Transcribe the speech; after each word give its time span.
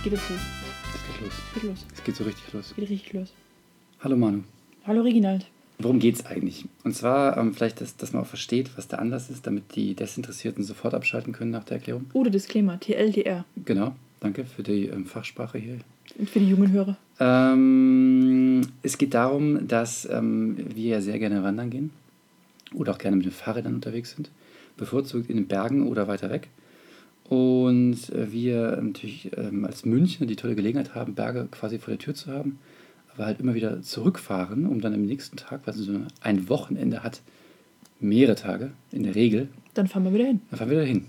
Es 0.00 0.04
geht 0.04 0.14
jetzt 0.14 0.30
los. 0.30 0.40
Es 0.94 1.02
geht 1.04 1.20
los. 1.20 1.32
Es 1.34 1.54
geht 1.54 1.62
los. 1.62 1.86
Es 1.94 2.04
geht 2.04 2.16
so 2.16 2.24
richtig 2.24 2.52
los. 2.54 2.66
Es 2.70 2.74
geht 2.74 2.88
richtig 2.88 3.12
los. 3.12 3.32
Hallo 4.02 4.16
Manu. 4.16 4.44
Hallo 4.86 5.02
Reginald. 5.02 5.44
Worum 5.78 5.98
geht's 5.98 6.24
eigentlich? 6.24 6.64
Und 6.84 6.96
zwar 6.96 7.36
ähm, 7.36 7.52
vielleicht, 7.52 7.82
dass, 7.82 7.98
dass 7.98 8.14
man 8.14 8.22
auch 8.22 8.26
versteht, 8.26 8.70
was 8.78 8.88
der 8.88 8.98
Anlass 8.98 9.28
ist, 9.28 9.46
damit 9.46 9.76
die 9.76 9.94
Desinteressierten 9.94 10.64
sofort 10.64 10.94
abschalten 10.94 11.34
können 11.34 11.50
nach 11.50 11.64
der 11.64 11.76
Erklärung. 11.76 12.06
Oder 12.14 12.30
Disclaimer, 12.30 12.80
TLDR. 12.80 13.44
Genau, 13.66 13.94
danke 14.20 14.46
für 14.46 14.62
die 14.62 14.86
ähm, 14.86 15.04
Fachsprache 15.04 15.58
hier. 15.58 15.76
Und 16.16 16.30
für 16.30 16.40
die 16.40 16.48
jungen 16.48 16.72
Hörer. 16.72 16.96
Ähm, 17.18 18.62
es 18.82 18.96
geht 18.96 19.12
darum, 19.12 19.68
dass 19.68 20.08
ähm, 20.10 20.56
wir 20.74 20.92
ja 20.92 21.00
sehr 21.02 21.18
gerne 21.18 21.42
wandern 21.42 21.68
gehen 21.68 21.90
oder 22.72 22.92
auch 22.92 22.98
gerne 22.98 23.18
mit 23.18 23.26
den 23.26 23.32
Fahrrädern 23.32 23.74
unterwegs 23.74 24.12
sind, 24.12 24.30
bevorzugt 24.78 25.28
in 25.28 25.36
den 25.36 25.46
Bergen 25.46 25.86
oder 25.86 26.08
weiter 26.08 26.30
weg. 26.30 26.48
Und 27.30 28.10
äh, 28.12 28.32
wir 28.32 28.76
natürlich 28.82 29.30
ähm, 29.36 29.64
als 29.64 29.84
Münchner 29.84 30.26
die 30.26 30.34
tolle 30.34 30.56
Gelegenheit 30.56 30.96
haben, 30.96 31.14
Berge 31.14 31.46
quasi 31.50 31.78
vor 31.78 31.92
der 31.92 31.98
Tür 31.98 32.12
zu 32.12 32.32
haben, 32.32 32.58
aber 33.14 33.24
halt 33.24 33.38
immer 33.38 33.54
wieder 33.54 33.80
zurückfahren, 33.82 34.66
um 34.66 34.80
dann 34.80 34.94
am 34.94 35.02
nächsten 35.02 35.36
Tag, 35.36 35.60
weil 35.64 35.74
es 35.74 35.80
so 35.80 35.92
ein 36.22 36.48
Wochenende 36.48 37.04
hat, 37.04 37.22
mehrere 38.00 38.34
Tage 38.34 38.72
in 38.90 39.04
der 39.04 39.14
Regel, 39.14 39.48
Dann 39.74 39.86
fahren 39.86 40.02
wir 40.04 40.12
wieder 40.12 40.24
hin. 40.26 40.40
dann 40.50 40.58
fahren 40.58 40.70
wir 40.70 40.78
wieder 40.78 40.86
hin. 40.86 41.04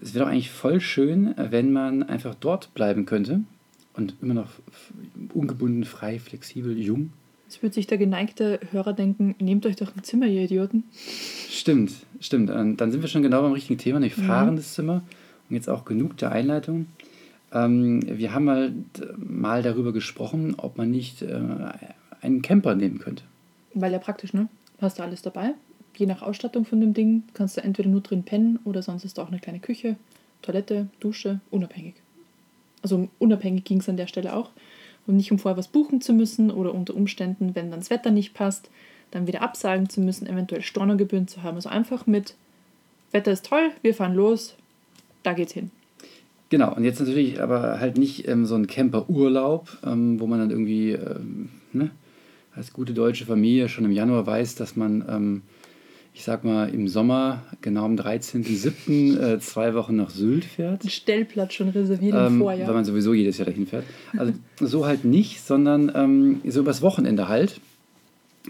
Es 0.00 0.14
wäre 0.14 0.24
doch 0.24 0.30
eigentlich 0.30 0.50
voll 0.52 0.80
schön, 0.80 1.34
wenn 1.36 1.72
man 1.72 2.04
einfach 2.04 2.36
dort 2.36 2.72
bleiben 2.74 3.04
könnte 3.04 3.40
und 3.94 4.14
immer 4.22 4.34
noch 4.34 4.50
ungebunden, 5.34 5.84
frei, 5.84 6.20
flexibel, 6.20 6.78
jung. 6.78 7.10
Jetzt 7.48 7.62
wird 7.62 7.74
sich 7.74 7.86
der 7.88 7.98
geneigte 7.98 8.60
Hörer 8.70 8.92
denken, 8.92 9.34
nehmt 9.40 9.66
euch 9.66 9.76
doch 9.76 9.96
ein 9.96 10.02
Zimmer, 10.04 10.26
ihr 10.26 10.42
Idioten. 10.42 10.84
Stimmt, 11.48 11.92
stimmt. 12.20 12.50
Und 12.50 12.76
dann 12.76 12.92
sind 12.92 13.02
wir 13.02 13.08
schon 13.08 13.22
genau 13.22 13.42
beim 13.42 13.52
richtigen 13.52 13.78
Thema, 13.78 13.98
nämlich 14.00 14.14
fahrendes 14.14 14.74
Zimmer. 14.74 15.02
Jetzt 15.48 15.68
auch 15.68 15.84
genug 15.84 16.16
der 16.16 16.32
Einleitung. 16.32 16.86
Ähm, 17.52 18.02
wir 18.06 18.32
haben 18.34 18.50
halt 18.50 18.74
mal 19.16 19.62
darüber 19.62 19.92
gesprochen, 19.92 20.54
ob 20.56 20.76
man 20.76 20.90
nicht 20.90 21.22
äh, 21.22 21.40
einen 22.20 22.42
Camper 22.42 22.74
nehmen 22.74 22.98
könnte. 22.98 23.22
Weil 23.74 23.92
ja 23.92 23.98
praktisch, 23.98 24.32
ne? 24.32 24.48
Hast 24.80 24.98
du 24.98 25.02
alles 25.02 25.22
dabei. 25.22 25.54
Je 25.96 26.06
nach 26.06 26.22
Ausstattung 26.22 26.64
von 26.64 26.80
dem 26.80 26.92
Ding 26.92 27.22
kannst 27.32 27.56
du 27.56 27.62
entweder 27.62 27.88
nur 27.88 28.02
drin 28.02 28.22
pennen 28.22 28.58
oder 28.64 28.82
sonst 28.82 29.04
ist 29.04 29.16
da 29.16 29.22
auch 29.22 29.28
eine 29.28 29.38
kleine 29.38 29.60
Küche, 29.60 29.96
Toilette, 30.42 30.88
Dusche, 31.00 31.40
unabhängig. 31.50 31.94
Also 32.82 33.08
unabhängig 33.18 33.64
ging 33.64 33.80
es 33.80 33.88
an 33.88 33.96
der 33.96 34.06
Stelle 34.06 34.34
auch. 34.34 34.50
Und 35.06 35.16
nicht 35.16 35.32
um 35.32 35.38
vorher 35.38 35.56
was 35.56 35.68
buchen 35.68 36.00
zu 36.00 36.12
müssen 36.12 36.50
oder 36.50 36.74
unter 36.74 36.94
Umständen, 36.94 37.54
wenn 37.54 37.70
dann 37.70 37.80
das 37.80 37.90
Wetter 37.90 38.10
nicht 38.10 38.34
passt, 38.34 38.70
dann 39.12 39.26
wieder 39.26 39.40
absagen 39.40 39.88
zu 39.88 40.00
müssen, 40.00 40.26
eventuell 40.26 40.62
Stornogebühren 40.62 41.28
zu 41.28 41.42
haben. 41.42 41.56
Also 41.56 41.68
einfach 41.68 42.06
mit 42.06 42.34
Wetter 43.12 43.32
ist 43.32 43.46
toll, 43.46 43.70
wir 43.82 43.94
fahren 43.94 44.14
los, 44.14 44.56
da 45.26 45.32
geht's 45.32 45.52
hin. 45.52 45.70
Genau, 46.48 46.74
und 46.74 46.84
jetzt 46.84 47.00
natürlich 47.00 47.42
aber 47.42 47.80
halt 47.80 47.98
nicht 47.98 48.28
ähm, 48.28 48.46
so 48.46 48.54
ein 48.54 48.68
Camper-Urlaub, 48.68 49.78
ähm, 49.84 50.20
wo 50.20 50.26
man 50.26 50.38
dann 50.38 50.50
irgendwie 50.50 50.92
ähm, 50.92 51.48
ne, 51.72 51.90
als 52.54 52.72
gute 52.72 52.92
deutsche 52.92 53.26
Familie 53.26 53.68
schon 53.68 53.84
im 53.84 53.90
Januar 53.90 54.26
weiß, 54.26 54.54
dass 54.54 54.76
man, 54.76 55.04
ähm, 55.08 55.42
ich 56.14 56.22
sag 56.22 56.44
mal, 56.44 56.68
im 56.68 56.86
Sommer, 56.86 57.42
genau 57.62 57.84
am 57.84 57.96
13.07., 57.96 59.18
äh, 59.20 59.40
zwei 59.40 59.74
Wochen 59.74 59.96
nach 59.96 60.10
Sylt 60.10 60.44
fährt. 60.44 60.82
Einen 60.82 60.90
Stellplatz 60.90 61.54
schon 61.54 61.70
reserviert 61.70 62.14
im 62.14 62.34
ähm, 62.34 62.38
Vorjahr. 62.38 62.68
weil 62.68 62.74
man 62.76 62.84
sowieso 62.84 63.12
jedes 63.12 63.38
Jahr 63.38 63.46
dahin 63.46 63.66
fährt. 63.66 63.84
Also 64.16 64.32
so 64.60 64.86
halt 64.86 65.04
nicht, 65.04 65.42
sondern 65.44 65.90
ähm, 65.96 66.40
so 66.46 66.60
übers 66.60 66.80
Wochenende 66.82 67.28
halt. 67.28 67.60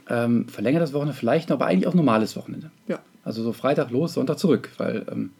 Verlängert 0.04 0.82
das 0.82 0.92
Wochenende 0.92 1.16
vielleicht 1.16 1.48
noch, 1.48 1.56
aber 1.56 1.64
eigentlich 1.64 1.86
auch 1.86 1.94
normales 1.94 2.36
Wochenende. 2.36 2.70
ja. 2.86 2.98
Also 3.24 3.42
so 3.42 3.54
Freitag 3.54 3.90
los, 3.90 4.12
Sonntag 4.12 4.38
zurück, 4.38 4.70
weil 4.76 5.06
ähm, 5.10 5.30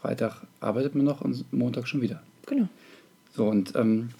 Freitag 0.00 0.42
arbeitet 0.60 0.94
man 0.94 1.04
noch 1.04 1.20
und 1.20 1.52
Montag 1.52 1.88
schon 1.88 2.00
wieder. 2.00 2.22
Genau. 2.46 2.68
So 3.34 3.46
und 3.46 3.74
ähm, 3.76 4.10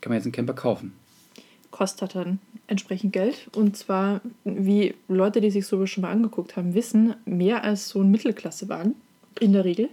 kann 0.00 0.10
man 0.10 0.18
jetzt 0.18 0.26
einen 0.26 0.32
Camper 0.32 0.54
kaufen. 0.54 0.92
kostet 1.70 2.14
dann 2.14 2.38
entsprechend 2.68 3.12
Geld. 3.12 3.48
Und 3.54 3.76
zwar, 3.76 4.20
wie 4.44 4.94
Leute, 5.08 5.40
die 5.40 5.50
sich 5.50 5.66
sowas 5.66 5.90
schon 5.90 6.02
mal 6.02 6.10
angeguckt 6.10 6.56
haben, 6.56 6.74
wissen, 6.74 7.14
mehr 7.24 7.64
als 7.64 7.88
so 7.88 8.00
ein 8.00 8.10
Mittelklassewagen 8.10 8.94
in 9.40 9.52
der 9.52 9.64
Regel. 9.64 9.88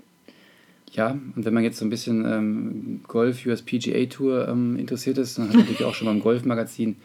Ja, 0.92 1.12
und 1.36 1.46
wenn 1.46 1.54
man 1.54 1.64
jetzt 1.64 1.78
so 1.80 1.86
ein 1.86 1.90
bisschen 1.90 2.24
ähm, 2.26 3.02
Golf 3.08 3.46
US 3.48 3.64
PGA 3.64 4.06
Tour 4.06 4.48
ähm, 4.48 4.78
interessiert 4.78 5.18
ist, 5.18 5.38
dann 5.38 5.46
hat 5.48 5.56
man 5.56 5.62
natürlich 5.62 5.86
auch 5.86 5.96
schon 5.96 6.06
beim 6.06 6.20
Golfmagazin 6.20 6.96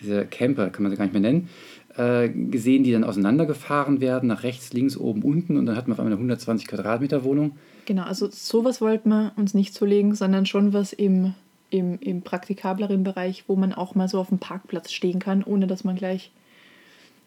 diese 0.00 0.26
Camper, 0.26 0.70
kann 0.70 0.82
man 0.82 0.90
sie 0.90 0.96
gar 0.96 1.04
nicht 1.04 1.12
mehr 1.12 1.22
nennen, 1.22 1.48
äh, 1.96 2.28
gesehen, 2.28 2.84
die 2.84 2.92
dann 2.92 3.04
auseinandergefahren 3.04 4.00
werden, 4.00 4.28
nach 4.28 4.42
rechts, 4.42 4.72
links, 4.72 4.96
oben, 4.96 5.22
unten 5.22 5.56
und 5.56 5.66
dann 5.66 5.76
hat 5.76 5.88
man 5.88 5.94
auf 5.94 5.98
einmal 5.98 6.12
eine 6.12 6.18
120 6.18 6.68
Quadratmeter 6.68 7.24
Wohnung. 7.24 7.52
Genau, 7.86 8.04
also 8.04 8.28
sowas 8.30 8.80
wollten 8.80 9.08
wir 9.08 9.32
uns 9.36 9.54
nicht 9.54 9.74
zulegen, 9.74 10.14
sondern 10.14 10.46
schon 10.46 10.72
was 10.72 10.92
im, 10.92 11.34
im, 11.70 11.98
im 12.00 12.22
praktikableren 12.22 13.02
Bereich, 13.02 13.44
wo 13.48 13.56
man 13.56 13.72
auch 13.72 13.94
mal 13.94 14.08
so 14.08 14.18
auf 14.18 14.28
dem 14.28 14.38
Parkplatz 14.38 14.92
stehen 14.92 15.18
kann, 15.18 15.42
ohne 15.42 15.66
dass 15.66 15.84
man 15.84 15.96
gleich 15.96 16.30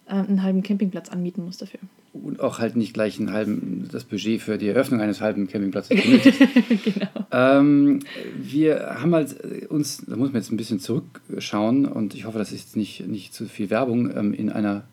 äh, 0.07 0.13
einen 0.13 0.43
halben 0.43 0.63
Campingplatz 0.63 1.09
anmieten 1.09 1.43
muss 1.43 1.57
dafür. 1.57 1.79
Und 2.13 2.39
auch 2.39 2.59
halt 2.59 2.75
nicht 2.75 2.93
gleich 2.93 3.19
einen 3.19 3.33
halben, 3.33 3.89
das 3.91 4.03
Budget 4.03 4.39
für 4.39 4.59
die 4.59 4.67
Eröffnung 4.67 5.01
eines 5.01 5.19
halben 5.19 5.47
Campingplatzes 5.47 5.99
benötigt. 5.99 6.39
genau. 6.83 7.07
Ähm, 7.31 7.99
wir 8.37 8.97
haben 9.01 9.15
halt 9.15 9.35
äh, 9.43 9.65
uns, 9.65 10.05
da 10.05 10.15
muss 10.15 10.31
man 10.31 10.41
jetzt 10.41 10.51
ein 10.51 10.57
bisschen 10.57 10.79
zurückschauen 10.79 11.85
und 11.87 12.13
ich 12.13 12.25
hoffe, 12.25 12.37
das 12.37 12.51
ist 12.51 12.75
nicht, 12.77 13.07
nicht 13.07 13.33
zu 13.33 13.45
viel 13.45 13.71
Werbung 13.71 14.15
ähm, 14.15 14.33
in 14.33 14.51
einer 14.51 14.83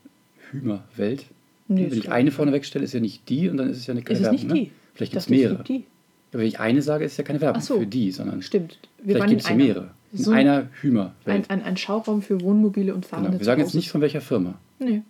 Hümer-Welt. 0.50 1.26
Nee, 1.68 1.88
wenn 1.90 1.98
ich 1.98 2.10
eine 2.10 2.30
vorne 2.30 2.52
wegstelle, 2.52 2.84
ist 2.84 2.94
ja 2.94 3.00
nicht 3.00 3.28
die 3.28 3.50
und 3.50 3.58
dann 3.58 3.68
ist 3.68 3.76
es 3.76 3.86
ja 3.86 3.92
eine 3.92 4.02
keine 4.02 4.18
Ist 4.18 4.26
es 4.26 4.32
Werbung. 4.32 4.40
nicht 4.40 4.48
ne? 4.48 4.54
die? 4.54 4.70
Vielleicht 4.94 5.12
Ich 5.12 5.12
gibt 5.12 5.22
es 5.22 5.28
mehrere. 5.28 5.62
die. 5.64 5.84
Aber 6.32 6.40
wenn 6.40 6.48
ich 6.48 6.58
eine 6.58 6.80
sage, 6.80 7.04
ist 7.04 7.16
ja 7.18 7.24
keine 7.24 7.40
Werbung 7.42 7.60
so. 7.62 7.78
für 7.80 7.86
die, 7.86 8.10
sondern 8.12 8.40
Stimmt. 8.40 8.78
Wir 9.02 9.16
vielleicht 9.16 9.28
gibt 9.30 9.42
es 9.42 9.48
ja 9.50 9.56
mehrere. 9.56 9.90
In 10.12 10.18
So 10.18 10.30
einer 10.30 10.68
Hümer-Welt. 10.80 11.50
Ein, 11.50 11.60
ein, 11.60 11.64
ein 11.64 11.76
Schauraum 11.76 12.22
für 12.22 12.40
Wohnmobile 12.40 12.94
und 12.94 13.04
Fahrrad. 13.04 13.26
Genau. 13.26 13.38
Wir 13.38 13.44
sagen 13.44 13.60
jetzt 13.60 13.74
nicht 13.74 13.90
von 13.90 14.00
welcher 14.00 14.20
Firma. 14.22 14.54
Nee. 14.78 15.02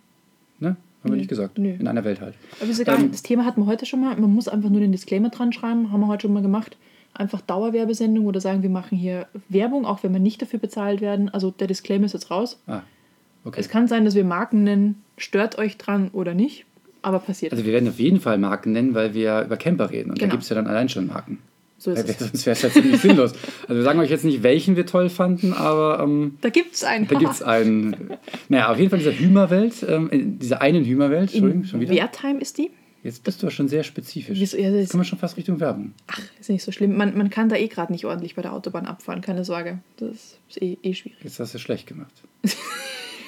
Ne? 0.59 0.75
Haben 1.03 1.13
wir 1.13 1.17
nicht 1.17 1.29
gesagt. 1.29 1.57
Nö. 1.57 1.69
In 1.79 1.87
einer 1.87 2.03
Welt 2.03 2.21
halt. 2.21 2.35
Aber 2.59 2.69
ist 2.69 2.79
egal, 2.79 2.99
Ähm, 2.99 3.11
das 3.11 3.23
Thema 3.23 3.45
hatten 3.45 3.61
wir 3.61 3.65
heute 3.65 3.85
schon 3.85 4.01
mal. 4.01 4.15
Man 4.17 4.33
muss 4.33 4.47
einfach 4.47 4.69
nur 4.69 4.81
den 4.81 4.91
Disclaimer 4.91 5.29
dran 5.29 5.51
schreiben, 5.51 5.91
haben 5.91 5.99
wir 6.01 6.07
heute 6.07 6.23
schon 6.23 6.33
mal 6.33 6.41
gemacht. 6.43 6.77
Einfach 7.13 7.41
Dauerwerbesendung 7.41 8.25
oder 8.25 8.39
sagen, 8.39 8.61
wir 8.63 8.69
machen 8.69 8.97
hier 8.97 9.27
Werbung, 9.49 9.85
auch 9.85 10.03
wenn 10.03 10.13
wir 10.13 10.19
nicht 10.19 10.41
dafür 10.41 10.59
bezahlt 10.59 11.01
werden. 11.01 11.29
Also 11.29 11.51
der 11.51 11.67
Disclaimer 11.67 12.05
ist 12.05 12.13
jetzt 12.13 12.31
raus. 12.31 12.59
Ah, 12.67 12.81
okay. 13.43 13.59
Es 13.59 13.67
kann 13.67 13.87
sein, 13.87 14.05
dass 14.05 14.15
wir 14.15 14.23
Marken 14.23 14.63
nennen, 14.63 15.01
stört 15.17 15.57
euch 15.57 15.77
dran 15.77 16.09
oder 16.13 16.33
nicht, 16.33 16.65
aber 17.01 17.19
passiert. 17.19 17.51
Also 17.51 17.65
wir 17.65 17.73
werden 17.73 17.89
auf 17.89 17.99
jeden 17.99 18.19
Fall 18.21 18.37
Marken 18.37 18.71
nennen, 18.71 18.93
weil 18.93 19.13
wir 19.13 19.41
über 19.41 19.57
Camper 19.57 19.89
reden. 19.91 20.11
Und 20.11 20.19
da 20.21 20.25
Genau. 20.25 20.31
gibt 20.33 20.43
es 20.43 20.49
ja 20.49 20.55
dann 20.55 20.67
allein 20.67 20.87
schon 20.87 21.07
Marken. 21.07 21.39
So 21.81 21.95
wir- 21.95 22.05
es. 22.05 22.19
Sonst 22.19 22.45
wäre 22.45 22.53
es 22.55 22.61
ja 22.61 22.69
ziemlich 22.69 23.01
sinnlos. 23.01 23.33
Also 23.63 23.75
wir 23.75 23.83
sagen 23.83 23.99
euch 23.99 24.09
jetzt 24.09 24.23
nicht, 24.25 24.43
welchen 24.43 24.75
wir 24.75 24.85
toll 24.85 25.09
fanden, 25.09 25.53
aber 25.53 25.99
ähm, 26.03 26.37
Da 26.41 26.49
gibt 26.49 26.75
es 26.75 26.83
einen. 26.83 27.07
da 27.07 27.17
gibt 27.17 27.31
es 27.33 27.41
einen. 27.41 28.11
Naja, 28.49 28.71
auf 28.71 28.77
jeden 28.77 28.89
Fall 28.89 28.99
dieser 28.99 29.13
Hümer-Welt, 29.13 29.73
ähm, 29.87 30.09
in 30.11 30.39
dieser 30.39 30.61
einen 30.61 30.85
Hümer-Welt, 30.85 31.33
Entschuldigung, 31.33 31.63
In 31.63 31.67
schon 31.67 31.79
wieder. 31.81 31.93
Wertheim 31.93 32.39
ist 32.39 32.57
die. 32.57 32.69
Jetzt 33.03 33.23
bist 33.23 33.41
du 33.41 33.47
aber 33.47 33.51
schon 33.51 33.67
sehr 33.67 33.81
spezifisch. 33.83 34.39
Wieso? 34.39 34.57
Ja, 34.57 34.69
das 34.69 34.89
kommen 34.89 35.01
wir 35.01 35.05
schon 35.07 35.17
fast 35.17 35.35
Richtung 35.35 35.59
Werbung. 35.59 35.93
ach, 36.05 36.19
ist 36.39 36.51
nicht 36.51 36.63
so 36.63 36.71
schlimm. 36.71 36.95
Man, 36.95 37.17
man 37.17 37.31
kann 37.31 37.49
da 37.49 37.55
eh 37.55 37.67
gerade 37.67 37.91
nicht 37.91 38.05
ordentlich 38.05 38.35
bei 38.35 38.43
der 38.43 38.53
Autobahn 38.53 38.85
abfahren, 38.85 39.21
keine 39.21 39.43
Sorge. 39.43 39.79
Das 39.97 40.37
ist 40.49 40.61
eh, 40.61 40.77
eh 40.83 40.93
schwierig. 40.93 41.17
Jetzt 41.23 41.39
hast 41.39 41.55
du 41.55 41.57
schlecht 41.57 41.87
gemacht. 41.87 42.11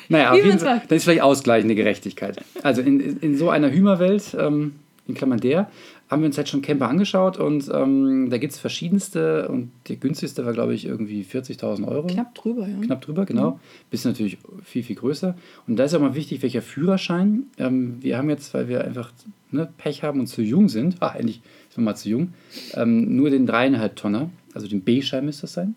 naja, 0.10 0.32
auf 0.32 0.46
jeden 0.46 0.60
Fall, 0.60 0.82
dann 0.88 0.96
ist 0.96 1.06
vielleicht 1.06 1.22
ausgleichende 1.22 1.74
Gerechtigkeit. 1.76 2.38
Also 2.62 2.82
in, 2.84 3.00
in, 3.00 3.18
in 3.22 3.38
so 3.38 3.50
einer 3.50 3.72
Hümer-Welt, 3.72 4.36
ähm, 4.40 4.76
in 5.08 5.16
Klammern 5.16 5.40
der, 5.40 5.70
haben 6.14 6.22
wir 6.22 6.28
uns 6.28 6.38
halt 6.38 6.48
schon 6.48 6.62
Camper 6.62 6.88
angeschaut 6.88 7.38
und 7.38 7.70
ähm, 7.74 8.30
da 8.30 8.38
gibt 8.38 8.54
es 8.54 8.60
verschiedenste 8.60 9.50
und 9.50 9.72
der 9.90 9.98
günstigste 9.98 10.46
war, 10.46 10.54
glaube 10.54 10.74
ich, 10.74 10.86
irgendwie 10.86 11.24
40.000 11.24 11.88
Euro. 11.88 12.08
Knapp 12.08 12.34
drüber, 12.36 12.68
ja. 12.68 12.78
Knapp 12.80 13.02
drüber, 13.02 13.26
genau. 13.26 13.60
Bisschen 13.90 14.12
natürlich 14.12 14.38
viel, 14.64 14.84
viel 14.84 14.96
größer. 14.96 15.36
Und 15.68 15.76
da 15.76 15.84
ist 15.84 15.94
auch 15.94 16.00
mal 16.00 16.16
wichtig, 16.16 16.42
welcher 16.42 16.62
Führerschein. 16.62 17.48
Ähm, 17.58 17.98
wir 18.02 18.18
haben 18.18 18.30
jetzt, 18.30 18.54
weil 18.54 18.70
wir 18.70 18.84
einfach 18.86 19.12
ne, 19.52 19.68
Pech 19.78 20.04
haben 20.04 20.20
und 20.20 20.28
zu 20.28 20.42
jung 20.42 20.70
sind, 20.70 20.98
ah, 21.02 21.16
endlich 21.18 21.42
sind 21.70 21.84
wir 21.84 21.92
mal 21.92 21.96
zu 21.96 22.10
jung, 22.10 22.34
ähm, 22.76 23.16
nur 23.16 23.30
den 23.30 23.46
dreieinhalb 23.46 23.96
Tonner, 23.96 24.30
also 24.54 24.68
den 24.68 24.82
B-Schein 24.82 25.26
müsste 25.26 25.42
das 25.42 25.54
sein. 25.54 25.76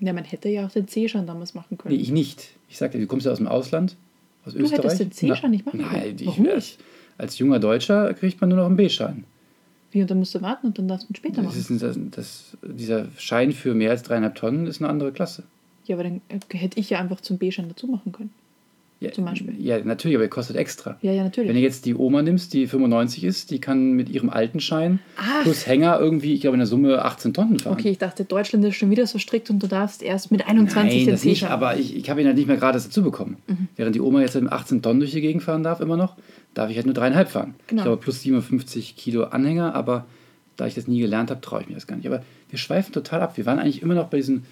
Ja, 0.00 0.12
man 0.12 0.24
hätte 0.24 0.48
ja 0.48 0.66
auch 0.66 0.70
den 0.70 0.88
C-Schein 0.88 1.26
damals 1.26 1.54
machen 1.54 1.76
können. 1.76 1.94
Nee, 1.94 2.00
ich 2.00 2.10
nicht. 2.10 2.50
Ich 2.68 2.78
sagte, 2.78 2.98
du 2.98 3.06
kommst 3.06 3.26
ja 3.26 3.32
aus 3.32 3.38
dem 3.38 3.48
Ausland, 3.48 3.96
aus 4.44 4.54
hättest 4.54 4.72
Österreich. 4.74 4.98
den 4.98 5.12
C-Schein 5.12 5.50
nicht 5.50 5.66
machen 5.66 5.80
Nein, 5.80 6.00
können. 6.02 6.16
ich, 6.18 6.26
Warum 6.26 6.46
als, 6.46 6.54
nicht? 6.56 6.78
als 7.18 7.38
junger 7.38 7.58
Deutscher 7.58 8.14
kriegt 8.14 8.40
man 8.40 8.50
nur 8.50 8.58
noch 8.58 8.66
einen 8.66 8.76
B-Schein. 8.76 9.24
Wie, 9.92 10.00
und 10.02 10.10
dann 10.10 10.18
musst 10.18 10.34
du 10.34 10.42
warten 10.42 10.68
und 10.68 10.78
dann 10.78 10.86
darfst 10.88 11.08
du 11.08 11.12
ihn 11.12 11.16
später 11.16 11.42
Das 11.42 11.46
machen. 11.46 11.58
ist, 11.58 11.70
ein- 11.70 11.78
das, 11.78 11.98
das, 12.10 12.56
dieser 12.62 13.06
Schein 13.18 13.52
für 13.52 13.74
mehr 13.74 13.90
als 13.90 14.02
dreieinhalb 14.02 14.34
Tonnen 14.36 14.66
ist 14.66 14.80
eine 14.80 14.88
andere 14.88 15.10
Klasse. 15.12 15.42
Ja, 15.86 15.96
aber 15.96 16.04
dann 16.04 16.20
äh, 16.28 16.38
hätte 16.56 16.78
ich 16.78 16.90
ja 16.90 17.00
einfach 17.00 17.20
zum 17.20 17.38
B-Schein 17.38 17.68
dazu 17.68 17.86
machen 17.88 18.12
können. 18.12 18.30
Ja, 19.02 19.10
Zum 19.12 19.24
Beispiel. 19.24 19.54
Ja, 19.58 19.82
natürlich, 19.82 20.14
aber 20.14 20.24
er 20.24 20.28
kostet 20.28 20.56
extra. 20.56 20.98
Ja, 21.00 21.10
ja, 21.10 21.16
Wenn 21.20 21.24
natürlich. 21.24 21.52
du 21.52 21.58
jetzt 21.58 21.86
die 21.86 21.94
Oma 21.94 22.20
nimmst, 22.20 22.52
die 22.52 22.66
95 22.66 23.24
ist, 23.24 23.50
die 23.50 23.58
kann 23.58 23.92
mit 23.92 24.10
ihrem 24.10 24.28
alten 24.28 24.60
Schein 24.60 24.98
Ach. 25.16 25.42
plus 25.42 25.66
Hänger 25.66 25.98
irgendwie, 25.98 26.34
ich 26.34 26.42
glaube 26.42 26.56
in 26.56 26.58
der 26.58 26.66
Summe 26.66 27.02
18 27.02 27.32
Tonnen 27.32 27.58
fahren. 27.58 27.72
Okay, 27.72 27.88
ich 27.92 27.96
dachte, 27.98 28.24
Deutschland 28.26 28.62
ist 28.66 28.76
schon 28.76 28.90
wieder 28.90 29.06
so 29.06 29.18
strikt 29.18 29.48
und 29.48 29.62
du 29.62 29.68
darfst 29.68 30.02
erst 30.02 30.30
mit 30.30 30.46
21 30.46 30.74
Nein, 30.76 31.06
den 31.06 31.12
das 31.14 31.24
nicht, 31.24 31.38
C-Schein 31.40 31.50
aber 31.50 31.78
ich, 31.78 31.96
ich 31.96 32.10
habe 32.10 32.20
ihn 32.20 32.26
halt 32.26 32.36
nicht 32.36 32.46
mehr 32.46 32.58
gratis 32.58 32.84
dazu 32.84 33.02
bekommen. 33.02 33.38
Mhm. 33.46 33.68
Während 33.74 33.94
die 33.96 34.02
Oma 34.02 34.20
jetzt 34.20 34.34
mit 34.38 34.52
18 34.52 34.82
Tonnen 34.82 35.00
durch 35.00 35.12
die 35.12 35.22
Gegend 35.22 35.42
fahren 35.42 35.62
darf, 35.62 35.80
immer 35.80 35.96
noch, 35.96 36.16
darf 36.54 36.70
ich 36.70 36.76
halt 36.76 36.86
nur 36.86 36.94
dreieinhalb 36.94 37.28
fahren. 37.28 37.54
Genau. 37.68 37.82
Ich 37.82 37.84
glaube 37.86 38.02
plus 38.02 38.22
57 38.22 38.96
Kilo 38.96 39.24
Anhänger, 39.24 39.74
aber 39.74 40.06
da 40.56 40.66
ich 40.66 40.74
das 40.74 40.86
nie 40.88 41.00
gelernt 41.00 41.30
habe, 41.30 41.40
traue 41.40 41.62
ich 41.62 41.68
mir 41.68 41.74
das 41.74 41.86
gar 41.86 41.96
nicht. 41.96 42.06
Aber 42.06 42.22
wir 42.50 42.58
schweifen 42.58 42.92
total 42.92 43.22
ab. 43.22 43.36
Wir 43.36 43.46
waren 43.46 43.58
eigentlich 43.58 43.80
immer 43.82 43.94
noch 43.94 44.08
bei 44.08 44.18
diesen, 44.18 44.44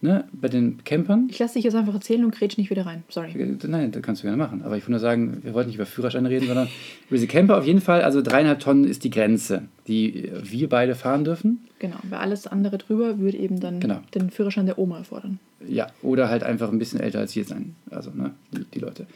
ne, 0.00 0.24
bei 0.32 0.46
den 0.48 0.84
Campern. 0.84 1.26
Ich 1.30 1.38
lasse 1.40 1.54
dich 1.54 1.64
jetzt 1.64 1.74
einfach 1.74 1.94
erzählen 1.94 2.24
und 2.24 2.32
grätsch 2.34 2.58
nicht 2.58 2.70
wieder 2.70 2.86
rein. 2.86 3.02
Sorry. 3.08 3.30
Äh, 3.32 3.56
Nein, 3.66 3.90
das 3.90 4.02
kannst 4.02 4.22
du 4.22 4.26
gerne 4.26 4.36
machen. 4.36 4.62
Aber 4.62 4.76
ich 4.76 4.82
wollte 4.84 4.92
nur 4.92 5.00
sagen, 5.00 5.38
wir 5.42 5.54
wollten 5.54 5.68
nicht 5.70 5.76
über 5.76 5.86
Führerscheine 5.86 6.28
reden, 6.30 6.46
sondern 6.46 6.68
über 7.08 7.16
diese 7.16 7.26
Camper 7.26 7.58
auf 7.58 7.66
jeden 7.66 7.80
Fall. 7.80 8.02
Also 8.02 8.22
dreieinhalb 8.22 8.60
Tonnen 8.60 8.84
ist 8.84 9.02
die 9.02 9.10
Grenze, 9.10 9.62
die 9.88 10.30
wir 10.44 10.68
beide 10.68 10.94
fahren 10.94 11.24
dürfen. 11.24 11.64
Genau. 11.80 11.96
Bei 12.08 12.18
alles 12.18 12.46
andere 12.46 12.78
drüber 12.78 13.18
würde 13.18 13.38
eben 13.38 13.58
dann 13.58 13.80
Genau. 13.80 14.00
den 14.14 14.30
Führerschein 14.30 14.66
der 14.66 14.78
Oma 14.78 14.98
erfordern. 14.98 15.40
Ja, 15.66 15.88
oder 16.02 16.28
halt 16.28 16.44
einfach 16.44 16.70
ein 16.70 16.78
bisschen 16.78 17.00
älter 17.00 17.18
als 17.18 17.34
wir 17.34 17.44
sein. 17.44 17.74
Also, 17.90 18.10
ne, 18.14 18.30
die, 18.52 18.64
die 18.74 18.78
Leute. 18.78 19.06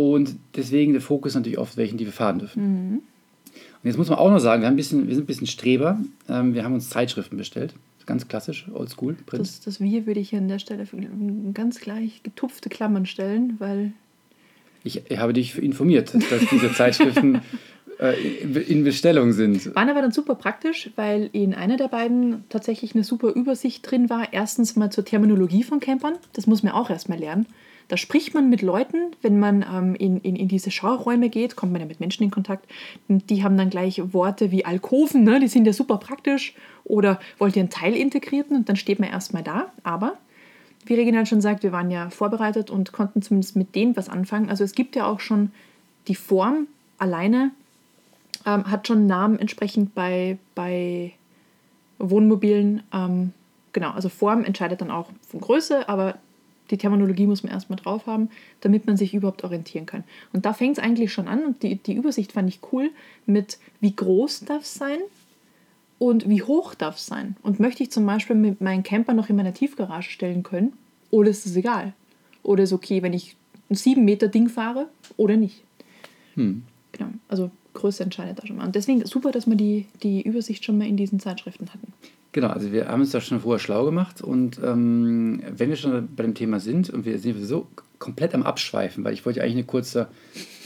Und 0.00 0.36
deswegen 0.56 0.92
der 0.92 1.02
Fokus 1.02 1.34
natürlich 1.34 1.58
auf 1.58 1.76
welchen, 1.76 1.98
die 1.98 2.06
wir 2.06 2.12
fahren 2.12 2.38
dürfen. 2.38 3.02
Und 3.82 3.88
jetzt 3.88 3.96
muss 3.96 4.08
man 4.08 4.18
auch 4.18 4.30
noch 4.30 4.38
sagen, 4.38 4.62
wir, 4.62 4.66
haben 4.66 4.74
ein 4.74 4.76
bisschen, 4.76 5.08
wir 5.08 5.14
sind 5.14 5.24
ein 5.24 5.26
bisschen 5.26 5.46
Streber. 5.46 6.00
Ähm, 6.28 6.54
wir 6.54 6.64
haben 6.64 6.74
uns 6.74 6.90
Zeitschriften 6.90 7.36
bestellt. 7.36 7.74
Ganz 8.06 8.26
klassisch, 8.28 8.66
oldschool, 8.72 9.14
Print. 9.26 9.42
Das, 9.42 9.60
das 9.60 9.80
Wir 9.80 10.06
würde 10.06 10.20
ich 10.20 10.30
hier 10.30 10.40
an 10.40 10.48
der 10.48 10.58
Stelle 10.58 10.84
für 10.84 10.96
ganz 11.54 11.80
gleich 11.80 12.22
getupfte 12.22 12.68
Klammern 12.68 13.06
stellen, 13.06 13.56
weil 13.58 13.92
Ich 14.82 15.02
habe 15.16 15.32
dich 15.32 15.56
informiert, 15.56 16.12
dass 16.14 16.46
diese 16.50 16.72
Zeitschriften 16.72 17.40
äh, 18.00 18.14
in 18.62 18.82
Bestellung 18.82 19.32
sind. 19.32 19.74
Waren 19.76 19.90
aber 19.90 20.02
dann 20.02 20.12
super 20.12 20.34
praktisch, 20.34 20.90
weil 20.96 21.30
in 21.32 21.54
einer 21.54 21.76
der 21.76 21.88
beiden 21.88 22.44
tatsächlich 22.48 22.94
eine 22.94 23.04
super 23.04 23.32
Übersicht 23.32 23.88
drin 23.88 24.10
war. 24.10 24.32
Erstens 24.32 24.76
mal 24.76 24.90
zur 24.90 25.04
Terminologie 25.04 25.62
von 25.62 25.78
Campern. 25.78 26.14
Das 26.32 26.46
muss 26.46 26.62
man 26.62 26.72
auch 26.72 26.90
erstmal 26.90 27.18
lernen. 27.18 27.46
Da 27.90 27.96
spricht 27.96 28.34
man 28.34 28.48
mit 28.48 28.62
Leuten, 28.62 29.16
wenn 29.20 29.40
man 29.40 29.64
ähm, 29.68 29.96
in, 29.96 30.20
in, 30.20 30.36
in 30.36 30.46
diese 30.46 30.70
Schauräume 30.70 31.28
geht, 31.28 31.56
kommt 31.56 31.72
man 31.72 31.80
ja 31.80 31.88
mit 31.88 31.98
Menschen 31.98 32.22
in 32.22 32.30
Kontakt. 32.30 32.64
Die 33.08 33.42
haben 33.42 33.58
dann 33.58 33.68
gleich 33.68 34.00
Worte 34.12 34.52
wie 34.52 34.64
Alkoven, 34.64 35.24
ne? 35.24 35.40
die 35.40 35.48
sind 35.48 35.66
ja 35.66 35.72
super 35.72 35.96
praktisch. 35.96 36.54
Oder 36.84 37.18
wollt 37.38 37.56
ihr 37.56 37.62
einen 37.62 37.70
Teil 37.70 37.96
integrierten? 37.96 38.56
Und 38.56 38.68
dann 38.68 38.76
steht 38.76 39.00
man 39.00 39.08
erstmal 39.08 39.42
da. 39.42 39.72
Aber 39.82 40.18
wie 40.86 40.94
Reginald 40.94 41.26
schon 41.26 41.40
sagt, 41.40 41.64
wir 41.64 41.72
waren 41.72 41.90
ja 41.90 42.10
vorbereitet 42.10 42.70
und 42.70 42.92
konnten 42.92 43.22
zumindest 43.22 43.56
mit 43.56 43.74
denen 43.74 43.96
was 43.96 44.08
anfangen. 44.08 44.50
Also 44.50 44.62
es 44.62 44.74
gibt 44.74 44.94
ja 44.94 45.06
auch 45.06 45.18
schon 45.18 45.50
die 46.06 46.14
Form 46.14 46.68
alleine, 46.96 47.50
ähm, 48.46 48.70
hat 48.70 48.86
schon 48.86 49.08
Namen 49.08 49.36
entsprechend 49.40 49.96
bei, 49.96 50.38
bei 50.54 51.10
Wohnmobilen. 51.98 52.84
Ähm, 52.94 53.32
genau, 53.72 53.90
also 53.90 54.08
Form 54.08 54.44
entscheidet 54.44 54.80
dann 54.80 54.92
auch 54.92 55.08
von 55.28 55.40
Größe, 55.40 55.88
aber 55.88 56.18
die 56.70 56.78
Terminologie 56.78 57.26
muss 57.26 57.42
man 57.42 57.52
erstmal 57.52 57.78
drauf 57.78 58.06
haben, 58.06 58.30
damit 58.60 58.86
man 58.86 58.96
sich 58.96 59.14
überhaupt 59.14 59.44
orientieren 59.44 59.86
kann. 59.86 60.04
Und 60.32 60.46
da 60.46 60.52
fängt 60.52 60.78
es 60.78 60.82
eigentlich 60.82 61.12
schon 61.12 61.28
an 61.28 61.44
und 61.44 61.62
die, 61.62 61.76
die 61.76 61.94
Übersicht 61.94 62.32
fand 62.32 62.48
ich 62.48 62.60
cool 62.72 62.90
mit 63.26 63.58
wie 63.80 63.94
groß 63.94 64.44
darf 64.46 64.62
es 64.62 64.74
sein 64.74 64.98
und 65.98 66.28
wie 66.28 66.42
hoch 66.42 66.74
darf 66.74 66.96
es 66.96 67.06
sein. 67.06 67.36
Und 67.42 67.60
möchte 67.60 67.82
ich 67.82 67.90
zum 67.90 68.06
Beispiel 68.06 68.36
mit 68.36 68.60
meinem 68.60 68.82
Camper 68.82 69.14
noch 69.14 69.28
in 69.28 69.36
meiner 69.36 69.54
Tiefgarage 69.54 70.10
stellen 70.10 70.42
können 70.42 70.72
oder 71.10 71.30
ist 71.30 71.46
es 71.46 71.56
egal? 71.56 71.92
Oder 72.42 72.62
ist 72.62 72.72
okay, 72.72 73.02
wenn 73.02 73.12
ich 73.12 73.36
ein 73.68 73.74
7 73.74 74.04
Meter 74.04 74.28
Ding 74.28 74.48
fahre 74.48 74.88
oder 75.16 75.36
nicht? 75.36 75.62
Hm. 76.34 76.62
Genau, 76.92 77.10
also 77.28 77.50
Größe 77.74 78.02
entscheidet 78.02 78.38
da 78.38 78.46
schon 78.46 78.56
mal. 78.56 78.66
Und 78.66 78.74
deswegen 78.74 79.04
super, 79.04 79.30
dass 79.30 79.46
wir 79.46 79.56
die, 79.56 79.86
die 80.02 80.22
Übersicht 80.22 80.64
schon 80.64 80.78
mal 80.78 80.86
in 80.86 80.96
diesen 80.96 81.20
Zeitschriften 81.20 81.68
hatten. 81.68 81.92
Genau, 82.32 82.48
also 82.48 82.70
wir 82.70 82.88
haben 82.88 83.00
uns 83.00 83.10
da 83.10 83.20
schon 83.20 83.40
vorher 83.40 83.58
schlau 83.58 83.84
gemacht 83.84 84.22
und 84.22 84.60
ähm, 84.64 85.42
wenn 85.50 85.68
wir 85.68 85.76
schon 85.76 86.08
bei 86.14 86.22
dem 86.22 86.34
Thema 86.34 86.60
sind 86.60 86.88
und 86.88 87.04
wir 87.04 87.18
sind 87.18 87.42
so 87.44 87.66
komplett 87.98 88.34
am 88.34 88.44
Abschweifen, 88.44 89.04
weil 89.04 89.12
ich 89.12 89.26
wollte 89.26 89.42
eigentlich 89.42 89.54
eine 89.54 89.64
kurze 89.64 90.08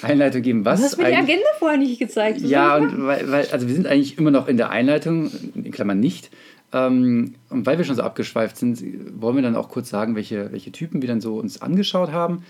Einleitung 0.03 0.43
geben, 0.43 0.65
was 0.65 0.81
Du 0.81 0.87
hast 0.87 0.99
mir 0.99 1.07
die 1.07 1.15
Agenda 1.15 1.47
vorher 1.59 1.79
nicht 1.79 1.99
gezeigt. 1.99 2.43
Was 2.43 2.51
Ja, 2.51 2.77
und 2.77 3.07
weil, 3.07 3.31
weil, 3.31 3.47
also 3.51 3.67
wir 3.67 3.75
sind 3.75 3.87
eigentlich 3.87 4.19
immer 4.19 4.31
noch 4.31 4.47
in 4.47 4.57
der 4.57 4.71
Einleitung, 4.71 5.31
in 5.55 5.71
Klammern 5.73 6.01
nicht. 6.01 6.31
Ähm, 6.73 7.35
und 7.49 7.67
weil 7.67 7.79
wir 7.79 7.85
schon 7.85 7.97
so 7.97 8.03
abgeschweift 8.03 8.57
sind, 8.57 8.83
wollen 9.21 9.37
wir 9.37 9.43
dann 9.43 9.57
auch 9.57 9.69
kurz 9.69 9.89
sagen, 9.89 10.17
welche, 10.17 10.53
welche 10.53 10.71
Typen 10.71 11.03
wir 11.03 11.09
dann 11.09 11.21
so 11.21 11.37
uns 11.37 11.63
angeschaut 11.63 12.13
haben. 12.13 12.45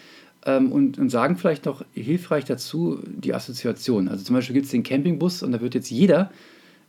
Ähm, 0.45 0.73
und, 0.73 0.99
und 0.99 1.09
sagen 1.09 1.37
vielleicht 1.37 1.67
noch 1.67 1.85
hilfreich 1.93 2.45
dazu 2.45 3.01
die 3.07 3.33
Assoziation. 3.33 4.09
Also 4.09 4.25
zum 4.25 4.35
Beispiel 4.35 4.55
gibt 4.55 4.67
es 4.67 4.73
den 4.73 4.83
Campingbus 4.83 5.43
und 5.43 5.53
da 5.53 5.61
wird 5.61 5.75
jetzt 5.75 5.91
jeder 5.91 6.31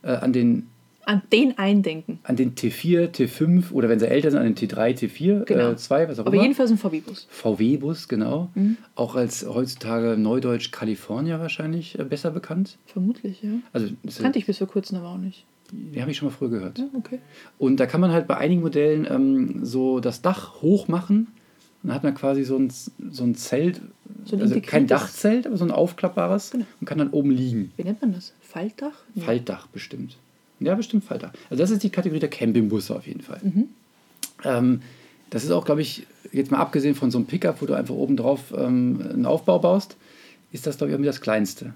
äh, 0.02 0.08
an 0.08 0.32
den 0.32 0.66
an 1.06 1.22
den 1.32 1.56
eindenken. 1.56 2.18
an 2.24 2.36
den 2.36 2.54
T4, 2.54 3.08
T5 3.10 3.72
oder 3.72 3.88
wenn 3.88 3.98
sie 3.98 4.08
älter 4.08 4.30
sind, 4.30 4.40
an 4.40 4.52
den 4.52 4.56
T3, 4.56 4.92
T4, 4.98 5.44
Genau. 5.44 5.70
äh, 5.70 5.76
2, 5.76 6.08
was 6.08 6.18
auch 6.18 6.26
Aber 6.26 6.34
immer. 6.34 6.42
jedenfalls 6.42 6.70
ein 6.70 6.78
VW-Bus. 6.78 7.26
VW-Bus, 7.30 8.08
genau. 8.08 8.50
Mhm. 8.54 8.76
Auch 8.96 9.14
als 9.14 9.46
heutzutage 9.48 10.16
Neudeutsch 10.18 10.70
California 10.72 11.38
wahrscheinlich 11.40 11.98
äh, 11.98 12.04
besser 12.04 12.30
bekannt. 12.30 12.76
Vermutlich, 12.86 13.42
ja. 13.42 13.50
Also, 13.72 13.88
das, 14.02 14.18
Kannte 14.18 14.38
ich 14.38 14.46
bis 14.46 14.58
vor 14.58 14.66
kurzem 14.66 14.98
aber 14.98 15.08
auch 15.10 15.18
nicht. 15.18 15.46
die 15.72 16.00
habe 16.00 16.10
ich 16.10 16.16
schon 16.16 16.28
mal 16.28 16.34
früher 16.34 16.50
gehört. 16.50 16.78
Ja, 16.78 16.86
okay. 16.94 17.20
Und 17.58 17.78
da 17.78 17.86
kann 17.86 18.00
man 18.00 18.10
halt 18.12 18.26
bei 18.26 18.36
einigen 18.36 18.60
Modellen 18.60 19.06
ähm, 19.10 19.64
so 19.64 20.00
das 20.00 20.22
Dach 20.22 20.60
hoch 20.60 20.88
machen. 20.88 21.28
Und 21.82 21.90
dann 21.90 21.94
hat 21.94 22.02
man 22.02 22.14
quasi 22.14 22.42
so 22.42 22.56
ein, 22.58 22.72
so 23.10 23.22
ein 23.22 23.34
Zelt, 23.36 23.80
So 24.24 24.34
ein 24.34 24.42
also 24.42 24.60
kein 24.60 24.86
Dachzelt, 24.88 25.46
aber 25.46 25.56
so 25.56 25.64
ein 25.64 25.70
aufklappbares 25.70 26.50
Genau. 26.50 26.64
und 26.80 26.86
kann 26.86 26.98
dann 26.98 27.10
oben 27.10 27.30
liegen. 27.30 27.70
Wie 27.76 27.84
nennt 27.84 28.00
man 28.00 28.12
das? 28.12 28.32
Faltdach? 28.40 28.94
Nee. 29.14 29.22
Faltdach 29.22 29.68
bestimmt. 29.68 30.16
Ja, 30.60 30.74
bestimmt 30.74 31.04
Faltdach. 31.04 31.32
Also 31.50 31.62
das 31.62 31.70
ist 31.70 31.82
die 31.82 31.90
Kategorie 31.90 32.20
der 32.20 32.30
Campingbusse 32.30 32.94
auf 32.96 33.06
jeden 33.06 33.20
Fall. 33.20 33.40
Mhm. 33.42 33.68
Ähm, 34.44 34.82
das 35.30 35.44
ist 35.44 35.50
auch, 35.50 35.64
glaube 35.64 35.82
ich, 35.82 36.06
jetzt 36.32 36.50
mal 36.50 36.58
abgesehen 36.58 36.94
von 36.94 37.10
so 37.10 37.18
einem 37.18 37.26
Pickup, 37.26 37.60
wo 37.60 37.66
du 37.66 37.74
einfach 37.74 37.94
oben 37.94 38.16
drauf 38.16 38.54
ähm, 38.56 39.04
einen 39.12 39.26
Aufbau 39.26 39.58
baust, 39.58 39.96
ist 40.52 40.66
das, 40.66 40.78
glaube 40.78 40.90
ich, 40.90 40.94
irgendwie 40.94 41.08
das 41.08 41.20
Kleinste. 41.20 41.74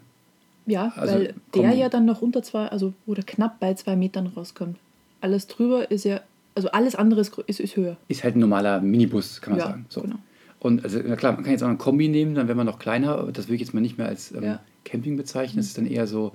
Ja, 0.66 0.92
Also, 0.96 1.14
weil 1.14 1.34
komm. 1.50 1.62
der 1.62 1.74
ja 1.74 1.88
dann 1.88 2.04
noch 2.04 2.22
unter 2.22 2.42
zwei, 2.42 2.66
also 2.68 2.92
oder 3.06 3.22
knapp 3.22 3.58
bei 3.60 3.74
zwei 3.74 3.96
Metern 3.96 4.26
rauskommt. 4.28 4.76
Alles 5.20 5.46
drüber 5.46 5.90
ist 5.90 6.04
ja, 6.04 6.20
also 6.54 6.70
alles 6.70 6.94
andere 6.94 7.20
ist, 7.20 7.36
ist, 7.46 7.60
ist 7.60 7.76
höher. 7.76 7.96
Ist 8.08 8.24
halt 8.24 8.36
ein 8.36 8.40
normaler 8.40 8.80
Minibus, 8.80 9.40
kann 9.40 9.52
man 9.54 9.60
Ja, 9.60 9.66
sagen. 9.66 9.86
So. 9.88 10.02
genau. 10.02 10.16
Und 10.60 10.84
also, 10.84 11.00
na 11.04 11.16
klar, 11.16 11.32
man 11.32 11.42
kann 11.42 11.52
jetzt 11.52 11.62
auch 11.62 11.68
einen 11.68 11.78
Kombi 11.78 12.08
nehmen, 12.08 12.34
dann 12.34 12.46
wäre 12.46 12.56
man 12.56 12.66
noch 12.66 12.78
kleiner, 12.78 13.28
das 13.32 13.46
würde 13.46 13.54
ich 13.56 13.60
jetzt 13.62 13.74
mal 13.74 13.80
nicht 13.80 13.98
mehr 13.98 14.06
als 14.06 14.32
ähm, 14.32 14.44
Ja. 14.44 14.60
Camping 14.84 15.16
bezeichnen. 15.16 15.56
Das 15.56 15.66
ist 15.66 15.78
dann 15.78 15.86
eher 15.86 16.06
so, 16.06 16.32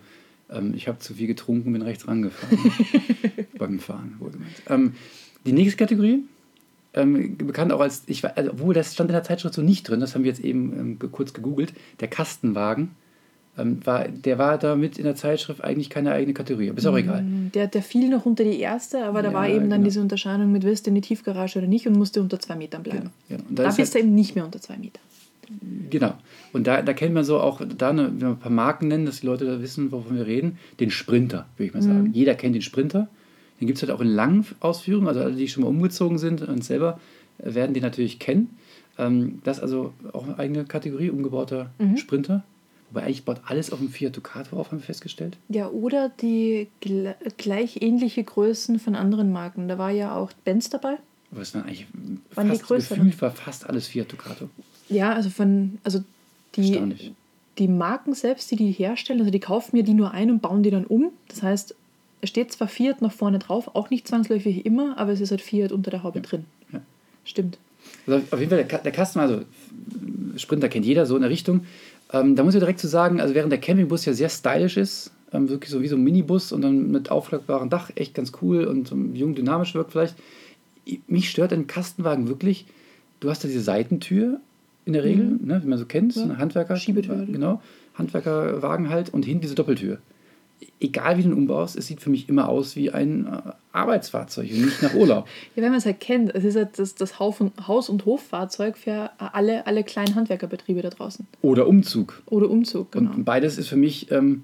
ähm, 0.51 0.73
ich 0.75 0.87
habe 0.87 0.99
zu 0.99 1.13
viel 1.13 1.27
getrunken, 1.27 1.73
bin 1.73 1.81
rechts 1.81 2.07
rangefahren. 2.07 2.57
beim 3.57 3.79
Fahren, 3.79 4.15
wohlgemeint. 4.19 4.51
Ähm, 4.69 4.93
die 5.45 5.53
nächste 5.53 5.77
Kategorie, 5.77 6.23
ähm, 6.93 7.37
bekannt 7.37 7.71
auch 7.73 7.81
als, 7.81 8.03
ich, 8.07 8.23
also, 8.25 8.51
obwohl 8.51 8.73
das 8.73 8.93
stand 8.93 9.09
in 9.09 9.13
der 9.13 9.23
Zeitschrift 9.23 9.53
so 9.55 9.61
nicht 9.61 9.87
drin, 9.89 9.99
das 9.99 10.15
haben 10.15 10.23
wir 10.23 10.31
jetzt 10.31 10.43
eben 10.43 10.97
ähm, 11.01 11.11
kurz 11.11 11.33
gegoogelt, 11.33 11.73
der 11.99 12.07
Kastenwagen. 12.07 12.91
Ähm, 13.57 13.85
war, 13.85 14.07
der 14.09 14.37
war 14.37 14.57
damit 14.57 14.97
in 14.97 15.05
der 15.05 15.15
Zeitschrift 15.15 15.63
eigentlich 15.63 15.89
keine 15.89 16.11
eigene 16.11 16.33
Kategorie, 16.33 16.69
aber 16.69 16.77
ist 16.77 16.85
auch 16.87 16.97
egal. 16.97 17.21
Mm, 17.23 17.51
Der, 17.53 17.67
der 17.67 17.81
fiel 17.83 18.09
noch 18.09 18.25
unter 18.25 18.43
die 18.43 18.59
erste, 18.59 19.05
aber 19.05 19.21
da 19.21 19.29
Ja, 19.29 19.33
war 19.33 19.47
eben 19.47 19.69
dann 19.69 19.79
genau. 19.79 19.83
diese 19.85 20.01
Unterscheidung 20.01 20.51
mit, 20.51 20.63
willst 20.63 20.85
du 20.85 20.89
in 20.89 20.95
die 20.95 21.01
Tiefgarage 21.01 21.59
oder 21.59 21.67
nicht 21.67 21.87
und 21.87 21.93
musste 21.97 22.19
unter 22.21 22.37
zwei 22.37 22.55
Metern 22.57 22.83
bleiben. 22.83 23.11
Genau. 23.29 23.43
Und 23.47 23.57
da 23.57 23.63
Da 23.63 23.69
ist 23.69 23.77
bist 23.77 23.93
halt- 23.95 24.03
du 24.03 24.07
eben 24.07 24.15
nicht 24.15 24.35
mehr 24.35 24.43
unter 24.43 24.59
zwei 24.59 24.75
Metern. 24.75 25.01
Genau. 25.89 26.13
Und 26.53 26.67
da, 26.67 26.81
da 26.81 26.93
kennt 26.93 27.13
man 27.13 27.23
so 27.23 27.39
auch, 27.39 27.61
da 27.77 27.89
eine, 27.89 28.07
wenn 28.07 28.21
wir 28.21 28.27
ein 28.29 28.39
paar 28.39 28.51
Marken 28.51 28.87
nennen, 28.87 29.05
dass 29.05 29.19
die 29.21 29.25
Leute 29.27 29.45
da 29.45 29.61
wissen, 29.61 29.91
wovon 29.91 30.15
wir 30.17 30.25
reden, 30.25 30.57
den 30.79 30.91
Sprinter, 30.91 31.45
würde 31.57 31.67
ich 31.67 31.73
mal 31.73 31.81
sagen. 31.83 32.11
Jeder 32.13 32.35
kennt 32.35 32.55
den 32.55 32.61
Sprinter. 32.61 33.07
Den 33.59 33.67
gibt 33.67 33.77
es 33.77 33.83
halt 33.83 33.91
auch 33.91 34.01
in 34.01 34.07
langen 34.09 34.45
Ausführungen, 34.59 35.07
also 35.07 35.21
alle, 35.21 35.33
die 35.33 35.47
schon 35.47 35.63
mal 35.63 35.69
umgezogen 35.69 36.17
sind 36.17 36.41
und 36.41 36.63
selber, 36.63 36.99
äh, 37.37 37.53
werden 37.53 37.73
den 37.73 37.83
natürlich 37.83 38.19
kennen. 38.19 38.49
Ähm, 38.97 39.39
das 39.43 39.57
ist 39.57 39.63
also 39.63 39.93
auch 40.13 40.25
eine 40.25 40.37
eigene 40.39 40.65
Kategorie, 40.65 41.09
umgebauter 41.09 41.71
Sprinter. 41.97 42.43
Wobei 42.91 43.03
eigentlich 43.03 43.25
baut 43.25 43.41
alles 43.45 43.71
auf 43.71 43.79
dem 43.79 43.89
Fiat 43.89 44.15
Ducato 44.15 44.57
auf, 44.57 44.71
haben 44.71 44.79
wir 44.79 44.85
festgestellt. 44.85 45.37
Ja, 45.49 45.67
oder 45.69 46.09
die 46.21 46.67
gle- 46.83 47.15
gleich 47.37 47.81
ähnliche 47.81 48.23
Größen 48.23 48.79
von 48.79 48.95
anderen 48.95 49.31
Marken. 49.31 49.67
Da 49.67 49.77
war 49.77 49.91
ja 49.91 50.15
auch 50.15 50.31
Benz 50.45 50.69
dabei. 50.69 50.97
Es 51.41 51.53
war 51.55 51.63
eigentlich 51.65 51.87
die 51.93 52.17
fast, 52.33 52.63
größeren? 52.63 52.97
gefühlt 52.99 53.21
war 53.21 53.31
fast 53.31 53.67
alles 53.69 53.87
Fiat 53.87 54.11
Ducato. 54.11 54.49
Ja, 54.89 55.13
also 55.13 55.29
von, 55.29 55.79
also 55.83 56.03
die, 56.55 57.13
die 57.57 57.67
Marken 57.67 58.13
selbst, 58.13 58.51
die 58.51 58.55
die 58.55 58.71
herstellen, 58.71 59.19
also 59.19 59.31
die 59.31 59.39
kaufen 59.39 59.75
mir 59.75 59.83
die 59.83 59.93
nur 59.93 60.11
ein 60.11 60.29
und 60.29 60.41
bauen 60.41 60.63
die 60.63 60.71
dann 60.71 60.85
um. 60.85 61.11
Das 61.27 61.43
heißt, 61.43 61.75
es 62.21 62.29
steht 62.29 62.51
zwar 62.51 62.67
Fiat 62.67 63.01
noch 63.01 63.11
vorne 63.11 63.39
drauf, 63.39 63.75
auch 63.75 63.89
nicht 63.89 64.07
zwangsläufig 64.07 64.65
immer, 64.65 64.97
aber 64.97 65.11
es 65.11 65.21
ist 65.21 65.31
halt 65.31 65.41
Fiat 65.41 65.71
unter 65.71 65.91
der 65.91 66.03
Haube 66.03 66.21
drin. 66.21 66.45
Ja. 66.71 66.81
Stimmt. 67.23 67.57
Also 68.07 68.23
auf 68.31 68.39
jeden 68.39 68.49
Fall, 68.49 68.63
der, 68.63 68.79
der 68.79 68.91
Kasten, 68.91 69.19
also 69.19 69.41
Sprinter 70.37 70.69
kennt 70.69 70.85
jeder, 70.85 71.05
so 71.05 71.15
in 71.15 71.21
der 71.21 71.29
Richtung. 71.29 71.65
Ähm, 72.13 72.35
da 72.35 72.43
muss 72.43 72.55
ich 72.55 72.59
direkt 72.59 72.79
zu 72.79 72.87
sagen, 72.87 73.19
also 73.19 73.33
während 73.33 73.51
der 73.51 73.59
Campingbus 73.59 74.05
ja 74.05 74.13
sehr 74.13 74.29
stylisch 74.29 74.77
ist, 74.77 75.11
ähm, 75.31 75.49
wirklich 75.49 75.71
so 75.71 75.81
wie 75.81 75.87
so 75.87 75.95
ein 75.95 76.03
Minibus 76.03 76.51
und 76.51 76.61
dann 76.61 76.91
mit 76.91 77.11
aufklappbarem 77.11 77.69
Dach, 77.69 77.91
echt 77.95 78.13
ganz 78.13 78.31
cool 78.41 78.65
und 78.65 78.87
so 78.87 78.95
jung 78.95 79.35
dynamisch 79.35 79.73
wirkt 79.75 79.91
vielleicht. 79.91 80.15
Mich 81.07 81.29
stört 81.29 81.51
ein 81.51 81.67
Kastenwagen 81.67 82.27
wirklich, 82.27 82.65
du 83.19 83.29
hast 83.29 83.43
da 83.43 83.47
diese 83.47 83.61
Seitentür 83.61 84.39
in 84.85 84.93
der 84.93 85.03
Regel, 85.03 85.37
ne, 85.41 85.61
wie 85.63 85.67
man 85.67 85.77
so 85.79 85.85
kennt, 85.85 86.15
Ja. 86.15 86.37
Handwerker, 86.37 86.75
Schiebetür. 86.77 87.25
genau, 87.25 87.61
Handwerkerwagen 87.95 88.89
halt 88.89 89.13
und 89.13 89.25
hinten 89.25 89.41
diese 89.41 89.55
Doppeltür. 89.55 89.97
Egal 90.79 91.17
wie 91.17 91.23
du 91.23 91.29
ihn 91.29 91.33
umbaust, 91.33 91.75
es 91.75 91.87
sieht 91.87 91.99
für 92.01 92.09
mich 92.09 92.29
immer 92.29 92.47
aus 92.47 92.75
wie 92.75 92.89
ein 92.91 93.25
äh, 93.25 93.51
Arbeitsfahrzeug 93.73 94.49
und 94.51 94.65
nicht 94.65 94.81
nach 94.81 94.93
Urlaub. 94.93 95.27
Ja, 95.55 95.63
wenn 95.63 95.69
man 95.69 95.79
es 95.79 95.85
halt 95.85 95.99
kennt, 95.99 96.33
es 96.33 96.43
ist 96.45 96.55
halt 96.55 96.79
das, 96.79 96.95
das 96.95 97.19
Haus- 97.19 97.41
und- 97.41 97.67
Haus- 97.67 97.89
und 97.89 98.05
Hoffahrzeug 98.05 98.77
für 98.77 99.09
alle, 99.17 99.67
alle 99.67 99.83
kleinen 99.83 100.15
Handwerkerbetriebe 100.15 100.81
da 100.81 100.89
draußen. 100.89 101.27
Oder 101.41 101.67
Umzug. 101.67 102.21
Oder 102.27 102.49
Umzug, 102.49 102.91
genau. 102.93 103.11
Und 103.13 103.25
beides 103.25 103.57
ist 103.57 103.67
für 103.67 103.75
mich 103.77 104.11
ähm, 104.11 104.43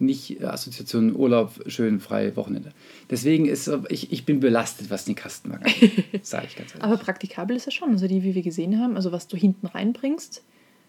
nicht 0.00 0.42
Assoziation 0.42 1.14
Urlaub, 1.14 1.60
schön, 1.66 2.00
frei, 2.00 2.34
Wochenende. 2.36 2.72
Deswegen 3.10 3.46
ist 3.46 3.70
ich, 3.88 4.12
ich 4.12 4.24
bin 4.24 4.40
belastet, 4.40 4.90
was 4.90 5.04
den 5.04 5.14
Kastenwagen 5.14 5.66
angeht, 5.66 6.04
sage 6.26 6.46
ich 6.48 6.56
ganz 6.56 6.70
ehrlich. 6.70 6.84
Aber 6.84 6.96
praktikabel 6.96 7.56
ist 7.56 7.66
er 7.66 7.72
schon. 7.72 7.90
Also 7.90 8.06
die, 8.06 8.22
wie 8.22 8.34
wir 8.34 8.42
gesehen 8.42 8.80
haben, 8.80 8.96
also 8.96 9.12
was 9.12 9.28
du 9.28 9.36
hinten 9.36 9.66
reinbringst, 9.66 10.42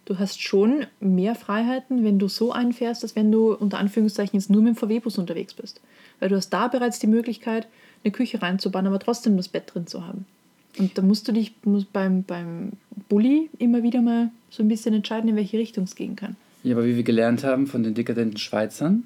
du 0.05 0.19
hast 0.19 0.41
schon 0.41 0.85
mehr 0.99 1.35
Freiheiten, 1.35 2.03
wenn 2.03 2.19
du 2.19 2.27
so 2.27 2.51
einfährst, 2.51 3.03
als 3.03 3.15
wenn 3.15 3.31
du 3.31 3.53
unter 3.53 3.77
Anführungszeichen 3.77 4.39
jetzt 4.39 4.49
nur 4.49 4.61
mit 4.61 4.75
dem 4.75 4.77
VW-Bus 4.77 5.17
unterwegs 5.17 5.53
bist. 5.53 5.81
Weil 6.19 6.29
du 6.29 6.35
hast 6.35 6.49
da 6.49 6.67
bereits 6.67 6.99
die 6.99 7.07
Möglichkeit, 7.07 7.67
eine 8.03 8.11
Küche 8.11 8.41
reinzubauen, 8.41 8.87
aber 8.87 8.99
trotzdem 8.99 9.37
das 9.37 9.47
Bett 9.47 9.73
drin 9.73 9.87
zu 9.87 10.05
haben. 10.05 10.25
Und 10.79 10.97
da 10.97 11.01
musst 11.01 11.27
du 11.27 11.33
dich 11.33 11.53
musst 11.63 11.91
beim, 11.91 12.23
beim 12.23 12.71
Bulli 13.09 13.49
immer 13.59 13.83
wieder 13.83 14.01
mal 14.01 14.31
so 14.49 14.63
ein 14.63 14.69
bisschen 14.69 14.93
entscheiden, 14.93 15.29
in 15.29 15.35
welche 15.35 15.57
Richtung 15.57 15.83
es 15.83 15.95
gehen 15.95 16.15
kann. 16.15 16.35
Ja, 16.63 16.75
aber 16.75 16.85
wie 16.85 16.95
wir 16.95 17.03
gelernt 17.03 17.43
haben 17.43 17.67
von 17.67 17.83
den 17.83 17.93
dekadenten 17.93 18.37
Schweizern, 18.37 19.03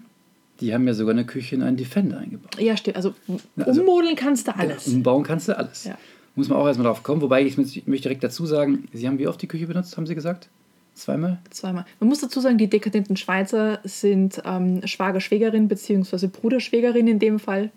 die 0.59 0.73
haben 0.73 0.87
ja 0.87 0.93
sogar 0.93 1.13
eine 1.13 1.25
Küche 1.25 1.55
in 1.55 1.63
einen 1.63 1.77
Defender 1.77 2.17
eingebaut. 2.17 2.59
Ja, 2.59 2.77
stimmt. 2.77 2.97
Also, 2.97 3.13
also 3.57 3.81
ummodeln 3.81 4.15
kannst 4.15 4.47
du 4.47 4.51
genau, 4.51 4.63
alles. 4.63 4.87
Umbauen 4.87 5.23
kannst 5.23 5.47
du 5.47 5.57
alles. 5.57 5.85
Ja. 5.85 5.97
Muss 6.35 6.49
man 6.49 6.57
auch 6.57 6.67
erstmal 6.67 6.87
drauf 6.87 7.03
kommen. 7.03 7.21
Wobei 7.21 7.45
ich, 7.45 7.57
ich 7.57 7.87
möchte 7.87 8.03
direkt 8.03 8.23
dazu 8.23 8.45
sagen, 8.45 8.87
Sie 8.93 9.07
haben 9.07 9.19
wie 9.19 9.27
oft 9.27 9.41
die 9.41 9.47
Küche 9.47 9.67
benutzt, 9.67 9.95
haben 9.95 10.05
Sie 10.05 10.15
gesagt? 10.15 10.49
Zweimal? 10.93 11.39
Zweimal. 11.49 11.85
Man 11.99 12.09
muss 12.09 12.21
dazu 12.21 12.39
sagen, 12.39 12.57
die 12.57 12.69
dekadenten 12.69 13.17
Schweizer 13.17 13.79
sind 13.83 14.41
ähm, 14.45 14.85
Schwager-Schwägerin 14.85 15.67
bzw. 15.67 16.27
Bruder-Schwägerin 16.27 17.07
in 17.07 17.19
dem 17.19 17.39
Fall. 17.39 17.71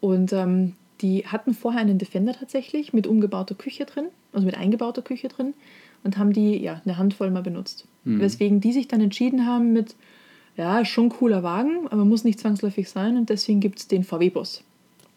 Und 0.00 0.32
ähm, 0.32 0.74
die 1.00 1.26
hatten 1.26 1.54
vorher 1.54 1.80
einen 1.80 1.98
Defender 1.98 2.32
tatsächlich 2.32 2.92
mit 2.92 3.08
umgebauter 3.08 3.56
Küche 3.56 3.84
drin, 3.84 4.06
also 4.32 4.46
mit 4.46 4.56
eingebauter 4.56 5.02
Küche 5.02 5.26
drin 5.28 5.54
und 6.04 6.18
haben 6.18 6.32
die 6.32 6.56
ja 6.58 6.80
eine 6.84 6.98
Handvoll 6.98 7.30
mal 7.30 7.42
benutzt. 7.42 7.86
Mhm. 8.04 8.20
Weswegen 8.20 8.60
die 8.60 8.72
sich 8.72 8.88
dann 8.88 9.00
entschieden 9.00 9.46
haben 9.46 9.72
mit, 9.72 9.94
ja, 10.56 10.84
schon 10.84 11.08
cooler 11.08 11.42
Wagen, 11.42 11.88
aber 11.88 12.04
muss 12.04 12.24
nicht 12.24 12.40
zwangsläufig 12.40 12.88
sein 12.88 13.16
und 13.16 13.30
deswegen 13.30 13.60
gibt 13.60 13.78
es 13.78 13.88
den 13.88 14.04
VW-Bus. 14.04 14.64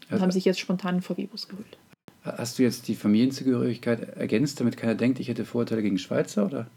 Und 0.05 0.11
also, 0.13 0.23
haben 0.23 0.31
sich 0.31 0.45
jetzt 0.45 0.59
spontan 0.59 0.95
einen 0.95 1.01
VW-Bus 1.01 1.47
geholt. 1.47 1.77
Hast 2.23 2.57
du 2.57 2.63
jetzt 2.63 2.87
die 2.87 2.95
Familienzugehörigkeit 2.95 4.17
ergänzt, 4.17 4.59
damit 4.59 4.77
keiner 4.77 4.95
denkt, 4.95 5.19
ich 5.19 5.27
hätte 5.27 5.45
Vorteile 5.45 5.81
gegen 5.83 5.99
Schweizer, 5.99 6.45
oder? 6.45 6.67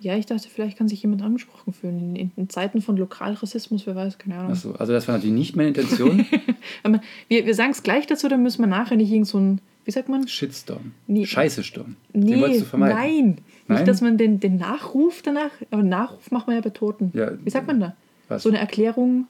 Ja, 0.00 0.16
ich 0.16 0.26
dachte, 0.26 0.48
vielleicht 0.48 0.78
kann 0.78 0.86
sich 0.86 1.02
jemand 1.02 1.22
angesprochen 1.22 1.72
fühlen. 1.72 2.14
In, 2.14 2.30
in 2.36 2.48
Zeiten 2.48 2.82
von 2.82 2.96
Lokalrassismus, 2.96 3.86
wer 3.86 3.96
weiß, 3.96 4.18
keine 4.18 4.36
Ahnung. 4.36 4.52
Achso, 4.52 4.72
also 4.72 4.92
das 4.92 5.08
war 5.08 5.16
natürlich 5.16 5.34
nicht 5.34 5.56
meine 5.56 5.68
Intention. 5.68 6.24
Wir 7.28 7.46
wir 7.46 7.54
sagen 7.54 7.72
es 7.72 7.82
gleich 7.82 8.06
dazu, 8.06 8.28
dann 8.28 8.42
müssen 8.42 8.62
wir 8.62 8.68
nachher 8.68 8.96
nicht 8.96 9.10
irgend 9.10 9.26
so 9.26 9.38
ein, 9.38 9.60
wie 9.88 9.92
sagt 9.92 10.10
man? 10.10 10.28
Shitstorm. 10.28 10.92
Nee. 11.06 11.24
Scheißestorm. 11.24 11.96
Nee, 12.12 12.32
den 12.32 12.40
wolltest 12.42 12.60
du 12.60 12.64
vermeiden. 12.66 12.94
Nein. 12.94 13.38
nein. 13.68 13.78
Nicht, 13.78 13.88
dass 13.88 14.02
man 14.02 14.18
den, 14.18 14.38
den 14.38 14.58
Nachruf 14.58 15.22
danach, 15.22 15.50
aber 15.70 15.82
Nachruf 15.82 16.30
macht 16.30 16.46
man 16.46 16.56
ja 16.56 16.60
bei 16.60 16.68
Toten. 16.68 17.10
Ja, 17.14 17.30
wie 17.42 17.48
sagt 17.48 17.66
man 17.66 17.80
da? 17.80 17.96
Was? 18.28 18.42
So 18.42 18.50
eine 18.50 18.58
Erklärung, 18.58 19.28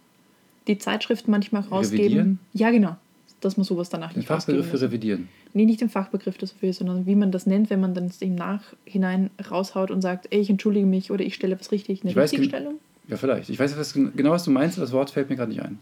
die 0.66 0.76
Zeitschriften 0.76 1.30
manchmal 1.30 1.62
rausgeben. 1.62 2.04
Revidieren? 2.04 2.38
Ja, 2.54 2.72
genau. 2.72 2.96
Dass 3.40 3.56
man 3.56 3.62
sowas 3.62 3.88
danach 3.88 4.14
den 4.14 4.18
nicht 4.18 4.26
Fachbegriff 4.26 4.68
für 4.68 4.80
revidieren. 4.80 5.28
Nee, 5.54 5.64
nicht 5.64 5.80
den 5.80 5.90
Fachbegriff 5.90 6.38
dafür, 6.38 6.72
sondern 6.72 7.06
wie 7.06 7.14
man 7.14 7.30
das 7.30 7.46
nennt, 7.46 7.70
wenn 7.70 7.78
man 7.78 7.94
dann 7.94 8.10
im 8.18 8.34
Nachhinein 8.34 9.30
raushaut 9.48 9.92
und 9.92 10.02
sagt, 10.02 10.26
ey, 10.30 10.40
ich 10.40 10.50
entschuldige 10.50 10.86
mich 10.86 11.12
oder 11.12 11.24
ich 11.24 11.36
stelle 11.36 11.56
was 11.60 11.70
richtig, 11.70 12.02
eine 12.02 12.16
Richtigstellung. 12.16 12.80
Ja, 13.06 13.16
vielleicht. 13.16 13.48
Ich 13.48 13.60
weiß 13.60 13.78
was, 13.78 13.92
genau, 13.94 14.30
was 14.32 14.42
du 14.42 14.50
meinst, 14.50 14.76
aber 14.76 14.86
das 14.86 14.92
Wort 14.92 15.10
fällt 15.10 15.30
mir 15.30 15.36
gerade 15.36 15.52
nicht 15.52 15.62
ein. 15.62 15.78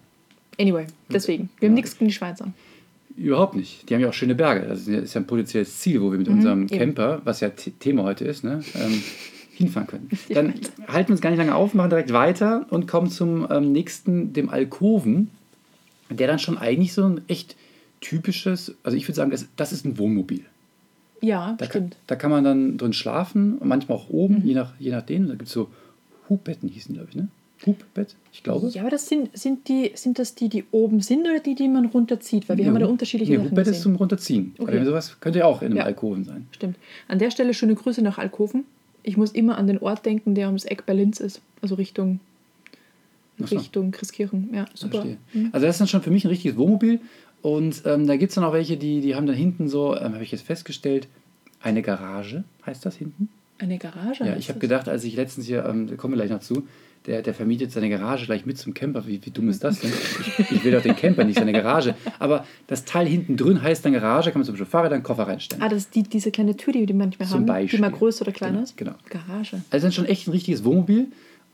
Anyway, 0.60 0.84
deswegen. 1.08 1.48
Wir 1.60 1.68
ja. 1.68 1.70
haben 1.70 1.74
nichts 1.76 1.96
gegen 1.96 2.08
die 2.08 2.14
Schweizer. 2.14 2.52
Überhaupt 3.16 3.56
nicht. 3.56 3.88
Die 3.88 3.94
haben 3.94 4.02
ja 4.02 4.08
auch 4.08 4.14
schöne 4.14 4.34
Berge. 4.34 4.66
Das 4.68 4.86
ist 4.86 5.14
ja 5.14 5.20
ein 5.20 5.26
potenzielles 5.26 5.78
Ziel, 5.78 6.02
wo 6.02 6.12
wir 6.12 6.18
mit 6.18 6.28
mhm, 6.28 6.34
unserem 6.34 6.66
Camper, 6.66 7.22
was 7.24 7.40
ja 7.40 7.48
Thema 7.48 8.02
heute 8.02 8.24
ist, 8.24 8.44
ne, 8.44 8.62
ähm, 8.74 9.02
hinfahren 9.54 9.88
können. 9.88 10.10
Dann 10.28 10.54
halten 10.86 11.08
wir 11.08 11.12
uns 11.12 11.22
gar 11.22 11.30
nicht 11.30 11.38
lange 11.38 11.54
auf, 11.54 11.72
machen 11.72 11.88
direkt 11.88 12.12
weiter 12.12 12.66
und 12.68 12.86
kommen 12.86 13.10
zum 13.10 13.46
ähm, 13.50 13.72
nächsten, 13.72 14.34
dem 14.34 14.50
Alkoven, 14.50 15.30
der 16.10 16.26
dann 16.26 16.38
schon 16.38 16.58
eigentlich 16.58 16.92
so 16.92 17.04
ein 17.04 17.22
echt 17.26 17.56
typisches, 18.00 18.74
also 18.82 18.96
ich 18.96 19.08
würde 19.08 19.16
sagen, 19.16 19.30
das, 19.30 19.46
das 19.56 19.72
ist 19.72 19.86
ein 19.86 19.96
Wohnmobil. 19.96 20.44
Ja, 21.22 21.54
da 21.58 21.64
stimmt. 21.64 21.92
Kann, 21.92 22.00
da 22.06 22.16
kann 22.16 22.30
man 22.30 22.44
dann 22.44 22.76
drin 22.76 22.92
schlafen, 22.92 23.58
manchmal 23.64 23.96
auch 23.96 24.10
oben, 24.10 24.40
mhm. 24.40 24.46
je, 24.46 24.54
nach, 24.54 24.72
je 24.78 24.90
nachdem. 24.90 25.28
Da 25.28 25.34
gibt 25.34 25.48
es 25.48 25.52
so 25.52 25.70
Hubbetten, 26.28 26.68
hießen 26.68 26.94
glaube 26.94 27.08
ich, 27.10 27.16
ne? 27.16 27.28
Hubbett, 27.64 28.16
ich 28.32 28.42
glaube. 28.42 28.68
Ja, 28.68 28.82
aber 28.82 28.90
das 28.90 29.08
sind, 29.08 29.36
sind, 29.36 29.68
die, 29.68 29.92
sind 29.94 30.18
das 30.18 30.34
die, 30.34 30.48
die 30.48 30.64
oben 30.72 31.00
sind 31.00 31.20
oder 31.22 31.40
die, 31.40 31.54
die 31.54 31.68
man 31.68 31.86
runterzieht? 31.86 32.48
Weil 32.48 32.58
wir 32.58 32.64
ja, 32.64 32.70
haben 32.70 32.76
ja 32.76 32.86
da 32.86 32.92
unterschiedliche 32.92 33.38
nee, 33.38 33.48
Hubbett 33.48 33.66
ist 33.66 33.82
zum 33.82 33.96
Runterziehen. 33.96 34.54
Okay. 34.58 34.76
Aber 34.76 34.84
sowas 34.84 35.18
könnte 35.20 35.38
ja 35.38 35.46
auch 35.46 35.62
in 35.62 35.68
einem 35.68 35.78
ja. 35.78 35.84
Alkoven 35.84 36.24
sein. 36.24 36.46
Stimmt. 36.50 36.76
An 37.08 37.18
der 37.18 37.30
Stelle 37.30 37.54
schöne 37.54 37.74
Grüße 37.74 38.02
nach 38.02 38.18
Alkoven. 38.18 38.64
Ich 39.02 39.16
muss 39.16 39.32
immer 39.32 39.56
an 39.56 39.66
den 39.66 39.78
Ort 39.78 40.04
denken, 40.04 40.34
der 40.34 40.48
ums 40.48 40.64
Eck 40.64 40.84
bei 40.84 40.92
Linz 40.92 41.20
ist. 41.20 41.40
Also 41.62 41.76
Richtung, 41.76 42.20
so. 43.38 43.56
Richtung 43.56 43.90
Christkirchen. 43.90 44.50
Ja, 44.52 44.66
super. 44.74 45.06
Mhm. 45.32 45.48
Also 45.52 45.66
das 45.66 45.76
ist 45.76 45.80
dann 45.80 45.88
schon 45.88 46.02
für 46.02 46.10
mich 46.10 46.24
ein 46.24 46.28
richtiges 46.28 46.58
Wohnmobil. 46.58 47.00
Und 47.42 47.82
ähm, 47.86 48.06
da 48.06 48.16
gibt 48.16 48.30
es 48.30 48.34
dann 48.34 48.44
auch 48.44 48.52
welche, 48.52 48.76
die, 48.76 49.00
die 49.00 49.14
haben 49.14 49.26
dann 49.26 49.36
hinten 49.36 49.68
so, 49.68 49.96
ähm, 49.96 50.14
habe 50.14 50.24
ich 50.24 50.32
jetzt 50.32 50.44
festgestellt, 50.44 51.08
eine 51.62 51.82
Garage, 51.82 52.44
heißt 52.66 52.84
das 52.84 52.96
hinten? 52.96 53.28
Eine 53.58 53.78
Garage? 53.78 54.24
Ja, 54.24 54.36
ich 54.36 54.48
habe 54.48 54.58
gedacht, 54.58 54.88
als 54.88 55.04
ich 55.04 55.16
letztens 55.16 55.46
hier, 55.46 55.64
ähm, 55.64 55.86
da 55.86 55.96
kommen 55.96 56.14
wir 56.14 56.18
gleich 56.18 56.30
noch 56.30 56.40
zu, 56.40 56.66
der, 57.06 57.22
der 57.22 57.34
vermietet 57.34 57.72
seine 57.72 57.88
Garage 57.88 58.26
gleich 58.26 58.46
mit 58.46 58.58
zum 58.58 58.74
Camper. 58.74 59.06
Wie, 59.06 59.20
wie 59.24 59.30
dumm 59.30 59.48
ist 59.48 59.62
das 59.62 59.80
denn? 59.80 59.90
Ich, 59.90 60.50
ich 60.50 60.64
will 60.64 60.72
doch 60.72 60.82
den 60.82 60.96
Camper, 60.96 61.24
nicht 61.24 61.38
seine 61.38 61.52
Garage. 61.52 61.94
Aber 62.18 62.44
das 62.66 62.84
Teil 62.84 63.06
hinten 63.06 63.36
drin 63.36 63.62
heißt 63.62 63.84
dann 63.84 63.92
Garage, 63.92 64.30
kann 64.30 64.40
man 64.40 64.46
zum 64.46 64.54
Beispiel 64.54 64.66
Fahrrad, 64.66 64.92
einen 64.92 65.02
Koffer 65.02 65.26
reinstellen. 65.26 65.62
Ah, 65.62 65.68
das 65.68 65.84
ist 65.84 65.94
die, 65.94 66.02
diese 66.02 66.30
kleine 66.30 66.56
Tür, 66.56 66.72
die 66.72 66.86
wir 66.86 66.94
manchmal 66.94 67.28
zum 67.28 67.40
haben, 67.40 67.46
Beispiel. 67.46 67.78
die 67.78 67.80
mal 67.80 67.90
größer 67.90 68.22
oder 68.22 68.32
kleiner 68.32 68.52
genau, 68.54 68.64
ist? 68.64 68.76
Genau. 68.76 68.94
Garage. 69.08 69.56
Also 69.56 69.64
das 69.70 69.76
ist 69.78 69.84
dann 69.84 69.92
schon 69.92 70.06
echt 70.06 70.26
ein 70.26 70.32
richtiges 70.32 70.64
Wohnmobil. 70.64 71.08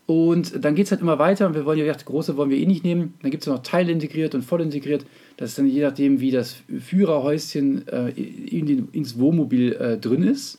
Und 0.06 0.64
dann 0.64 0.74
geht 0.74 0.86
es 0.86 0.90
halt 0.90 1.00
immer 1.00 1.18
weiter 1.18 1.46
und 1.46 1.54
wir 1.54 1.64
wollen 1.64 1.78
ja, 1.78 1.92
große 1.92 2.36
wollen 2.36 2.50
wir 2.50 2.58
eh 2.58 2.66
nicht 2.66 2.84
nehmen. 2.84 3.14
Dann 3.22 3.30
gibt 3.30 3.44
es 3.44 3.46
noch 3.46 3.62
Teil 3.62 3.88
integriert 3.88 4.34
und 4.34 4.42
voll 4.42 4.60
integriert. 4.60 5.06
Das 5.36 5.50
ist 5.50 5.58
dann 5.58 5.66
je 5.66 5.82
nachdem, 5.82 6.20
wie 6.20 6.30
das 6.30 6.56
Führerhäuschen 6.80 7.86
äh, 7.88 8.10
in 8.10 8.66
den, 8.66 8.88
ins 8.92 9.18
Wohnmobil 9.18 9.74
äh, 9.74 9.98
drin 9.98 10.24
ist. 10.24 10.58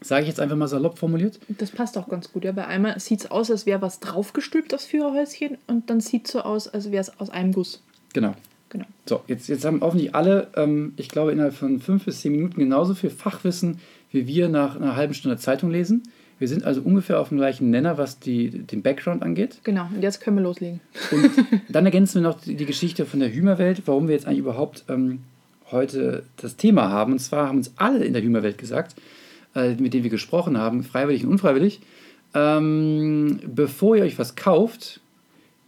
Sage 0.00 0.22
ich 0.22 0.28
jetzt 0.28 0.40
einfach 0.40 0.56
mal 0.56 0.68
salopp 0.68 0.98
formuliert. 0.98 1.40
Das 1.48 1.70
passt 1.70 1.98
auch 1.98 2.08
ganz 2.08 2.32
gut. 2.32 2.44
Ja, 2.44 2.52
bei 2.52 2.66
einmal 2.66 2.98
sieht 3.00 3.20
es 3.20 3.30
aus, 3.30 3.50
als 3.50 3.66
wäre 3.66 3.82
was 3.82 3.98
draufgestülpt, 3.98 4.72
das 4.72 4.84
Führerhäuschen, 4.84 5.58
und 5.66 5.90
dann 5.90 6.00
sieht 6.00 6.26
es 6.26 6.32
so 6.32 6.40
aus, 6.40 6.68
als 6.68 6.90
wäre 6.92 7.00
es 7.00 7.18
aus 7.18 7.30
einem 7.30 7.52
Guss. 7.52 7.82
Genau. 8.12 8.34
genau. 8.68 8.86
So, 9.06 9.22
jetzt, 9.26 9.48
jetzt 9.48 9.64
haben 9.64 9.80
hoffentlich 9.80 10.14
alle, 10.14 10.48
ähm, 10.56 10.92
ich 10.96 11.08
glaube, 11.08 11.32
innerhalb 11.32 11.54
von 11.54 11.80
fünf 11.80 12.04
bis 12.04 12.20
zehn 12.20 12.32
Minuten 12.32 12.60
genauso 12.60 12.94
viel 12.94 13.10
Fachwissen, 13.10 13.80
wie 14.12 14.26
wir 14.26 14.48
nach 14.48 14.76
einer 14.76 14.94
halben 14.94 15.14
Stunde 15.14 15.36
Zeitung 15.36 15.70
lesen. 15.70 16.04
Wir 16.38 16.46
sind 16.46 16.64
also 16.64 16.80
ungefähr 16.82 17.20
auf 17.20 17.30
dem 17.30 17.38
gleichen 17.38 17.70
Nenner, 17.70 17.98
was 17.98 18.20
die, 18.20 18.50
den 18.50 18.82
Background 18.82 19.22
angeht. 19.22 19.58
Genau, 19.64 19.88
und 19.92 20.02
jetzt 20.02 20.20
können 20.20 20.36
wir 20.36 20.44
loslegen. 20.44 20.80
Und 21.10 21.30
dann 21.68 21.84
ergänzen 21.84 22.22
wir 22.22 22.28
noch 22.28 22.40
die, 22.40 22.54
die 22.54 22.66
Geschichte 22.66 23.06
von 23.06 23.18
der 23.18 23.32
Hümerwelt, 23.32 23.82
warum 23.86 24.06
wir 24.06 24.14
jetzt 24.14 24.26
eigentlich 24.26 24.38
überhaupt 24.38 24.84
ähm, 24.88 25.24
heute 25.72 26.22
das 26.36 26.56
Thema 26.56 26.90
haben. 26.90 27.12
Und 27.12 27.18
zwar 27.18 27.48
haben 27.48 27.58
uns 27.58 27.72
alle 27.76 28.04
in 28.04 28.12
der 28.12 28.22
Hümerwelt 28.22 28.56
gesagt, 28.56 28.94
äh, 29.54 29.74
mit 29.74 29.94
denen 29.94 30.04
wir 30.04 30.10
gesprochen 30.10 30.58
haben, 30.58 30.82
freiwillig 30.82 31.24
und 31.24 31.32
unfreiwillig, 31.32 31.80
ähm, 32.34 33.40
bevor 33.46 33.96
ihr 33.96 34.04
euch 34.04 34.18
was 34.18 34.36
kauft, 34.36 35.00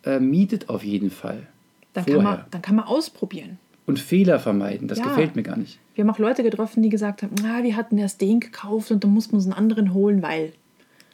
äh, 0.04 0.20
mietet 0.20 0.68
auf 0.68 0.84
jeden 0.84 1.10
Fall. 1.10 1.46
Dann 1.92 2.06
kann, 2.06 2.22
man, 2.22 2.44
dann 2.50 2.62
kann 2.62 2.76
man 2.76 2.86
ausprobieren. 2.86 3.58
Und 3.86 3.98
Fehler 3.98 4.38
vermeiden, 4.38 4.86
das 4.86 4.98
ja. 4.98 5.04
gefällt 5.04 5.34
mir 5.34 5.42
gar 5.42 5.56
nicht. 5.56 5.78
Wir 5.94 6.04
haben 6.04 6.10
auch 6.10 6.18
Leute 6.18 6.42
getroffen, 6.42 6.82
die 6.82 6.88
gesagt 6.88 7.22
haben, 7.22 7.34
ah, 7.44 7.62
wir 7.62 7.76
hatten 7.76 7.98
erst 7.98 8.20
den 8.20 8.38
gekauft 8.40 8.90
und 8.90 9.02
dann 9.02 9.10
muss 9.12 9.28
man 9.28 9.36
uns 9.36 9.46
einen 9.46 9.54
anderen 9.54 9.92
holen, 9.92 10.22
weil. 10.22 10.52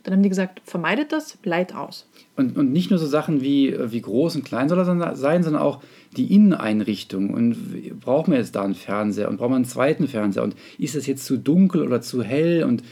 Dann 0.02 0.14
haben 0.14 0.23
die 0.23 0.28
gesagt, 0.28 0.61
vermeidet 0.64 1.11
das, 1.11 1.37
leiht 1.42 1.75
aus. 1.75 2.06
Und, 2.37 2.56
und 2.56 2.70
nicht 2.70 2.90
nur 2.90 2.99
so 3.00 3.06
Sachen 3.06 3.40
wie, 3.40 3.76
wie 3.90 4.00
groß 4.00 4.37
und 4.37 4.44
klein 4.44 4.68
soll 4.68 4.78
er 4.78 5.16
sein, 5.16 5.42
sondern 5.42 5.62
auch 5.62 5.82
die 6.16 6.35
Inneneinrichtung. 6.35 7.30
Und 7.30 8.00
braucht 8.00 8.28
man 8.28 8.38
jetzt 8.38 8.54
da 8.54 8.62
einen 8.62 8.75
Fernseher 8.75 9.28
und 9.28 9.38
braucht 9.38 9.50
man 9.50 9.56
einen 9.56 9.64
zweiten 9.64 10.08
Fernseher? 10.08 10.42
Und 10.42 10.56
ist 10.78 10.94
das 10.94 11.06
jetzt 11.06 11.25
zu 11.25 11.37
dunkel 11.37 11.82
oder 11.82 12.00
zu 12.00 12.23
hell 12.23 12.64
und, 12.64 12.82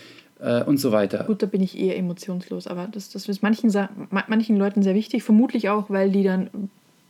äh, 0.40 0.62
und 0.64 0.78
so 0.78 0.93
weiter? 0.93 1.25
Gut, 1.25 1.43
da 1.43 1.47
bin 1.47 1.62
ich 1.62 1.78
eher 1.78 1.97
emotionslos. 1.97 2.66
Aber 2.66 2.88
das, 2.90 3.11
das 3.11 3.28
ist 3.28 3.43
manchen, 3.43 3.73
manchen 4.11 4.57
Leuten 4.57 4.83
sehr 4.83 4.95
wichtig. 4.95 5.23
Vermutlich 5.23 5.69
auch, 5.69 5.90
weil 5.90 6.11
die 6.11 6.23
dann 6.23 6.50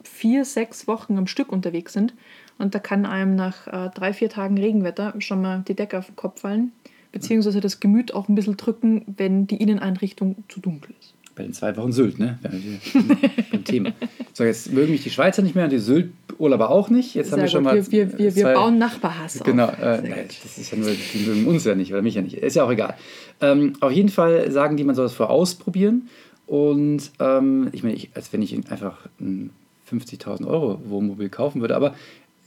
vier, 0.03 0.45
sechs 0.45 0.87
Wochen 0.87 1.17
am 1.19 1.27
Stück 1.27 1.51
unterwegs 1.51 1.93
sind. 1.93 2.15
Und 2.59 2.75
da 2.75 2.79
kann 2.79 3.07
einem 3.07 3.35
nach 3.35 3.67
äh, 3.67 3.91
drei, 3.95 4.13
vier 4.13 4.29
Tagen 4.29 4.59
Regenwetter 4.59 5.15
schon 5.19 5.43
mal 5.43 5.65
die 5.67 5.75
Decke 5.75 5.99
auf 5.99 6.07
den 6.07 6.17
Kopf 6.17 6.41
fallen 6.41 6.73
beziehungsweise 7.15 7.61
das 7.61 7.79
Gemüt 7.79 8.13
auch 8.13 8.29
ein 8.29 8.35
bisschen 8.35 8.57
drücken, 8.57 9.05
wenn 9.07 9.47
die 9.47 9.57
Inneneinrichtung 9.57 10.43
zu 10.49 10.59
dunkel 10.59 10.97
ist. 10.99 11.15
Bei 11.37 11.43
den 11.43 11.53
zwei 11.53 11.77
Wochen 11.77 11.93
Sylt, 11.93 12.19
ne? 12.19 12.39
beim 13.51 13.65
Thema. 13.65 13.93
So, 14.33 14.45
jetzt 14.45 14.73
mögen 14.73 14.93
mich 14.93 15.03
die 15.03 15.11
Schweizer 15.11 15.43
nicht 15.43 15.55
mehr 15.55 15.65
und 15.65 15.71
die 15.71 15.79
Sylt-Urlauber 15.79 16.71
auch 16.71 16.91
nicht. 16.91 17.15
Jetzt 17.15 17.31
Sehr 17.31 17.39
haben 17.39 17.43
wir 17.43 17.49
schon 17.49 17.65
mal. 17.65 17.91
Wir, 17.91 18.19
wir, 18.19 18.37
wir, 18.37 18.53
bauen 18.53 18.79
Nachbarhass 18.79 19.41
genau, 19.43 19.67
auf. 19.67 19.77
Genau, 19.77 20.15
äh, 20.15 20.27
das 20.43 20.59
ist 20.59 20.71
ja 20.71 20.79
nur, 20.79 20.91
die 20.91 21.19
mögen 21.27 21.47
uns 21.47 21.65
ja 21.65 21.75
nicht 21.75 21.93
oder 21.93 22.03
mich 22.03 22.15
ja 22.15 22.23
nicht. 22.23 22.35
Ist 22.35 22.55
ja 22.55 22.65
auch 22.65 22.71
egal. 22.71 22.95
Ähm, 23.41 23.75
auf 23.81 23.91
jeden 23.91 24.11
Fall 24.11 24.51
sagen 24.51 24.77
die, 24.77 24.85
man 24.85 24.95
soll 24.95 25.07
das 25.07 25.15
vorher 25.15 25.35
ausprobieren. 25.35 26.09
Und 26.47 27.11
ähm, 27.21 27.69
ich 27.73 27.83
meine, 27.83 27.95
ich, 27.95 28.11
als 28.15 28.33
wenn 28.33 28.43
ich 28.43 28.55
einfach 28.71 28.99
ein 29.21 29.51
50.000 29.91 30.47
Euro 30.47 30.81
Wohnmobil 30.87 31.29
kaufen 31.29 31.61
würde, 31.61 31.77
aber 31.77 31.95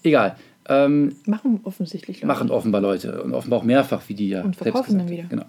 egal. 0.04 0.36
Ähm, 0.70 1.16
machen 1.26 1.62
offensichtlich 1.64 2.18
Leute. 2.18 2.28
Machen 2.28 2.52
offenbar 2.52 2.82
Leute 2.82 3.24
und 3.24 3.34
offenbar 3.34 3.60
auch 3.60 3.64
mehrfach, 3.64 4.02
wie 4.08 4.16
die 4.16 4.30
ja. 4.30 4.44
Und 4.44 4.56
verkaufen 4.56 4.98
dann 4.98 5.10
wieder. 5.10 5.24
Genau. 5.24 5.46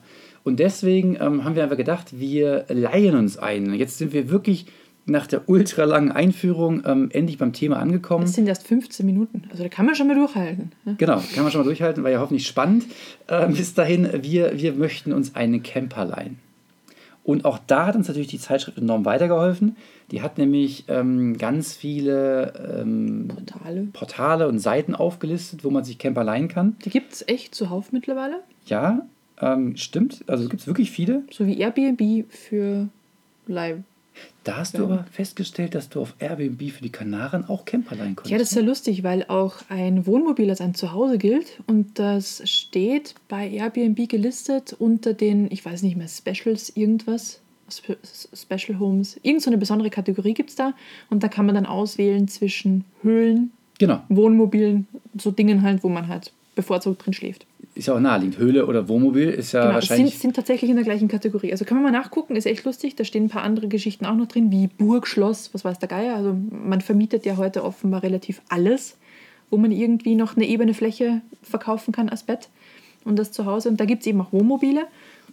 Und 0.49 0.61
deswegen 0.61 1.19
ähm, 1.21 1.45
haben 1.45 1.57
wir 1.57 1.63
einfach 1.63 1.77
gedacht, 1.77 2.19
wir 2.19 2.65
leihen 2.69 3.15
uns 3.15 3.37
ein. 3.37 3.75
Jetzt 3.75 3.99
sind 3.99 4.15
wir 4.15 4.31
wirklich 4.31 4.65
nach 5.05 5.27
der 5.27 5.47
ultralangen 5.47 6.11
Einführung 6.11 6.85
ähm, 6.87 7.11
endlich 7.13 7.37
beim 7.37 7.53
Thema 7.53 7.77
angekommen. 7.77 8.25
Das 8.25 8.33
sind 8.33 8.47
erst 8.47 8.67
15 8.67 9.05
Minuten. 9.05 9.43
Also 9.51 9.63
da 9.63 9.69
kann 9.69 9.85
man 9.85 9.95
schon 9.95 10.07
mal 10.07 10.17
durchhalten. 10.17 10.73
Ne? 10.87 10.95
Genau, 10.97 11.23
kann 11.35 11.43
man 11.43 11.53
schon 11.53 11.61
mal 11.61 11.67
durchhalten, 11.67 12.03
war 12.03 12.11
ja 12.11 12.21
hoffentlich 12.21 12.47
spannend. 12.47 12.87
Äh, 13.27 13.49
bis 13.49 13.75
dahin, 13.75 14.09
wir, 14.23 14.59
wir 14.59 14.73
möchten 14.73 15.13
uns 15.13 15.35
einen 15.35 15.63
Camper 15.63 16.07
leihen. 16.07 16.39
Und 17.25 17.45
auch 17.45 17.59
da 17.67 17.85
hat 17.85 17.97
uns 17.97 18.09
natürlich 18.09 18.29
die 18.29 18.39
Zeitschrift 18.39 18.79
enorm 18.79 19.05
weitergeholfen. 19.05 19.77
Die 20.13 20.23
hat 20.23 20.39
nämlich 20.39 20.87
ähm, 20.89 21.37
ganz 21.37 21.77
viele 21.77 22.81
ähm, 22.81 23.29
Portale. 23.29 23.89
Portale 23.93 24.49
und 24.49 24.61
Seiten 24.61 24.95
aufgelistet, 24.95 25.63
wo 25.63 25.69
man 25.69 25.85
sich 25.85 25.99
Camper 25.99 26.25
leihen 26.25 26.49
kann. 26.49 26.77
Die 26.87 26.91
gibt 26.91 27.13
es 27.13 27.29
echt 27.29 27.55
zuhauf 27.55 27.93
mittlerweile. 27.93 28.41
Ja, 28.65 29.03
ähm, 29.41 29.77
stimmt. 29.77 30.25
Also 30.27 30.49
gibt 30.49 30.61
es 30.63 30.67
wirklich 30.67 30.91
viele. 30.91 31.23
So 31.31 31.47
wie 31.47 31.59
Airbnb 31.59 32.25
für 32.31 32.89
Leih. 33.47 33.83
Da 34.43 34.57
hast 34.57 34.75
Ja. 34.75 34.81
du 34.81 34.87
aber 34.87 35.05
festgestellt, 35.13 35.75
dass 35.77 35.89
du 35.91 36.01
auf 36.01 36.15
Airbnb 36.19 36.71
für 36.73 36.83
die 36.83 36.91
Kanaren 36.91 37.45
auch 37.45 37.65
Camper 37.65 37.95
leihen 37.95 38.17
konntest. 38.17 38.31
Ja, 38.33 38.39
das 38.39 38.51
ist 38.51 38.57
ja 38.57 38.63
lustig, 38.63 39.03
weil 39.05 39.25
auch 39.29 39.57
ein 39.69 40.07
Wohnmobil 40.07 40.51
als 40.51 40.61
ein 40.61 40.75
Zuhause 40.75 41.19
gilt 41.19 41.61
und 41.69 41.99
das 42.01 42.43
steht 42.51 43.15
bei 43.29 43.49
Airbnb 43.49 44.09
gelistet 44.09 44.75
unter 44.79 45.15
den, 45.15 45.49
ich 45.53 45.65
weiß 45.65 45.83
nicht 45.83 45.97
mehr, 45.97 46.09
Specials 46.09 46.73
irgendwas, 46.77 47.41
Spe 47.71 47.97
Special 48.35 48.79
Homes, 48.81 49.21
irgend 49.23 49.43
so 49.43 49.51
eine 49.51 49.59
besondere 49.59 49.91
Kategorie 49.91 50.35
gibt 50.35 50.51
es 50.51 50.57
da 50.57 50.73
und 51.11 51.23
da 51.23 51.29
kann 51.29 51.47
man 51.47 51.55
dann 51.55 51.67
auswählen 51.67 52.27
zwischen 52.27 52.85
Höhlen, 53.03 53.53
Genau. 53.79 54.03
Wohnmobilen, 54.09 54.89
so 55.17 55.31
Dingen 55.31 55.63
halt, 55.63 55.85
wo 55.85 55.89
man 55.89 56.09
halt 56.09 56.33
bevorzugt 56.57 57.07
drin 57.07 57.13
schläft. 57.13 57.47
Ist 57.79 57.87
ja 57.87 57.95
auch 57.95 58.01
naheliegend. 58.01 58.39
Höhle 58.39 58.67
oder 58.67 58.89
Wohnmobil 58.89 59.29
ist 59.29 59.53
ja 59.53 59.63
Genau, 59.63 59.75
das 59.75 59.85
sind, 59.85 59.91
wahrscheinlich. 59.91 60.19
sind 60.19 60.35
tatsächlich 60.35 60.69
in 60.69 60.77
der 60.77 60.85
gleichen 60.85 61.07
Kategorie. 61.07 61.53
Also 61.53 61.65
kann 61.65 61.81
man 61.81 61.93
mal 61.93 61.97
nachgucken, 61.97 62.35
ist 62.35 62.45
echt 62.45 62.65
lustig. 62.65 62.97
Da 62.97 63.05
stehen 63.05 63.27
ein 63.27 63.29
paar 63.29 63.45
andere 63.45 63.69
Geschichten 63.69 64.05
auch 64.05 64.17
noch 64.17 64.27
drin, 64.27 64.51
wie 64.51 64.67
Burg, 64.67 65.07
Schloss, 65.07 65.55
was 65.55 65.65
weiß 65.65 65.79
der 65.79 65.89
Geier. 65.89 66.17
Also 66.17 66.37
man 66.51 66.81
vermietet 66.81 67.25
ja 67.25 67.37
heute 67.37 67.63
offenbar 67.63 68.03
relativ 68.03 68.43
alles, 68.49 68.97
wo 69.49 69.59
man 69.59 69.71
irgendwie 69.71 70.17
noch 70.17 70.37
eine 70.37 70.47
ebene 70.47 70.75
Fläche 70.75 71.21
verkaufen 71.43 71.93
kann 71.93 72.09
als 72.09 72.25
Bett 72.25 72.49
und 73.05 73.17
das 73.17 73.31
zu 73.31 73.47
Hause. 73.47 73.69
Und 73.69 73.79
da 73.79 73.85
gibt 73.85 74.01
es 74.03 74.09
eben 74.09 74.21
auch 74.21 74.33
Wohnmobile 74.33 74.83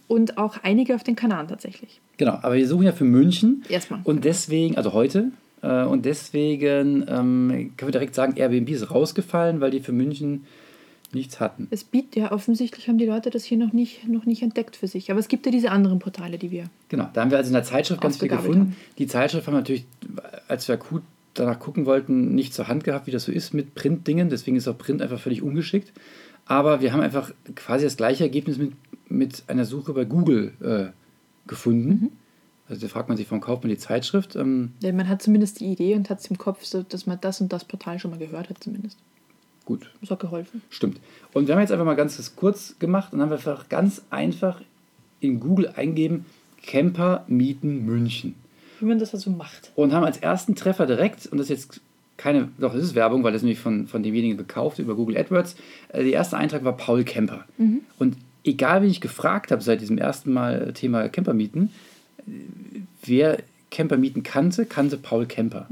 und 0.06 0.38
auch 0.38 0.58
einige 0.62 0.94
auf 0.94 1.02
den 1.02 1.16
Kanaren 1.16 1.48
tatsächlich. 1.48 2.00
Genau, 2.16 2.38
aber 2.42 2.54
wir 2.54 2.68
suchen 2.68 2.84
ja 2.84 2.92
für 2.92 3.04
München. 3.04 3.64
Erstmal. 3.68 4.00
Und 4.04 4.24
deswegen, 4.24 4.76
also 4.76 4.92
heute, 4.92 5.32
äh, 5.62 5.82
und 5.84 6.04
deswegen 6.04 7.04
ähm, 7.08 7.72
können 7.76 7.88
wir 7.88 7.90
direkt 7.90 8.14
sagen, 8.14 8.34
Airbnb 8.36 8.70
ist 8.70 8.88
rausgefallen, 8.90 9.60
weil 9.60 9.72
die 9.72 9.80
für 9.80 9.90
München 9.92 10.44
nichts 11.14 11.40
hatten. 11.40 11.68
Es 11.70 11.84
bietet 11.84 12.16
ja 12.16 12.32
offensichtlich, 12.32 12.88
haben 12.88 12.98
die 12.98 13.06
Leute 13.06 13.30
das 13.30 13.44
hier 13.44 13.58
noch 13.58 13.72
nicht, 13.72 14.08
noch 14.08 14.26
nicht 14.26 14.42
entdeckt 14.42 14.76
für 14.76 14.88
sich. 14.88 15.10
Aber 15.10 15.20
es 15.20 15.28
gibt 15.28 15.46
ja 15.46 15.52
diese 15.52 15.70
anderen 15.70 15.98
Portale, 15.98 16.38
die 16.38 16.50
wir. 16.50 16.64
Genau, 16.88 17.08
da 17.12 17.22
haben 17.22 17.30
wir 17.30 17.38
also 17.38 17.48
in 17.48 17.54
der 17.54 17.64
Zeitschrift 17.64 18.00
ganz 18.00 18.18
viel 18.18 18.28
gefunden. 18.28 18.60
haben. 18.60 18.76
Die 18.98 19.06
Zeitschrift 19.06 19.46
haben 19.46 19.54
wir 19.54 19.58
natürlich, 19.58 19.86
als 20.48 20.68
wir 20.68 20.74
akut 20.74 21.02
danach 21.34 21.58
gucken 21.58 21.86
wollten, 21.86 22.34
nicht 22.34 22.54
zur 22.54 22.68
Hand 22.68 22.84
gehabt, 22.84 23.06
wie 23.06 23.10
das 23.10 23.24
so 23.24 23.32
ist 23.32 23.52
mit 23.52 23.74
Printdingen. 23.74 24.30
Deswegen 24.30 24.56
ist 24.56 24.68
auch 24.68 24.78
Print 24.78 25.02
einfach 25.02 25.20
völlig 25.20 25.42
ungeschickt. 25.42 25.92
Aber 26.46 26.80
wir 26.80 26.92
haben 26.92 27.00
einfach 27.00 27.32
quasi 27.54 27.84
das 27.84 27.96
gleiche 27.96 28.24
Ergebnis 28.24 28.56
mit, 28.58 28.72
mit 29.08 29.44
einer 29.48 29.64
Suche 29.64 29.92
bei 29.92 30.04
Google 30.04 30.52
äh, 30.62 31.48
gefunden. 31.48 31.88
Mhm. 31.88 32.12
Also 32.68 32.82
da 32.82 32.88
fragt 32.88 33.08
man 33.08 33.16
sich, 33.16 33.30
warum 33.30 33.40
kauft 33.40 33.62
man 33.62 33.70
die 33.70 33.78
Zeitschrift? 33.78 34.34
Ähm, 34.34 34.72
Denn 34.82 34.96
man 34.96 35.08
hat 35.08 35.22
zumindest 35.22 35.60
die 35.60 35.66
Idee 35.66 35.94
und 35.94 36.10
hat 36.10 36.20
es 36.20 36.26
im 36.26 36.38
Kopf, 36.38 36.64
so, 36.64 36.82
dass 36.82 37.06
man 37.06 37.20
das 37.20 37.40
und 37.40 37.52
das 37.52 37.64
Portal 37.64 37.98
schon 37.98 38.10
mal 38.10 38.18
gehört 38.18 38.48
hat, 38.48 38.62
zumindest. 38.62 38.98
Gut, 39.66 39.90
Das 40.00 40.10
hat 40.10 40.20
geholfen. 40.20 40.62
Stimmt. 40.70 40.98
Und 41.34 41.46
wir 41.46 41.54
haben 41.54 41.60
jetzt 41.60 41.72
einfach 41.72 41.84
mal 41.84 41.94
ganz 41.94 42.34
kurz 42.36 42.76
gemacht 42.78 43.12
und 43.12 43.20
haben 43.20 43.32
einfach 43.32 43.68
ganz 43.68 44.02
einfach 44.08 44.62
in 45.20 45.40
Google 45.40 45.72
eingeben, 45.76 46.24
Camper 46.62 47.24
mieten 47.28 47.84
München. 47.84 48.34
Wie 48.80 48.86
man 48.86 48.98
das 48.98 49.12
also 49.12 49.30
macht. 49.30 49.72
Und 49.74 49.92
haben 49.92 50.04
als 50.04 50.18
ersten 50.18 50.54
Treffer 50.54 50.86
direkt, 50.86 51.26
und 51.26 51.38
das 51.38 51.50
ist 51.50 51.68
jetzt 51.68 51.80
keine, 52.16 52.48
doch, 52.58 52.72
das 52.72 52.82
ist 52.82 52.94
Werbung, 52.94 53.24
weil 53.24 53.32
das 53.32 53.42
nämlich 53.42 53.58
von, 53.58 53.86
von 53.88 54.02
demjenigen 54.02 54.38
gekauft 54.38 54.78
über 54.78 54.94
Google 54.94 55.18
AdWords. 55.18 55.56
Äh, 55.88 56.04
der 56.04 56.12
erste 56.12 56.36
Eintrag 56.36 56.64
war 56.64 56.76
Paul 56.76 57.04
Camper. 57.04 57.44
Und 57.98 58.16
egal, 58.44 58.82
wen 58.82 58.88
ich 58.88 59.00
gefragt 59.00 59.50
habe 59.50 59.62
seit 59.62 59.80
diesem 59.80 59.98
ersten 59.98 60.32
Mal 60.32 60.72
Thema 60.72 61.08
Camper 61.08 61.34
mieten, 61.34 61.72
äh, 62.18 62.30
wer 63.04 63.38
Camper 63.70 63.96
mieten 63.98 64.22
kannte, 64.22 64.64
kannte 64.64 64.96
Paul 64.96 65.26
Camper. 65.26 65.66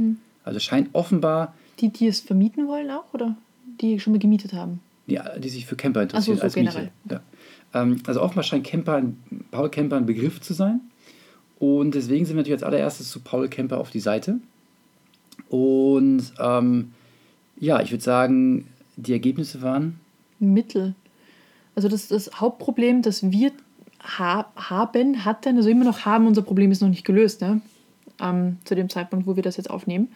Also 0.45 0.59
scheint 0.59 0.90
offenbar 0.92 1.55
Die, 1.81 1.88
die 1.90 2.09
es 2.09 2.21
vermieten 2.21 2.69
wollen 2.69 2.90
auch 2.90 3.14
oder 3.14 3.37
die 3.81 4.01
schon 4.01 4.13
mal 4.13 4.19
gemietet 4.19 4.53
haben? 4.53 4.81
die, 5.07 5.19
die 5.39 5.49
sich 5.49 5.67
für 5.67 5.77
Camper 5.77 6.03
interessieren 6.03 6.39
so, 6.39 6.43
als 6.43 6.55
generell. 6.55 6.91
Miete. 7.05 7.21
Ja. 7.75 7.81
Ähm, 7.83 8.01
also 8.07 8.23
offenbar 8.23 8.45
scheint 8.45 8.65
Camper, 8.65 8.95
ein- 8.97 9.19
Paul 9.51 9.69
Camper 9.69 9.97
ein 9.97 10.07
Begriff 10.07 10.41
zu 10.41 10.55
sein. 10.55 10.81
Und 11.59 11.95
deswegen 11.95 12.25
sind 12.25 12.37
wir 12.37 12.41
natürlich 12.41 12.63
als 12.63 12.63
allererstes 12.63 13.11
zu 13.11 13.21
Paul 13.21 13.49
Camper 13.49 13.79
auf 13.79 13.91
die 13.91 14.01
Seite. 14.01 14.39
Und 15.49 16.33
ähm, 16.39 16.93
ja, 17.59 17.81
ich 17.81 17.91
würde 17.91 18.03
sagen, 18.03 18.67
die 18.97 19.13
Ergebnisse 19.13 19.63
waren, 19.63 20.01
Mittel. 20.41 20.95
Also 21.75 21.89
das, 21.89 22.09
das 22.09 22.31
Hauptproblem, 22.41 23.03
das 23.03 23.31
wir 23.31 23.53
ha 24.19 24.47
haben, 24.57 25.25
hatten, 25.25 25.57
also 25.57 25.69
immer 25.69 25.85
noch 25.85 26.05
haben, 26.05 26.27
unser 26.27 26.43
Problem 26.43 26.71
ist 26.71 26.83
noch 26.83 26.89
nicht 26.89 27.05
gelöst, 27.05 27.41
ne? 27.41 27.61
ähm, 28.21 28.59
zu 28.65 28.75
dem 28.75 28.89
Zeitpunkt, 28.89 29.27
wo 29.27 29.37
wir 29.37 29.43
das 29.43 29.57
jetzt 29.57 29.71
aufnehmen. 29.71 30.09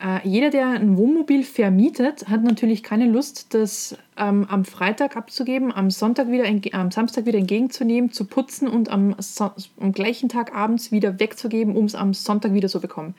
Äh, 0.00 0.26
jeder, 0.26 0.50
der 0.50 0.68
ein 0.68 0.96
Wohnmobil 0.96 1.44
vermietet, 1.44 2.28
hat 2.28 2.42
natürlich 2.42 2.82
keine 2.82 3.06
Lust, 3.06 3.52
das 3.52 3.96
ähm, 4.16 4.46
am 4.48 4.64
Freitag 4.64 5.16
abzugeben, 5.16 5.72
am, 5.72 5.90
Sonntag 5.90 6.30
wieder 6.30 6.44
am 6.72 6.90
Samstag 6.90 7.26
wieder 7.26 7.38
entgegenzunehmen, 7.38 8.10
zu 8.10 8.24
putzen 8.24 8.66
und 8.66 8.88
am, 8.88 9.14
so 9.18 9.50
am 9.78 9.92
gleichen 9.92 10.30
Tag 10.30 10.54
abends 10.54 10.90
wieder 10.90 11.20
wegzugeben, 11.20 11.76
um 11.76 11.84
es 11.84 11.94
am 11.94 12.14
Sonntag 12.14 12.54
wieder 12.54 12.68
zu 12.68 12.80
bekommen. 12.80 13.14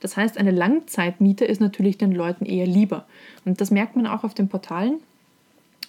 Das 0.00 0.18
heißt, 0.18 0.36
eine 0.36 0.50
Langzeitmiete 0.50 1.46
ist 1.46 1.60
natürlich 1.60 1.96
den 1.96 2.12
Leuten 2.12 2.44
eher 2.44 2.66
lieber. 2.66 3.06
Und 3.46 3.62
das 3.62 3.70
merkt 3.70 3.96
man 3.96 4.06
auch 4.06 4.22
auf 4.22 4.34
den 4.34 4.48
Portalen. 4.48 5.00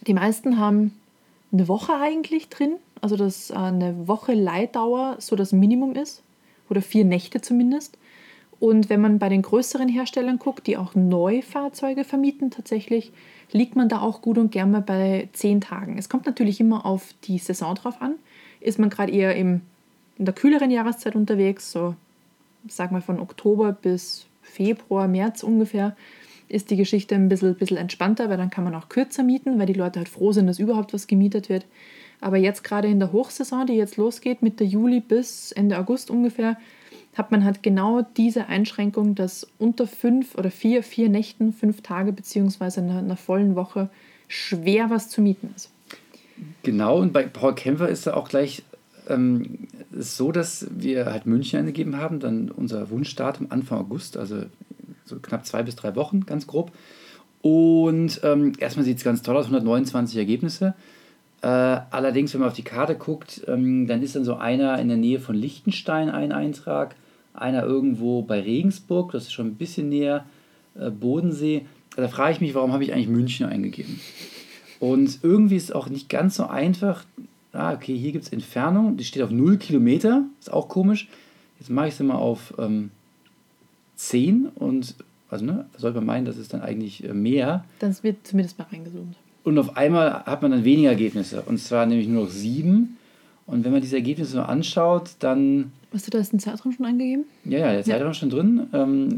Die 0.05 0.13
meisten 0.13 0.57
haben 0.57 0.93
eine 1.51 1.67
Woche 1.67 1.93
eigentlich 1.93 2.47
drin, 2.47 2.75
also 3.01 3.17
dass 3.17 3.49
äh, 3.49 3.55
eine 3.55 4.07
Woche 4.07 4.33
Leihdauer 4.33 5.17
so 5.19 5.35
das 5.35 5.51
Minimum 5.51 5.95
ist 5.95 6.23
oder 6.69 6.81
vier 6.81 7.03
Nächte 7.03 7.41
zumindest. 7.41 7.97
Und 8.59 8.89
wenn 8.89 9.01
man 9.01 9.19
bei 9.19 9.29
den 9.29 9.43
größeren 9.43 9.87
Herstellern 9.87 10.39
guckt, 10.39 10.65
die 10.65 10.77
auch 10.77 10.95
Neufahrzeuge 10.95 12.03
vermieten, 12.03 12.49
tatsächlich 12.49 13.11
liegt 13.51 13.75
man 13.75 13.87
da 13.87 14.01
auch 14.01 14.21
gut 14.21 14.37
und 14.37 14.51
gern 14.51 14.71
mal 14.71 14.81
bei 14.81 15.29
zehn 15.33 15.61
Tagen. 15.61 15.97
Es 15.97 16.09
kommt 16.09 16.25
natürlich 16.25 16.59
immer 16.59 16.85
auf 16.85 17.13
die 17.23 17.37
Saison 17.37 17.75
drauf 17.75 18.01
an. 18.01 18.15
Ist 18.59 18.79
man 18.79 18.89
gerade 18.89 19.11
eher 19.11 19.35
im, 19.35 19.61
in 20.17 20.25
der 20.25 20.33
kühleren 20.33 20.71
Jahreszeit 20.71 21.15
unterwegs, 21.15 21.71
so 21.71 21.95
sag 22.67 22.91
mal 22.91 23.01
von 23.01 23.19
Oktober 23.19 23.71
bis 23.71 24.25
Februar, 24.41 25.07
März 25.07 25.43
ungefähr, 25.43 25.95
ist 26.49 26.71
die 26.71 26.77
Geschichte 26.77 27.15
ein 27.15 27.29
bisschen, 27.29 27.55
bisschen 27.55 27.77
entspannter, 27.77 28.29
weil 28.29 28.37
dann 28.37 28.49
kann 28.49 28.63
man 28.63 28.75
auch 28.75 28.89
kürzer 28.89 29.23
mieten, 29.23 29.59
weil 29.59 29.65
die 29.65 29.73
Leute 29.73 29.99
halt 29.99 30.09
froh 30.09 30.31
sind, 30.31 30.47
dass 30.47 30.59
überhaupt 30.59 30.93
was 30.93 31.07
gemietet 31.07 31.49
wird. 31.49 31.65
Aber 32.21 32.37
jetzt 32.37 32.63
gerade 32.63 32.87
in 32.87 32.99
der 32.99 33.11
Hochsaison, 33.11 33.67
die 33.67 33.73
jetzt 33.73 33.97
losgeht, 33.97 34.41
Mitte 34.41 34.63
Juli 34.63 35.01
bis 35.01 35.51
Ende 35.51 35.77
August 35.77 36.09
ungefähr, 36.09 36.57
hat 37.17 37.31
man 37.31 37.43
halt 37.43 37.63
genau 37.63 38.01
diese 38.01 38.47
Einschränkung, 38.47 39.15
dass 39.15 39.47
unter 39.57 39.87
fünf 39.87 40.35
oder 40.35 40.51
vier, 40.51 40.83
vier 40.83 41.09
Nächten, 41.09 41.53
fünf 41.53 41.81
Tage 41.81 42.13
beziehungsweise 42.13 42.81
einer, 42.81 42.99
einer 42.99 43.17
vollen 43.17 43.55
Woche 43.55 43.89
schwer 44.27 44.89
was 44.89 45.09
zu 45.09 45.21
mieten 45.21 45.51
ist. 45.55 45.71
Genau, 46.63 46.99
und 46.99 47.13
bei 47.13 47.23
Paul 47.23 47.55
Kämpfer 47.55 47.89
ist 47.89 48.05
da 48.05 48.13
auch 48.13 48.29
gleich 48.29 48.63
ähm, 49.09 49.67
so, 49.91 50.31
dass 50.31 50.67
wir 50.69 51.05
halt 51.05 51.25
München 51.25 51.59
eingegeben 51.59 51.97
haben, 51.97 52.19
dann 52.19 52.51
unser 52.51 52.89
Wunschdatum 52.89 53.47
Anfang 53.49 53.79
August, 53.79 54.17
also 54.17 54.43
so 55.05 55.17
knapp 55.19 55.45
zwei 55.45 55.63
bis 55.63 55.75
drei 55.75 55.95
Wochen, 55.95 56.25
ganz 56.25 56.45
grob. 56.45 56.71
Und 57.41 58.19
ähm, 58.23 58.53
erstmal 58.59 58.85
sieht 58.85 58.97
es 58.97 59.03
ganz 59.03 59.21
toll 59.21 59.37
aus, 59.37 59.45
129 59.45 60.17
Ergebnisse. 60.17 60.75
Äh, 61.41 61.47
allerdings, 61.47 62.33
wenn 62.33 62.41
man 62.41 62.49
auf 62.49 62.55
die 62.55 62.63
Karte 62.63 62.95
guckt, 62.95 63.43
ähm, 63.47 63.87
dann 63.87 64.01
ist 64.01 64.15
dann 64.15 64.25
so 64.25 64.35
einer 64.35 64.79
in 64.79 64.87
der 64.87 64.97
Nähe 64.97 65.19
von 65.19 65.35
Liechtenstein 65.35 66.09
ein 66.09 66.31
Eintrag, 66.31 66.95
einer 67.37 67.63
irgendwo 67.63 68.21
bei 68.21 68.41
Regensburg, 68.41 69.11
das 69.11 69.23
ist 69.23 69.33
schon 69.33 69.47
ein 69.47 69.55
bisschen 69.55 69.89
näher, 69.89 70.25
äh, 70.75 70.89
Bodensee. 70.89 71.65
Da 71.95 72.07
frage 72.07 72.33
ich 72.33 72.41
mich, 72.41 72.53
warum 72.53 72.73
habe 72.73 72.83
ich 72.83 72.93
eigentlich 72.93 73.07
München 73.07 73.45
eingegeben? 73.45 73.99
Und 74.79 75.19
irgendwie 75.23 75.55
ist 75.55 75.65
es 75.65 75.71
auch 75.71 75.89
nicht 75.89 76.09
ganz 76.09 76.35
so 76.35 76.45
einfach. 76.45 77.03
Ah, 77.53 77.73
okay, 77.73 77.97
hier 77.97 78.11
gibt 78.11 78.25
es 78.25 78.31
Entfernung, 78.31 78.97
die 78.97 79.03
steht 79.03 79.23
auf 79.23 79.31
0 79.31 79.57
Kilometer, 79.57 80.25
ist 80.39 80.53
auch 80.53 80.67
komisch. 80.69 81.07
Jetzt 81.59 81.69
mache 81.69 81.87
ich 81.87 81.93
es 81.93 81.99
mal 82.01 82.15
auf 82.15 82.53
ähm, 82.59 82.91
10 83.95 84.49
und, 84.53 84.95
also 85.29 85.43
ne, 85.43 85.65
sollte 85.75 85.97
man 85.97 86.05
meinen, 86.05 86.25
das 86.25 86.37
ist 86.37 86.53
dann 86.53 86.61
eigentlich 86.61 87.03
äh, 87.03 87.13
mehr. 87.13 87.65
Dann 87.79 87.95
wird 88.03 88.27
zumindest 88.27 88.59
mal 88.59 88.67
reingezoomt. 88.71 89.15
Und 89.43 89.57
auf 89.57 89.77
einmal 89.77 90.25
hat 90.25 90.41
man 90.41 90.51
dann 90.51 90.65
weniger 90.65 90.89
Ergebnisse, 90.89 91.41
und 91.41 91.57
zwar 91.57 91.85
nämlich 91.85 92.07
nur 92.07 92.25
noch 92.25 92.29
7. 92.29 92.96
Und 93.47 93.63
wenn 93.63 93.71
man 93.71 93.81
diese 93.81 93.95
Ergebnisse 93.95 94.31
so 94.33 94.41
anschaut, 94.41 95.11
dann 95.19 95.71
Hast 95.93 96.05
du 96.05 96.11
da 96.11 96.17
jetzt 96.19 96.33
den 96.33 96.39
Zeitraum 96.39 96.73
schon 96.73 96.85
angegeben? 96.85 97.23
ja, 97.45 97.59
ja, 97.59 97.71
der 97.73 97.83
Zeitraum 97.83 98.11
ist 98.11 98.17
schon 98.17 98.29
drin. 98.29 98.67
Ähm, 98.73 99.15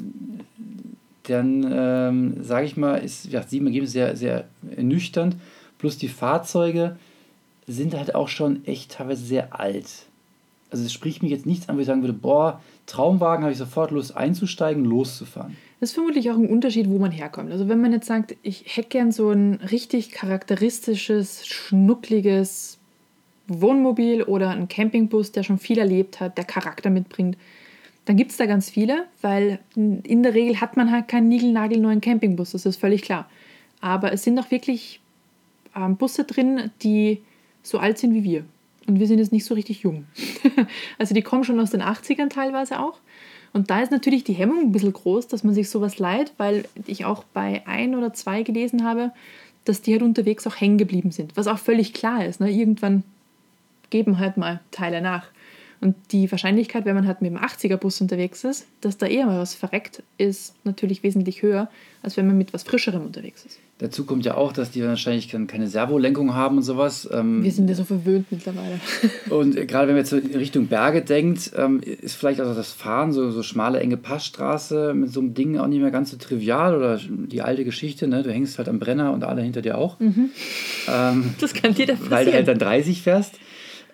dann 1.24 1.68
ähm, 1.72 2.44
sage 2.44 2.66
ich 2.66 2.78
mal, 2.78 2.98
ist 2.98 3.26
ja, 3.26 3.44
sieben 3.44 3.66
Ergebnisse 3.68 3.94
sehr, 3.94 4.16
sehr 4.16 4.46
ernüchternd. 4.76 5.36
Plus 5.78 5.98
die 5.98 6.08
Fahrzeuge 6.08 6.96
sind 7.68 7.94
halt 7.96 8.16
auch 8.16 8.28
schon 8.30 8.66
echt 8.66 8.92
teilweise 8.94 9.24
sehr 9.24 9.60
alt. 9.60 9.88
also 10.72 10.84
es 10.84 10.92
spricht 10.94 11.22
mich 11.22 11.32
jetzt 11.32 11.46
nichts 11.46 11.70
an, 11.70 11.78
wo 11.78 11.82
ich 11.82 11.86
sagen 11.88 12.02
würde, 12.02 12.14
boah, 12.14 12.62
Traumwagen 12.88 13.44
habe 13.44 13.52
ich 13.52 13.60
sofort 13.60 13.92
Lust 13.92 14.18
einzusteigen, 14.18 14.84
loszufahren. 14.86 15.56
Das 15.80 15.90
ist 15.90 15.94
vermutlich 15.94 16.32
auch 16.32 16.36
ein 16.36 16.50
Unterschied, 16.50 16.90
wo 16.90 16.98
man 16.98 17.12
herkommt. 17.12 17.52
Also 17.52 17.70
wenn 17.70 17.80
man 17.80 17.94
jetzt 17.94 18.08
sagt, 18.08 18.36
ich 18.42 18.64
hätte 18.76 18.90
gern 18.90 19.12
so 19.12 19.30
ein 19.30 19.56
richtig 19.72 20.10
charakteristisches, 20.12 21.46
schnuckliges 21.46 22.79
Wohnmobil 23.50 24.24
oder 24.24 24.52
ein 24.52 24.68
Campingbus, 24.68 25.32
der 25.32 25.44
schon 25.44 25.58
viel 25.58 25.78
erlebt 25.78 26.20
hat, 26.20 26.38
der 26.38 26.46
Charakter 26.46 26.90
mitbringt, 26.90 27.38
dann 28.06 28.18
gibt 28.18 28.32
es 28.32 28.38
da 28.38 28.46
ganz 28.46 28.70
viele, 28.70 29.06
weil 29.22 29.60
in 29.76 30.24
der 30.24 30.34
Regel 30.34 30.62
hat 30.62 30.78
man 30.78 30.92
halt 30.92 31.08
keinen 31.08 31.28
niegelnagelneuen 31.28 32.02
Campingbus, 32.02 32.52
das 32.52 32.66
ist 32.66 32.80
völlig 32.80 33.04
klar. 33.04 33.30
Aber 33.82 34.12
es 34.12 34.24
sind 34.24 34.40
auch 34.40 34.50
wirklich 34.52 35.00
ähm, 35.76 35.96
Busse 35.96 36.24
drin, 36.24 36.72
die 36.82 37.22
so 37.62 37.78
alt 37.78 37.98
sind 37.98 38.14
wie 38.14 38.24
wir. 38.24 38.46
Und 38.88 39.00
wir 39.00 39.08
sind 39.08 39.20
jetzt 39.20 39.32
nicht 39.32 39.46
so 39.46 39.54
richtig 39.54 39.82
jung. 39.82 40.06
also 40.98 41.14
die 41.14 41.22
kommen 41.22 41.44
schon 41.44 41.60
aus 41.60 41.70
den 41.70 41.84
80ern 41.84 42.30
teilweise 42.30 42.80
auch. 42.80 43.00
Und 43.54 43.70
da 43.70 43.82
ist 43.82 43.92
natürlich 43.92 44.24
die 44.24 44.34
Hemmung 44.34 44.62
ein 44.62 44.72
bisschen 44.72 44.94
groß, 44.94 45.28
dass 45.28 45.44
man 45.44 45.54
sich 45.54 45.70
sowas 45.70 46.00
leiht, 46.00 46.34
weil 46.38 46.66
ich 46.88 47.06
auch 47.06 47.24
bei 47.34 47.64
ein 47.68 47.96
oder 47.96 48.14
zwei 48.14 48.44
gelesen 48.44 48.84
habe, 48.84 49.12
dass 49.66 49.82
die 49.82 49.92
halt 49.94 50.02
unterwegs 50.02 50.48
auch 50.48 50.60
hängen 50.60 50.78
geblieben 50.78 51.12
sind. 51.12 51.38
Was 51.38 51.48
auch 51.48 51.60
völlig 51.60 51.94
klar 51.94 52.26
ist. 52.26 52.40
Ne? 52.40 52.52
Irgendwann 52.52 53.04
geben 53.90 54.20
halt 54.20 54.38
mal 54.38 54.60
Teile 54.72 55.02
nach. 55.02 55.28
Und 55.82 55.96
die 56.12 56.30
Wahrscheinlichkeit, 56.30 56.84
wenn 56.84 56.96
man 56.96 57.08
halt 57.08 57.22
mit 57.22 57.32
dem 57.32 57.38
80er-Bus 57.38 58.02
unterwegs 58.02 58.44
ist, 58.44 58.68
dass 58.82 58.98
da 58.98 59.06
eher 59.06 59.26
mal 59.28 59.40
was 59.40 59.54
verreckt, 59.54 60.04
ist 60.18 60.54
natürlich 60.66 61.04
wesentlich 61.04 61.42
höher, 61.42 61.70
als 62.04 62.18
wenn 62.18 62.28
man 62.28 62.38
mit 62.38 62.54
was 62.54 62.64
Frischerem 62.64 63.06
unterwegs 63.06 63.46
ist. 63.46 63.60
Dazu 63.78 64.04
kommt 64.04 64.26
ja 64.26 64.36
auch, 64.36 64.52
dass 64.52 64.72
die 64.72 64.84
wahrscheinlich 64.84 65.30
keine 65.30 65.68
Servolenkung 65.70 66.34
haben 66.34 66.58
und 66.58 66.64
sowas. 66.64 67.08
Ähm, 67.14 67.44
Wir 67.46 67.52
sind 67.54 67.70
ja 67.70 67.76
so 67.76 67.86
verwöhnt 67.86 68.30
mittlerweile. 68.30 68.78
und 69.30 69.56
gerade 69.56 69.88
wenn 69.88 69.96
man 69.96 70.04
jetzt 70.04 70.12
in 70.12 70.36
Richtung 70.36 70.68
Berge 70.68 71.02
denkt, 71.02 71.52
ähm, 71.56 71.80
ist 71.80 72.16
vielleicht 72.16 72.42
also 72.42 72.54
das 72.54 72.74
Fahren, 72.74 73.14
so, 73.14 73.32
so 73.32 73.42
schmale, 73.42 73.80
enge 73.80 73.96
Passstraße 73.96 74.94
mit 74.94 75.14
so 75.14 75.22
einem 75.22 75.34
Ding 75.34 75.58
auch 75.58 75.68
nicht 75.68 75.80
mehr 75.80 75.92
ganz 75.92 76.12
so 76.12 76.18
trivial 76.18 76.76
oder 76.76 77.00
die 77.08 77.42
alte 77.42 77.64
Geschichte, 77.64 78.10
ne? 78.10 78.22
du 78.22 78.34
hängst 78.34 78.58
halt 78.58 78.68
am 78.68 78.80
Brenner 78.80 79.14
und 79.14 79.24
alle 79.24 79.44
hinter 79.44 79.62
dir 79.62 79.78
auch. 79.78 79.98
Mhm. 80.02 80.32
Ähm, 80.90 81.36
das 81.40 81.54
kann 81.54 81.74
dir 81.74 81.88
passieren. 81.88 82.12
Weil 82.12 82.26
du 82.26 82.34
halt 82.34 82.50
dann 82.50 82.60
30 82.60 83.02
fährst. 83.02 83.40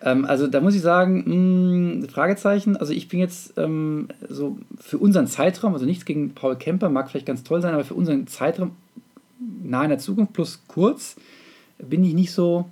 Ähm, 0.05 0.23
also 0.23 0.47
da 0.47 0.61
muss 0.61 0.75
ich 0.75 0.81
sagen, 0.81 1.23
mh, 1.25 2.03
hm, 2.03 2.09
Fragezeichen. 2.09 2.77
Also 2.77 2.93
ich 2.93 3.09
bin 3.09 3.19
jetzt 3.19 3.57
ähm, 3.57 4.07
so 4.29 4.57
für 4.79 4.99
unseren 4.99 5.27
Zeitraum, 5.27 5.73
also 5.73 5.85
nichts 5.85 6.05
gegen 6.05 6.33
Paul 6.33 6.55
Kemper, 6.55 6.89
mag 6.89 7.09
vielleicht 7.09 7.25
ganz 7.25 7.43
toll 7.43 7.61
sein, 7.61 7.73
aber 7.73 7.83
für 7.83 7.95
unseren 7.95 8.27
Zeitraum 8.27 8.71
nah 9.63 9.83
in 9.83 9.89
der 9.89 9.99
Zukunft 9.99 10.33
plus 10.33 10.61
kurz 10.67 11.15
bin 11.79 12.05
ich 12.05 12.13
nicht 12.13 12.31
so 12.31 12.65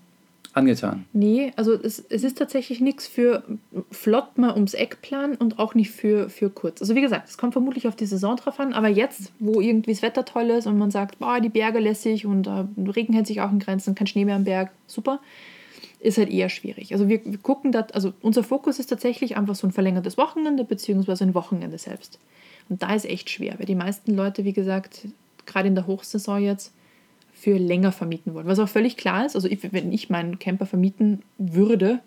angetan. 0.54 1.06
Nee, 1.14 1.52
also 1.56 1.74
es, 1.74 1.98
es 2.10 2.24
ist 2.24 2.38
tatsächlich 2.38 2.80
nichts 2.80 3.08
für 3.08 3.42
flott 3.90 4.38
mal 4.38 4.54
ums 4.54 4.76
Eck 4.76 5.02
planen 5.02 5.36
und 5.36 5.58
auch 5.58 5.74
nicht 5.74 5.90
für, 5.90 6.30
für 6.30 6.52
kurz. 6.52 6.80
Also 6.80 6.94
wie 6.94 7.02
gesagt, 7.02 7.28
es 7.28 7.40
kommt 7.40 7.54
vermutlich 7.54 7.88
auf 7.88 7.96
die 7.96 8.06
Saison 8.06 8.36
drauf 8.36 8.60
an, 8.60 8.74
aber 8.74 8.88
jetzt, 8.88 9.32
wo 9.40 9.60
irgendwie 9.60 9.92
das 9.92 10.04
Wetter 10.04 10.26
toll 10.26 10.52
ist 10.52 10.68
und 10.68 10.78
man 10.78 10.92
sagt, 10.92 11.18
boah, 11.18 11.42
die 11.42 11.50
Berge 11.50 11.80
lässig 11.80 12.28
und 12.28 12.46
äh, 12.46 12.66
Regen 12.92 13.14
hält 13.14 13.26
sich 13.26 13.42
auch 13.42 13.52
in 13.52 13.58
Grenzen, 13.58 13.96
kein 13.96 14.06
Schnee 14.06 14.26
mehr 14.26 14.36
am 14.36 14.44
Berg, 14.44 14.70
super 14.86 15.20
ist 16.04 16.18
halt 16.18 16.30
eher 16.30 16.50
schwierig. 16.50 16.92
Also 16.92 17.08
wir, 17.08 17.22
wir 17.24 17.38
gucken 17.38 17.72
da, 17.72 17.88
also 17.94 18.14
unser 18.22 18.44
Fokus 18.44 18.78
ist 18.78 18.88
tatsächlich 18.88 19.38
einfach 19.38 19.56
so 19.56 19.66
ein 19.66 19.72
verlängertes 19.72 20.18
Wochenende 20.18 20.66
beziehungsweise 20.66 21.24
ein 21.24 21.34
Wochenende 21.34 21.78
selbst. 21.78 22.20
Und 22.68 22.84
da 22.84 22.94
ist 22.94 23.06
echt 23.06 23.30
schwer, 23.30 23.58
weil 23.58 23.66
die 23.66 23.76
meisten 23.76 24.14
Leute, 24.14 24.44
wie 24.44 24.54
gesagt, 24.54 25.08
gerade 25.46 25.70
in 25.70 25.76
der 25.76 25.88
Hochsaison 25.88 26.44
jetzt 26.44 26.74
für 27.34 27.58
länger 27.58 27.92
vermieten 27.92 28.34
wollen. 28.34 28.48
Was 28.48 28.60
auch 28.60 28.68
völlig 28.68 28.98
klar 28.98 29.26
ist, 29.26 29.36
also 29.36 29.48
ich, 29.48 29.72
wenn 29.72 29.92
ich 29.92 30.10
meinen 30.10 30.40
Camper 30.40 30.66
vermieten 30.66 31.24
würde, 31.38 32.00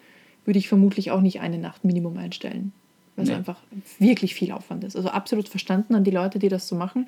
würde 0.44 0.58
ich 0.58 0.68
vermutlich 0.68 1.10
auch 1.10 1.22
nicht 1.22 1.40
eine 1.40 1.58
Nacht 1.58 1.84
Minimum 1.84 2.18
einstellen, 2.18 2.72
weil 3.16 3.24
nee. 3.24 3.32
es 3.32 3.36
einfach 3.36 3.60
wirklich 3.98 4.34
viel 4.34 4.52
Aufwand 4.52 4.84
ist. 4.84 4.96
Also 4.96 5.08
absolut 5.08 5.48
verstanden 5.48 5.94
an 5.94 6.04
die 6.04 6.10
Leute, 6.10 6.38
die 6.38 6.48
das 6.48 6.68
so 6.68 6.76
machen. 6.76 7.06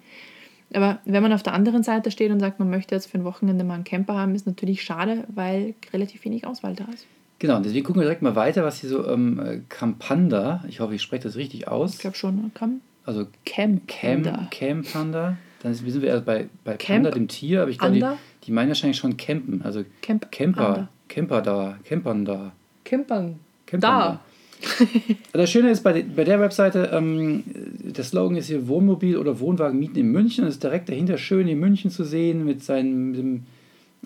Aber 0.72 0.98
wenn 1.04 1.22
man 1.22 1.32
auf 1.32 1.42
der 1.42 1.54
anderen 1.54 1.82
Seite 1.82 2.10
steht 2.10 2.30
und 2.30 2.40
sagt, 2.40 2.58
man 2.58 2.68
möchte 2.68 2.94
jetzt 2.94 3.06
für 3.06 3.18
ein 3.18 3.24
Wochenende 3.24 3.64
mal 3.64 3.74
einen 3.74 3.84
Camper 3.84 4.14
haben, 4.14 4.34
ist 4.34 4.46
natürlich 4.46 4.82
schade, 4.82 5.24
weil 5.34 5.74
relativ 5.92 6.24
wenig 6.24 6.46
Auswahl 6.46 6.74
da 6.74 6.84
ist. 6.92 7.06
Genau, 7.38 7.60
deswegen 7.60 7.84
gucken 7.84 8.00
wir 8.00 8.04
direkt 8.04 8.22
mal 8.22 8.34
weiter, 8.36 8.64
was 8.64 8.80
hier 8.80 8.90
so 8.90 9.06
ähm, 9.06 9.64
Campanda, 9.68 10.64
ich 10.68 10.80
hoffe, 10.80 10.94
ich 10.94 11.02
spreche 11.02 11.22
das 11.22 11.36
richtig 11.36 11.68
aus. 11.68 11.94
Ich 11.94 12.00
glaube 12.00 12.16
schon, 12.16 12.36
ne? 12.36 12.50
Cam 12.52 12.80
also 13.04 13.26
Campanda. 13.46 14.48
Camp, 14.50 14.84
Campanda. 14.84 15.38
Dann 15.62 15.74
sind 15.74 16.02
wir 16.02 16.08
erst 16.08 16.26
bei, 16.26 16.48
bei 16.64 16.76
Camp 16.76 17.04
Panda, 17.04 17.10
dem 17.10 17.28
Tier, 17.28 17.62
aber 17.62 17.70
ich 17.70 17.78
glaube, 17.78 17.94
die, 17.94 18.04
die, 18.44 18.52
meinen 18.52 18.68
wahrscheinlich 18.68 18.98
schon 18.98 19.16
Campen. 19.16 19.62
Also 19.62 19.84
Camp 20.02 20.30
Camper. 20.30 20.88
Camper 21.08 21.40
da, 21.40 21.78
Campern 21.84 22.24
da. 22.24 22.52
Campern. 22.84 23.40
Da. 23.70 24.20
das 25.32 25.50
Schöne 25.50 25.70
ist 25.70 25.82
bei, 25.82 26.02
bei 26.02 26.24
der 26.24 26.40
Webseite, 26.40 26.90
ähm, 26.92 27.44
der 27.46 28.04
Slogan 28.04 28.36
ist 28.36 28.48
hier 28.48 28.68
Wohnmobil 28.68 29.16
oder 29.16 29.40
Wohnwagen 29.40 29.78
mieten 29.78 29.98
in 29.98 30.10
München. 30.10 30.44
Das 30.44 30.54
ist 30.54 30.62
direkt 30.62 30.88
dahinter 30.88 31.18
schön 31.18 31.48
in 31.48 31.58
München 31.58 31.90
zu 31.90 32.04
sehen 32.04 32.44
mit 32.44 32.62
seinem 32.62 33.10
mit 33.10 33.18
dem 33.18 33.42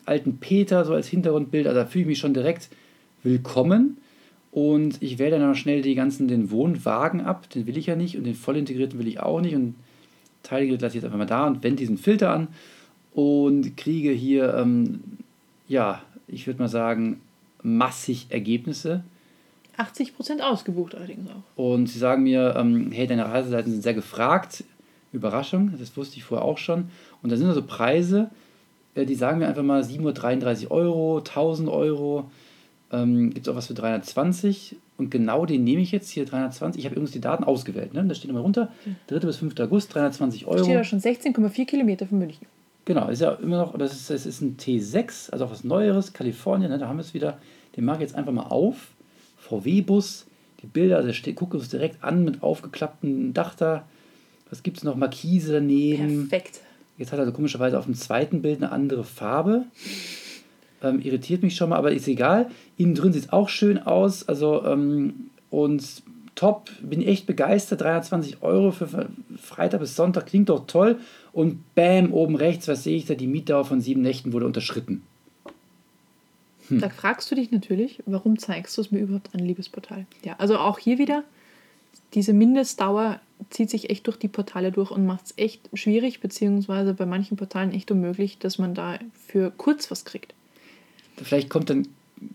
alten 0.05 0.39
Peter 0.39 0.85
so 0.85 0.95
als 0.95 1.09
Hintergrundbild. 1.09 1.67
Also 1.67 1.81
da 1.81 1.87
fühle 1.87 2.03
ich 2.03 2.09
mich 2.09 2.19
schon 2.19 2.35
direkt 2.35 2.69
willkommen. 3.23 3.99
Und 4.51 5.03
ich 5.03 5.19
wähle 5.19 5.39
dann 5.39 5.51
auch 5.51 5.55
schnell 5.57 5.81
die 5.81 5.95
ganzen 5.95 6.29
den 6.29 6.51
Wohnwagen 6.51 7.23
ab. 7.23 7.49
Den 7.51 7.67
will 7.67 7.79
ich 7.79 7.87
ja 7.87 7.97
nicht 7.97 8.19
und 8.19 8.25
den 8.25 8.35
voll 8.35 8.57
integrierten 8.57 8.99
will 8.99 9.09
ich 9.09 9.21
auch 9.21 9.41
nicht. 9.41 9.55
Und 9.55 9.75
Teiligrid 10.43 10.83
lasse 10.83 10.97
ich 10.97 11.03
jetzt 11.03 11.05
einfach 11.05 11.19
mal 11.19 11.27
da 11.27 11.47
und 11.47 11.63
wende 11.63 11.77
diesen 11.77 11.97
Filter 11.97 12.31
an 12.31 12.49
und 13.15 13.77
kriege 13.77 14.11
hier, 14.11 14.55
ähm, 14.55 15.01
ja, 15.69 16.03
ich 16.27 16.47
würde 16.47 16.61
mal 16.61 16.69
sagen, 16.69 17.21
massig 17.63 18.27
Ergebnisse 18.31 19.05
80 19.83 20.17
Prozent 20.17 20.43
ausgebucht 20.43 20.95
allerdings 20.95 21.29
auch. 21.29 21.63
Und 21.63 21.87
sie 21.89 21.99
sagen 21.99 22.23
mir, 22.23 22.55
ähm, 22.57 22.91
hey, 22.93 23.07
deine 23.07 23.27
Reiseseiten 23.27 23.71
sind 23.71 23.83
sehr 23.83 23.95
gefragt. 23.95 24.65
Überraschung, 25.13 25.75
das 25.79 25.97
wusste 25.97 26.17
ich 26.17 26.25
vorher 26.25 26.47
auch 26.47 26.59
schon. 26.59 26.89
Und 27.23 27.31
da 27.31 27.37
sind 27.37 27.47
also 27.47 27.63
Preise, 27.63 28.31
äh, 28.95 29.05
die 29.05 29.15
sagen 29.15 29.39
mir 29.39 29.49
einfach 29.49 29.63
mal 29.63 29.85
733 29.85 30.71
Euro, 30.71 31.19
1000 31.19 31.69
Euro. 31.69 32.31
Ähm, 32.91 33.31
Gibt 33.31 33.47
es 33.47 33.53
auch 33.53 33.57
was 33.57 33.67
für 33.67 33.75
320 33.75 34.77
und 34.99 35.11
genau 35.11 35.47
den 35.47 35.65
nehme 35.65 35.81
ich 35.81 35.93
jetzt 35.93 36.11
hier 36.11 36.25
320. 36.25 36.79
Ich 36.79 36.85
habe 36.85 36.95
übrigens 36.95 37.13
die 37.13 37.21
Daten 37.21 37.45
ausgewählt, 37.45 37.95
ne? 37.95 38.05
da 38.05 38.15
steht 38.15 38.31
immer 38.31 38.41
runter. 38.41 38.71
3. 39.09 39.19
bis 39.21 39.37
5. 39.37 39.59
August, 39.61 39.95
320 39.95 40.47
Euro. 40.47 40.59
Da 40.59 40.65
steht 40.65 40.75
ja 40.75 40.85
schon 40.85 41.01
16,4 41.01 41.67
Kilometer 41.67 42.07
von 42.07 42.19
München. 42.19 42.47
Genau, 42.85 43.09
ist 43.09 43.21
ja 43.21 43.33
immer 43.33 43.59
noch, 43.59 43.77
das 43.79 43.93
ist, 43.93 44.11
das 44.11 44.27
ist 44.27 44.41
ein 44.41 44.57
T6, 44.57 45.31
also 45.31 45.45
auch 45.45 45.51
was 45.51 45.65
Neueres, 45.65 46.13
Kalifornien, 46.13 46.71
ne? 46.71 46.79
da 46.79 46.89
haben 46.89 46.97
wir 46.97 47.03
es 47.03 47.15
wieder. 47.15 47.39
Den 47.77 47.85
mache 47.85 47.97
ich 47.97 48.03
jetzt 48.03 48.15
einfach 48.15 48.33
mal 48.33 48.45
auf. 48.45 48.92
VW-Bus. 49.61 50.27
Die 50.63 50.67
Bilder, 50.67 50.97
also 50.97 51.13
gucken 51.33 51.59
uns 51.59 51.69
direkt 51.69 52.03
an 52.05 52.25
mit 52.25 52.43
aufgeklapptem 52.43 53.35
Dach 53.35 53.55
da. 53.55 53.85
Was 54.51 54.63
gibt 54.63 54.79
es 54.79 54.85
noch? 54.85 54.97
Markise 54.97 55.53
daneben. 55.53 56.29
Perfekt. 56.29 56.61
Jetzt 56.99 57.11
hat 57.11 57.19
er 57.19 57.25
also 57.25 57.33
komischerweise 57.33 57.79
auf 57.79 57.87
dem 57.87 57.95
zweiten 57.95 58.43
Bild 58.43 58.63
eine 58.63 58.71
andere 58.71 59.03
Farbe. 59.03 59.65
Ähm, 60.83 61.01
irritiert 61.01 61.43
mich 61.43 61.57
schon 61.57 61.71
mal, 61.71 61.77
aber 61.77 61.93
ist 61.93 62.07
egal. 62.07 62.51
Innen 62.77 62.95
drin 62.95 63.13
sieht 63.13 63.25
es 63.25 63.33
auch 63.33 63.49
schön 63.49 63.79
aus. 63.79 64.29
Also, 64.29 64.65
ähm, 64.65 65.31
und 65.51 66.03
top, 66.35 66.71
bin 66.83 67.03
echt 67.03 67.27
begeistert. 67.27 67.81
23 67.81 68.43
Euro 68.43 68.73
für 68.73 69.09
Freitag 69.37 69.81
bis 69.81 69.97
Sonntag 69.97 70.27
klingt 70.27 70.49
doch 70.49 70.67
toll. 70.67 70.99
Und 71.33 71.75
bam, 71.75 72.13
oben 72.13 72.37
rechts, 72.37 72.69
was 72.69 72.85
sehe 72.85 72.97
ich 72.97 73.07
da? 73.07 73.15
Die 73.15 73.27
Mietdauer 73.27 73.65
von 73.65 73.81
sieben 73.81 74.03
Nächten 74.03 74.33
wurde 74.33 74.47
unterschritten. 74.47 75.03
Hm. 76.69 76.81
Da 76.81 76.89
fragst 76.89 77.31
du 77.31 77.35
dich 77.35 77.51
natürlich, 77.51 78.03
warum 78.07 78.39
zeigst 78.39 78.77
du 78.77 78.83
es 78.83 78.91
mir 78.91 79.01
überhaupt 79.01 79.35
an, 79.35 79.41
Liebesportal? 79.41 80.07
Ja, 80.25 80.37
also 80.39 80.59
auch 80.59 80.79
hier 80.79 80.99
wieder, 80.99 81.25
diese 82.15 82.33
Mindestdauer 82.33 83.21
zieht 83.51 83.71
sich 83.71 83.91
echt 83.91 84.07
durch 84.07 84.19
die 84.19 84.29
Portale 84.29 84.71
durch 84.71 84.91
und 84.91 85.07
macht 85.07 85.27
es 85.27 85.35
echt 85.37 85.69
schwierig, 85.75 86.21
beziehungsweise 86.21 86.95
bei 86.95 87.07
manchen 87.07 87.37
Portalen 87.37 87.73
echt 87.73 87.91
unmöglich, 87.91 88.39
dass 88.39 88.59
man 88.59 88.75
da 88.75 88.99
für 89.27 89.51
kurz 89.51 89.91
was 89.91 90.05
kriegt. 90.05 90.35
Vielleicht 91.17 91.51
kommt 91.51 91.71
dann 91.71 91.89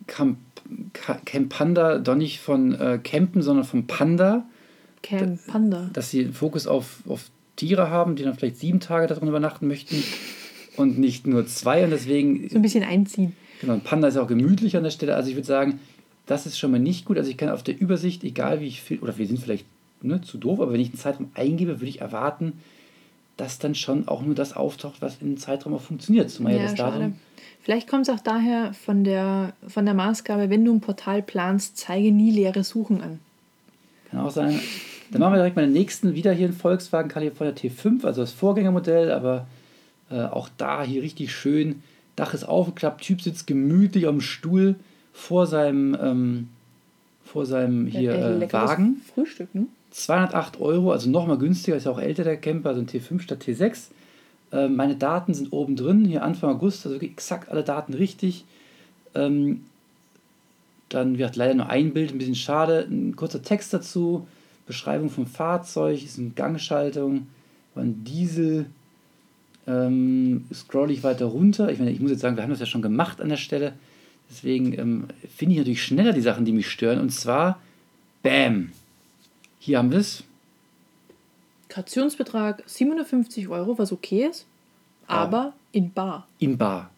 Camp, 0.07 0.37
Panda 1.49 1.99
doch 1.99 2.15
nicht 2.15 2.39
von 2.39 2.73
äh, 2.73 2.99
Campen, 3.01 3.41
sondern 3.41 3.65
von 3.65 3.87
Panda. 3.87 4.45
Camp 5.01 5.39
Panda. 5.47 5.89
Dass 5.93 6.11
sie 6.11 6.25
einen 6.25 6.33
Fokus 6.33 6.67
auf, 6.67 7.03
auf 7.07 7.29
Tiere 7.55 7.89
haben, 7.89 8.15
die 8.15 8.23
dann 8.23 8.35
vielleicht 8.35 8.57
sieben 8.57 8.79
Tage 8.79 9.07
darin 9.07 9.27
übernachten 9.27 9.67
möchten 9.67 10.03
und 10.75 10.99
nicht 10.99 11.27
nur 11.27 11.47
zwei 11.47 11.83
und 11.83 11.91
deswegen. 11.91 12.49
So 12.49 12.57
ein 12.57 12.61
bisschen 12.61 12.83
einziehen. 12.83 13.35
Genau, 13.61 13.73
ein 13.73 13.81
Panda 13.81 14.07
ist 14.07 14.17
auch 14.17 14.27
gemütlich 14.27 14.77
an 14.77 14.83
der 14.83 14.91
Stelle. 14.91 15.15
Also 15.15 15.29
ich 15.29 15.35
würde 15.35 15.47
sagen, 15.47 15.79
das 16.25 16.45
ist 16.45 16.59
schon 16.59 16.71
mal 16.71 16.79
nicht 16.79 17.05
gut. 17.05 17.17
Also 17.17 17.29
ich 17.29 17.37
kann 17.37 17.49
auf 17.49 17.63
der 17.63 17.79
Übersicht, 17.79 18.23
egal 18.23 18.61
wie 18.61 18.67
ich 18.67 18.81
viel, 18.81 18.99
oder 18.99 19.17
wir 19.17 19.27
sind 19.27 19.39
vielleicht 19.39 19.65
ne, 20.01 20.21
zu 20.21 20.37
doof, 20.37 20.59
aber 20.59 20.73
wenn 20.73 20.81
ich 20.81 20.89
einen 20.89 20.97
Zeitraum 20.97 21.31
eingebe, 21.33 21.79
würde 21.79 21.89
ich 21.89 22.01
erwarten, 22.01 22.53
dass 23.37 23.59
dann 23.59 23.75
schon 23.75 24.07
auch 24.07 24.21
nur 24.21 24.35
das 24.35 24.55
auftaucht, 24.55 25.01
was 25.01 25.21
in 25.21 25.27
einem 25.27 25.37
Zeitraum 25.37 25.73
auch 25.73 25.81
funktioniert. 25.81 26.29
Zumal 26.29 26.55
ja, 26.55 26.63
das 26.63 26.75
Datum. 26.75 27.15
Vielleicht 27.61 27.87
kommt 27.87 28.07
es 28.07 28.13
auch 28.13 28.19
daher 28.19 28.73
von 28.73 29.03
der, 29.03 29.53
von 29.67 29.85
der 29.85 29.93
Maßgabe, 29.93 30.49
wenn 30.49 30.65
du 30.65 30.73
ein 30.73 30.81
Portal 30.81 31.21
planst, 31.21 31.77
zeige 31.77 32.11
nie 32.11 32.31
leere 32.31 32.63
Suchen 32.63 33.01
an. 33.01 33.19
Kann 34.09 34.21
auch 34.21 34.31
sein. 34.31 34.59
Dann 35.11 35.21
machen 35.21 35.33
wir 35.33 35.37
direkt 35.37 35.55
mal 35.55 35.63
den 35.63 35.73
nächsten, 35.73 36.15
wieder 36.15 36.33
hier 36.33 36.47
ein 36.47 36.53
Volkswagen 36.53 37.09
California 37.09 37.53
T5, 37.53 38.05
also 38.05 38.21
das 38.21 38.31
Vorgängermodell, 38.31 39.11
aber 39.11 39.47
äh, 40.09 40.21
auch 40.21 40.49
da 40.57 40.83
hier 40.83 41.01
richtig 41.01 41.33
schön 41.33 41.83
Dach 42.17 42.33
ist 42.33 42.43
aufgeklappt, 42.43 43.03
Typ 43.03 43.21
sitzt 43.21 43.47
gemütlich 43.47 44.07
am 44.07 44.19
Stuhl 44.19 44.75
vor 45.13 45.47
seinem, 45.47 45.95
ähm, 46.01 46.49
vor 47.23 47.45
seinem 47.45 47.85
hier 47.85 48.13
äh, 48.13 48.51
Wagen. 48.51 49.01
Frühstück, 49.13 49.53
ne? 49.55 49.67
208 49.91 50.59
Euro, 50.59 50.91
also 50.91 51.09
nochmal 51.09 51.37
günstiger, 51.37 51.77
ist 51.77 51.85
ja 51.85 51.91
auch 51.91 51.99
älter 51.99 52.23
der 52.23 52.37
Camper, 52.37 52.69
also 52.69 52.81
ein 52.81 52.87
T5 52.87 53.21
statt 53.21 53.43
T6. 53.43 53.89
Äh, 54.51 54.67
meine 54.67 54.95
Daten 54.95 55.33
sind 55.33 55.53
oben 55.53 55.75
drin, 55.75 56.05
hier 56.05 56.23
Anfang 56.23 56.55
August, 56.55 56.85
also 56.85 56.99
exakt 56.99 57.49
alle 57.49 57.63
Daten 57.63 57.93
richtig. 57.93 58.45
Ähm, 59.13 59.61
dann 60.89 61.19
wird 61.19 61.35
leider 61.35 61.53
nur 61.53 61.69
ein 61.69 61.93
Bild, 61.93 62.11
ein 62.11 62.17
bisschen 62.17 62.35
schade. 62.35 62.87
Ein 62.89 63.15
kurzer 63.15 63.43
Text 63.43 63.73
dazu, 63.73 64.27
Beschreibung 64.65 65.09
vom 65.09 65.27
Fahrzeug, 65.27 66.03
ist 66.03 66.17
eine 66.17 66.29
Gangschaltung, 66.29 67.27
war 67.75 67.83
ein 67.83 68.03
Diesel. 68.03 68.65
Ähm, 69.67 70.45
scroll 70.53 70.91
ich 70.91 71.03
weiter 71.03 71.25
runter. 71.25 71.69
Ich 71.71 71.79
meine, 71.79 71.91
ich 71.91 71.99
muss 71.99 72.11
jetzt 72.11 72.21
sagen, 72.21 72.35
wir 72.35 72.43
haben 72.43 72.49
das 72.49 72.59
ja 72.59 72.65
schon 72.65 72.81
gemacht 72.81 73.19
an 73.21 73.29
der 73.29 73.37
Stelle. 73.37 73.73
Deswegen 74.29 74.77
ähm, 74.77 75.07
finde 75.35 75.53
ich 75.53 75.59
natürlich 75.59 75.83
schneller 75.83 76.13
die 76.13 76.21
Sachen, 76.21 76.45
die 76.45 76.51
mich 76.51 76.69
stören. 76.69 76.99
Und 76.99 77.11
zwar, 77.11 77.59
bam, 78.23 78.71
hier 79.59 79.77
haben 79.77 79.91
wir 79.91 79.99
es. 79.99 80.23
Kautionsbetrag 81.69 82.63
750 82.65 83.49
Euro, 83.49 83.77
was 83.77 83.91
okay 83.91 84.25
ist, 84.25 84.45
aber 85.05 85.53
in 85.71 85.91
bar. 85.91 86.27
In 86.39 86.57
Bar. 86.57 86.89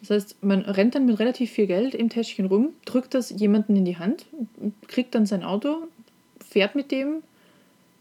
Das 0.00 0.10
heißt, 0.10 0.44
man 0.44 0.60
rennt 0.60 0.94
dann 0.94 1.06
mit 1.06 1.18
relativ 1.18 1.50
viel 1.50 1.66
Geld 1.66 1.94
im 1.94 2.08
Täschchen 2.08 2.46
rum, 2.46 2.70
drückt 2.84 3.14
das 3.14 3.30
jemanden 3.30 3.74
in 3.74 3.84
die 3.84 3.96
Hand, 3.96 4.26
kriegt 4.86 5.14
dann 5.14 5.26
sein 5.26 5.42
Auto, 5.42 5.88
fährt 6.48 6.74
mit 6.74 6.92
dem 6.92 7.22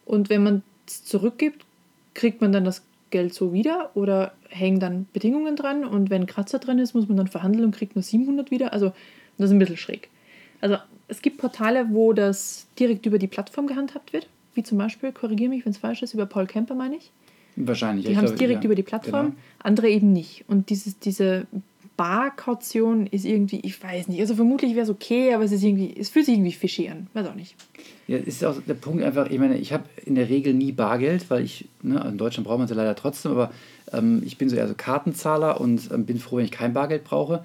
und 0.05 0.29
wenn 0.29 0.43
man 0.43 0.61
es 0.85 1.03
zurückgibt, 1.05 1.65
kriegt 2.13 2.41
man 2.41 2.51
dann 2.51 2.65
das 2.65 2.83
Geld 3.09 3.33
so 3.33 3.53
wieder 3.53 3.91
oder 3.95 4.33
hängen 4.49 4.79
dann 4.79 5.07
Bedingungen 5.13 5.55
dran 5.55 5.85
und 5.85 6.09
wenn 6.09 6.25
Kratzer 6.25 6.59
drin 6.59 6.79
ist, 6.79 6.93
muss 6.93 7.07
man 7.07 7.17
dann 7.17 7.27
verhandeln 7.27 7.65
und 7.65 7.75
kriegt 7.75 7.95
nur 7.95 8.03
700 8.03 8.51
wieder. 8.51 8.73
Also 8.73 8.93
das 9.37 9.49
ist 9.49 9.51
ein 9.51 9.59
bisschen 9.59 9.77
schräg. 9.77 10.09
Also 10.61 10.77
es 11.07 11.21
gibt 11.21 11.37
Portale, 11.37 11.87
wo 11.91 12.13
das 12.13 12.67
direkt 12.79 13.05
über 13.05 13.19
die 13.19 13.27
Plattform 13.27 13.67
gehandhabt 13.67 14.13
wird, 14.13 14.27
wie 14.55 14.63
zum 14.63 14.77
Beispiel, 14.77 15.11
korrigiere 15.11 15.49
mich, 15.49 15.65
wenn 15.65 15.71
es 15.71 15.77
falsch 15.77 16.01
ist, 16.01 16.13
über 16.13 16.25
Paul 16.25 16.47
Camper 16.47 16.75
meine 16.75 16.97
ich. 16.97 17.11
Wahrscheinlich. 17.55 18.05
Die 18.05 18.17
haben 18.17 18.25
es 18.25 18.35
direkt 18.35 18.63
ja. 18.63 18.67
über 18.67 18.75
die 18.75 18.83
Plattform, 18.83 19.27
Genau. 19.27 19.37
andere 19.59 19.89
eben 19.89 20.13
nicht. 20.13 20.45
Und 20.47 20.69
dieses, 20.69 20.99
diese 20.99 21.47
Barkaution 21.97 23.07
ist 23.07 23.25
irgendwie, 23.25 23.59
ich 23.61 23.83
weiß 23.83 24.07
nicht, 24.07 24.19
also 24.21 24.35
vermutlich 24.35 24.75
wäre 24.75 24.83
es 24.83 24.89
okay, 24.89 25.33
aber 25.33 25.43
es 25.43 25.51
ist 25.51 25.63
irgendwie, 25.63 25.95
es 25.99 26.09
fühlt 26.09 26.25
sich 26.25 26.35
irgendwie 26.35 26.51
fishy 26.51 26.87
an, 26.87 27.07
weiß 27.13 27.27
auch 27.27 27.35
nicht. 27.35 27.55
Ja, 28.07 28.17
ist 28.17 28.45
auch 28.45 28.61
der 28.65 28.75
Punkt 28.75 29.03
einfach, 29.03 29.29
ich 29.29 29.39
meine, 29.39 29.57
ich 29.57 29.73
habe 29.73 29.83
in 30.05 30.15
der 30.15 30.29
Regel 30.29 30.53
nie 30.53 30.71
Bargeld, 30.71 31.29
weil 31.29 31.43
ich, 31.43 31.67
ne, 31.81 32.05
in 32.07 32.17
Deutschland 32.17 32.47
braucht 32.47 32.59
man 32.59 32.65
es 32.65 32.69
ja 32.69 32.77
leider 32.77 32.95
trotzdem, 32.95 33.31
aber 33.31 33.51
ähm, 33.91 34.21
ich 34.25 34.37
bin 34.37 34.47
so 34.47 34.55
eher 34.55 34.67
so 34.67 34.75
Kartenzahler 34.75 35.59
und 35.59 35.91
ähm, 35.91 36.05
bin 36.05 36.19
froh, 36.19 36.37
wenn 36.37 36.45
ich 36.45 36.51
kein 36.51 36.73
Bargeld 36.73 37.03
brauche. 37.03 37.43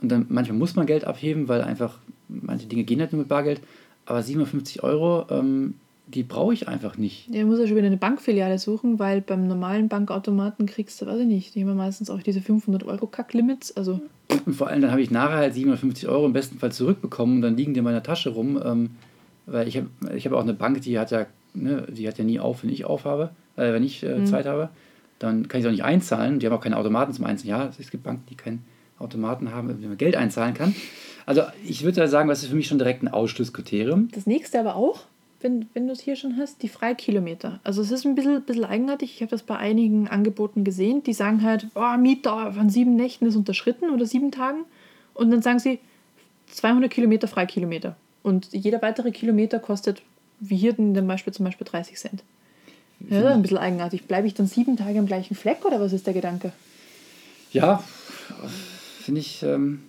Und 0.00 0.08
dann 0.10 0.26
manchmal 0.30 0.58
muss 0.58 0.76
man 0.76 0.86
Geld 0.86 1.04
abheben, 1.04 1.48
weil 1.48 1.60
einfach 1.60 1.98
manche 2.28 2.66
Dinge 2.66 2.84
gehen 2.84 3.00
halt 3.00 3.12
nur 3.12 3.20
mit 3.20 3.28
Bargeld. 3.28 3.60
Aber 4.06 4.22
750 4.22 4.82
Euro, 4.82 5.26
ähm, 5.30 5.74
die 6.10 6.22
brauche 6.22 6.52
ich 6.52 6.68
einfach 6.68 6.96
nicht. 6.98 7.32
Der 7.32 7.44
muss 7.44 7.58
ja 7.58 7.66
schon 7.66 7.76
wieder 7.76 7.86
eine 7.86 7.96
Bankfiliale 7.96 8.58
suchen, 8.58 8.98
weil 8.98 9.20
beim 9.20 9.46
normalen 9.46 9.88
Bankautomaten 9.88 10.66
kriegst 10.66 11.00
du, 11.00 11.06
weiß 11.06 11.20
ich 11.20 11.26
nicht, 11.26 11.54
die 11.54 11.62
haben 11.62 11.68
ja 11.68 11.74
meistens 11.74 12.10
auch 12.10 12.22
diese 12.22 12.40
500 12.40 12.84
Euro 12.84 13.06
Kack-Limits, 13.06 13.76
also 13.76 14.00
Und 14.46 14.54
vor 14.54 14.68
allem 14.68 14.82
dann 14.82 14.90
habe 14.90 15.02
ich 15.02 15.10
nachher 15.10 15.36
halt 15.36 15.54
750 15.54 16.08
Euro 16.08 16.26
im 16.26 16.32
besten 16.32 16.58
Fall 16.58 16.72
zurückbekommen 16.72 17.36
und 17.36 17.42
dann 17.42 17.56
liegen 17.56 17.74
die 17.74 17.78
in 17.78 17.84
meiner 17.84 18.02
Tasche 18.02 18.30
rum. 18.30 18.60
Ähm, 18.64 18.90
weil 19.46 19.68
ich 19.68 19.76
habe 19.76 19.88
ich 20.14 20.26
hab 20.26 20.32
auch 20.32 20.42
eine 20.42 20.54
Bank, 20.54 20.80
die 20.82 20.98
hat 20.98 21.10
ja, 21.10 21.26
ne, 21.54 21.86
die 21.90 22.06
hat 22.06 22.18
ja 22.18 22.24
nie 22.24 22.38
auf, 22.38 22.62
wenn 22.62 22.70
ich 22.70 22.84
aufhabe, 22.84 23.30
äh, 23.56 23.72
wenn 23.72 23.82
ich 23.82 24.02
äh, 24.02 24.24
Zeit 24.24 24.46
habe. 24.46 24.70
Dann 25.18 25.48
kann 25.48 25.60
ich 25.60 25.64
es 25.64 25.68
auch 25.68 25.72
nicht 25.72 25.84
einzahlen. 25.84 26.38
Die 26.38 26.46
haben 26.46 26.54
auch 26.54 26.62
keine 26.62 26.76
Automaten 26.76 27.12
zum 27.12 27.24
Einzahlen. 27.24 27.50
Ja, 27.50 27.70
es 27.78 27.90
gibt 27.90 28.04
Banken, 28.04 28.24
die 28.30 28.36
keinen 28.36 28.64
Automaten 28.98 29.52
haben, 29.52 29.68
dem 29.68 29.88
man 29.88 29.98
Geld 29.98 30.16
einzahlen 30.16 30.54
kann. 30.54 30.74
Also 31.26 31.42
ich 31.66 31.84
würde 31.84 32.06
sagen, 32.08 32.28
das 32.28 32.42
ist 32.42 32.48
für 32.48 32.56
mich 32.56 32.68
schon 32.68 32.78
direkt 32.78 33.02
ein 33.02 33.08
Ausschlusskriterium. 33.08 34.08
Das 34.14 34.26
nächste 34.26 34.58
aber 34.60 34.76
auch, 34.76 35.04
wenn, 35.40 35.68
wenn 35.74 35.86
du 35.86 35.92
es 35.92 36.00
hier 36.00 36.16
schon 36.16 36.36
hast, 36.36 36.62
die 36.62 36.68
Freikilometer. 36.68 37.60
Also 37.64 37.82
es 37.82 37.90
ist 37.90 38.04
ein 38.04 38.14
bisschen, 38.14 38.42
bisschen 38.42 38.64
eigenartig. 38.64 39.14
Ich 39.14 39.20
habe 39.22 39.30
das 39.30 39.42
bei 39.42 39.56
einigen 39.56 40.08
Angeboten 40.08 40.64
gesehen. 40.64 41.02
Die 41.02 41.12
sagen 41.12 41.42
halt, 41.42 41.66
oh, 41.74 41.96
Mietdauer 41.98 42.52
von 42.52 42.68
sieben 42.68 42.94
Nächten 42.96 43.26
ist 43.26 43.36
unterschritten 43.36 43.90
oder 43.90 44.06
sieben 44.06 44.30
Tagen. 44.30 44.64
Und 45.14 45.30
dann 45.30 45.42
sagen 45.42 45.58
sie 45.58 45.78
200 46.52 46.90
Kilometer 46.90 47.28
Freikilometer. 47.28 47.96
Und 48.22 48.52
jeder 48.52 48.82
weitere 48.82 49.12
Kilometer 49.12 49.58
kostet, 49.58 50.02
wie 50.40 50.56
hier 50.56 50.78
in 50.78 50.94
dem 50.94 51.06
Beispiel 51.06 51.32
zum 51.32 51.44
Beispiel 51.44 51.66
30 51.66 51.96
Cent. 51.96 52.22
Ja, 53.00 53.20
das 53.20 53.30
ist 53.30 53.34
ein 53.36 53.42
bisschen 53.42 53.58
eigenartig. 53.58 54.04
Bleibe 54.04 54.26
ich 54.26 54.34
dann 54.34 54.46
sieben 54.46 54.76
Tage 54.76 54.98
am 54.98 55.06
gleichen 55.06 55.34
Fleck 55.34 55.64
oder 55.64 55.80
was 55.80 55.92
ist 55.94 56.06
der 56.06 56.12
Gedanke? 56.12 56.52
Ja, 57.52 57.82
finde 59.02 59.20
ich. 59.22 59.42
Ähm, 59.42 59.82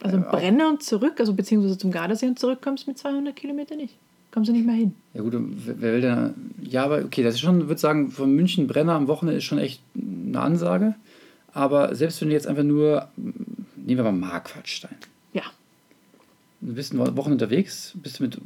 Also 0.00 0.16
Äh, 0.16 0.20
Brenner 0.20 0.68
und 0.68 0.82
zurück, 0.82 1.18
also 1.18 1.34
beziehungsweise 1.34 1.76
zum 1.76 1.90
Gardasee 1.90 2.26
und 2.26 2.38
zurück 2.38 2.60
kommst 2.62 2.86
du 2.86 2.90
mit 2.90 2.98
200 2.98 3.34
Kilometer 3.34 3.74
nicht. 3.74 3.94
Kommst 4.32 4.48
du 4.48 4.52
nicht 4.52 4.66
mehr 4.66 4.74
hin. 4.74 4.94
Ja 5.14 5.22
gut, 5.22 5.34
wer 5.34 5.92
will 5.92 6.00
denn... 6.00 6.34
Ja, 6.62 6.84
aber 6.84 7.04
okay, 7.04 7.22
das 7.22 7.34
ist 7.34 7.40
schon, 7.40 7.68
würde 7.68 7.80
sagen, 7.80 8.10
von 8.10 8.34
München 8.34 8.66
Brenner 8.66 8.94
am 8.94 9.06
Wochenende 9.08 9.38
ist 9.38 9.44
schon 9.44 9.58
echt 9.58 9.82
eine 9.94 10.40
Ansage. 10.40 10.94
Aber 11.52 11.94
selbst 11.94 12.20
wenn 12.20 12.28
du 12.28 12.34
jetzt 12.34 12.46
einfach 12.46 12.62
nur, 12.62 13.08
nehmen 13.16 13.98
wir 13.98 14.04
mal 14.04 14.12
Marquardstein. 14.12 14.96
Ja, 15.34 15.44
Du 16.62 16.74
bist 16.74 16.92
eine 16.92 17.16
Woche 17.16 17.28
unterwegs, 17.28 17.92
bist 17.96 18.20
mit 18.20 18.38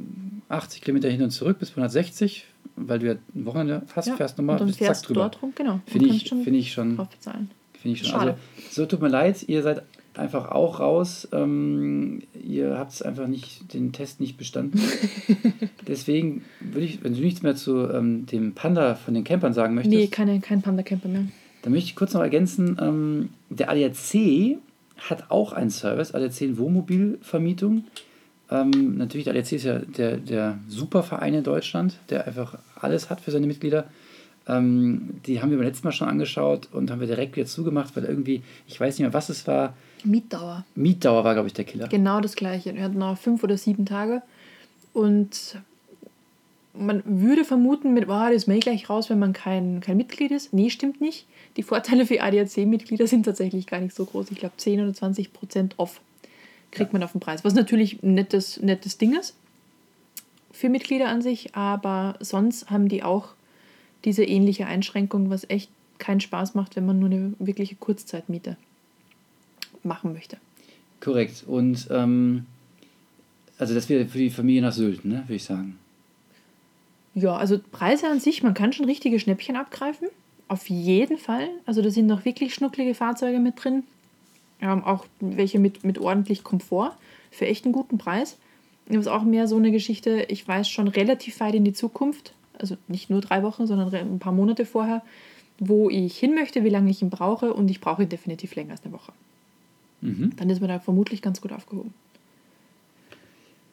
80 0.49 0.81
Kilometer 0.81 1.07
hin 1.07 1.21
und 1.21 1.29
zurück, 1.29 1.59
bis 1.59 1.69
160, 1.69 2.45
weil 2.75 2.97
du 2.97 3.05
ja 3.05 3.13
ein 3.13 3.45
Wochenende 3.45 3.83
hast, 3.95 4.07
ja. 4.07 4.15
fährst 4.15 4.39
nochmal, 4.39 4.57
bist 4.65 4.79
zack 4.79 5.03
drüber. 5.03 5.21
dort 5.21 5.41
rum, 5.43 5.53
genau. 5.55 5.81
Finde 5.85 6.07
ich, 6.09 6.27
finde 6.27 6.57
ich 6.57 6.73
schon, 6.73 6.95
finde 6.95 7.09
ich 7.83 8.07
schon. 8.07 8.19
Also, 8.19 8.35
so 8.71 8.87
tut 8.87 9.01
mir 9.01 9.09
leid, 9.09 9.47
ihr 9.47 9.61
seid 9.61 9.83
einfach 10.17 10.49
auch 10.51 10.79
raus. 10.79 11.27
Ähm, 11.31 12.21
ihr 12.33 12.77
habt 12.77 12.91
es 12.91 13.01
einfach 13.01 13.27
nicht, 13.27 13.73
den 13.73 13.91
Test 13.91 14.19
nicht 14.19 14.37
bestanden. 14.37 14.81
Deswegen 15.87 16.43
würde 16.59 16.85
ich, 16.85 17.03
wenn 17.03 17.13
du 17.13 17.21
nichts 17.21 17.41
mehr 17.43 17.55
zu 17.55 17.89
ähm, 17.89 18.25
dem 18.25 18.53
Panda 18.53 18.95
von 18.95 19.13
den 19.13 19.23
Campern 19.23 19.53
sagen 19.53 19.75
möchtest, 19.75 19.95
Nee, 19.95 20.07
keine, 20.07 20.39
kein 20.39 20.61
Panda-Camper 20.61 21.07
mehr. 21.07 21.25
dann 21.61 21.73
möchte 21.73 21.89
ich 21.89 21.95
kurz 21.95 22.13
noch 22.13 22.21
ergänzen, 22.21 22.77
ähm, 22.81 23.29
der 23.49 23.69
ADAC 23.69 24.57
hat 24.97 25.29
auch 25.29 25.53
einen 25.53 25.69
Service, 25.69 26.13
ADAC 26.13 26.57
Wohnmobilvermietung. 26.57 27.85
Ähm, 28.49 28.97
natürlich, 28.97 29.25
der 29.25 29.33
ADAC 29.33 29.51
ist 29.53 29.63
ja 29.63 29.79
der, 29.79 30.17
der 30.17 30.57
Superverein 30.67 31.33
in 31.33 31.43
Deutschland, 31.43 31.97
der 32.09 32.25
einfach 32.27 32.57
alles 32.75 33.09
hat 33.09 33.21
für 33.21 33.31
seine 33.31 33.47
Mitglieder. 33.47 33.85
Ähm, 34.47 35.19
die 35.25 35.41
haben 35.41 35.49
wir 35.51 35.57
beim 35.57 35.67
letzten 35.67 35.85
Mal 35.87 35.91
schon 35.91 36.07
angeschaut 36.07 36.69
und 36.71 36.89
haben 36.89 37.01
wir 37.01 37.07
direkt 37.07 37.35
wieder 37.35 37.45
zugemacht, 37.45 37.95
weil 37.95 38.05
irgendwie, 38.05 38.41
ich 38.65 38.79
weiß 38.79 38.95
nicht 38.95 39.01
mehr, 39.01 39.13
was 39.13 39.29
es 39.29 39.45
war. 39.47 39.75
Mietdauer. 40.07 40.65
Mietdauer 40.75 41.23
war, 41.23 41.33
glaube 41.33 41.47
ich, 41.47 41.53
der 41.53 41.65
Killer. 41.65 41.87
Genau 41.87 42.19
das 42.21 42.35
gleiche. 42.35 42.73
Wir 42.75 42.83
hatten 42.83 42.97
noch 42.97 43.17
fünf 43.17 43.43
oder 43.43 43.57
sieben 43.57 43.85
Tage. 43.85 44.21
Und 44.93 45.59
man 46.73 47.03
würde 47.05 47.43
vermuten, 47.43 47.93
mit, 47.93 48.07
oh, 48.07 48.29
das 48.31 48.47
eh 48.47 48.59
gleich 48.59 48.89
raus, 48.89 49.09
wenn 49.09 49.19
man 49.19 49.33
kein, 49.33 49.81
kein 49.81 49.97
Mitglied 49.97 50.31
ist. 50.31 50.53
Nee, 50.53 50.69
stimmt 50.69 51.01
nicht. 51.01 51.25
Die 51.57 51.63
Vorteile 51.63 52.05
für 52.05 52.21
ADAC-Mitglieder 52.21 53.07
sind 53.07 53.23
tatsächlich 53.23 53.67
gar 53.67 53.79
nicht 53.79 53.95
so 53.95 54.05
groß. 54.05 54.31
Ich 54.31 54.37
glaube, 54.37 54.55
10 54.57 54.81
oder 54.81 54.93
20 54.93 55.33
Prozent 55.33 55.75
off 55.77 56.01
kriegt 56.71 56.93
man 56.93 57.03
auf 57.03 57.13
den 57.13 57.21
Preis. 57.21 57.43
Was 57.43 57.53
natürlich 57.53 58.03
ein 58.03 58.13
nettes, 58.13 58.61
nettes 58.61 58.97
Ding 58.97 59.17
ist 59.17 59.35
für 60.51 60.69
Mitglieder 60.69 61.07
an 61.07 61.21
sich, 61.21 61.55
aber 61.55 62.15
sonst 62.19 62.69
haben 62.69 62.89
die 62.89 63.03
auch 63.03 63.29
diese 64.05 64.23
ähnliche 64.23 64.65
Einschränkung, 64.65 65.29
was 65.29 65.49
echt 65.49 65.69
keinen 65.99 66.19
Spaß 66.19 66.55
macht, 66.55 66.75
wenn 66.75 66.85
man 66.85 66.99
nur 66.99 67.09
eine 67.09 67.33
wirkliche 67.39 67.75
Kurzzeitmiete 67.75 68.57
machen 69.83 70.13
möchte. 70.13 70.37
Korrekt. 70.99 71.43
Und 71.45 71.87
ähm, 71.91 72.45
also 73.57 73.73
das 73.73 73.89
wäre 73.89 74.05
für 74.05 74.17
die 74.17 74.29
Familie 74.29 74.61
nach 74.61 74.73
Sylt, 74.73 75.05
ne, 75.05 75.23
würde 75.25 75.35
ich 75.35 75.43
sagen. 75.43 75.77
Ja, 77.13 77.35
also 77.35 77.59
Preise 77.71 78.07
an 78.07 78.19
sich, 78.19 78.43
man 78.43 78.53
kann 78.53 78.73
schon 78.73 78.85
richtige 78.85 79.19
Schnäppchen 79.19 79.55
abgreifen. 79.55 80.07
Auf 80.47 80.69
jeden 80.69 81.17
Fall. 81.17 81.49
Also 81.65 81.81
da 81.81 81.89
sind 81.89 82.07
noch 82.07 82.25
wirklich 82.25 82.53
schnucklige 82.53 82.93
Fahrzeuge 82.93 83.39
mit 83.39 83.63
drin. 83.63 83.83
Ähm, 84.61 84.83
auch 84.83 85.05
welche 85.19 85.59
mit, 85.59 85.83
mit 85.83 85.99
ordentlich 85.99 86.43
Komfort 86.43 86.95
für 87.31 87.45
echt 87.45 87.65
einen 87.65 87.73
guten 87.73 87.97
Preis. 87.97 88.37
Das 88.87 88.97
ist 88.97 89.07
auch 89.07 89.23
mehr 89.23 89.47
so 89.47 89.57
eine 89.57 89.71
Geschichte, 89.71 90.25
ich 90.29 90.47
weiß 90.47 90.69
schon 90.69 90.87
relativ 90.87 91.39
weit 91.41 91.55
in 91.55 91.65
die 91.65 91.73
Zukunft, 91.73 92.33
also 92.57 92.77
nicht 92.87 93.09
nur 93.09 93.19
drei 93.19 93.43
Wochen, 93.43 93.67
sondern 93.67 93.93
ein 93.93 94.19
paar 94.19 94.31
Monate 94.31 94.65
vorher, 94.65 95.03
wo 95.59 95.89
ich 95.89 96.17
hin 96.17 96.35
möchte, 96.35 96.63
wie 96.63 96.69
lange 96.69 96.89
ich 96.89 97.01
ihn 97.01 97.09
brauche 97.09 97.53
und 97.53 97.69
ich 97.69 97.81
brauche 97.81 98.03
ihn 98.03 98.09
definitiv 98.09 98.55
länger 98.55 98.71
als 98.71 98.83
eine 98.83 98.93
Woche. 98.93 99.11
Mhm. 100.01 100.31
Dann 100.37 100.49
ist 100.49 100.59
man 100.61 100.69
da 100.69 100.79
vermutlich 100.79 101.21
ganz 101.21 101.41
gut 101.41 101.51
aufgehoben. 101.51 101.93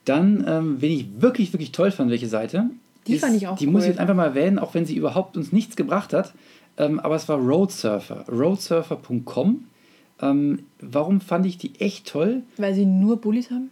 Dann, 0.05 0.45
ähm, 0.47 0.77
wen 0.81 0.93
ich 0.93 1.07
wirklich, 1.21 1.53
wirklich 1.53 1.73
toll 1.73 1.91
fand, 1.91 2.11
welche 2.11 2.29
Seite. 2.29 2.71
Die 3.07 3.15
ist, 3.15 3.21
fand 3.21 3.37
ich 3.37 3.47
auch 3.47 3.57
Die 3.57 3.67
muss 3.67 3.83
ich 3.83 3.89
cool. 3.89 3.93
jetzt 3.93 4.01
einfach 4.01 4.15
mal 4.15 4.27
erwähnen, 4.27 4.59
auch 4.59 4.75
wenn 4.75 4.87
sie 4.87 4.97
überhaupt 4.97 5.37
uns 5.37 5.53
nichts 5.53 5.77
gebracht 5.77 6.13
hat. 6.13 6.35
Ähm, 6.77 7.01
aber 7.01 7.17
es 7.17 7.29
war 7.29 7.39
Roadsurfer. 7.39 8.25
Roadsurfer.com. 8.29 9.65
Ähm, 10.21 10.59
warum 10.81 11.21
fand 11.21 11.47
ich 11.47 11.59
die 11.59 11.79
echt 11.81 12.07
toll? 12.09 12.43
Weil 12.57 12.75
sie 12.75 12.87
nur 12.87 13.21
Bullis 13.21 13.51
haben? 13.51 13.71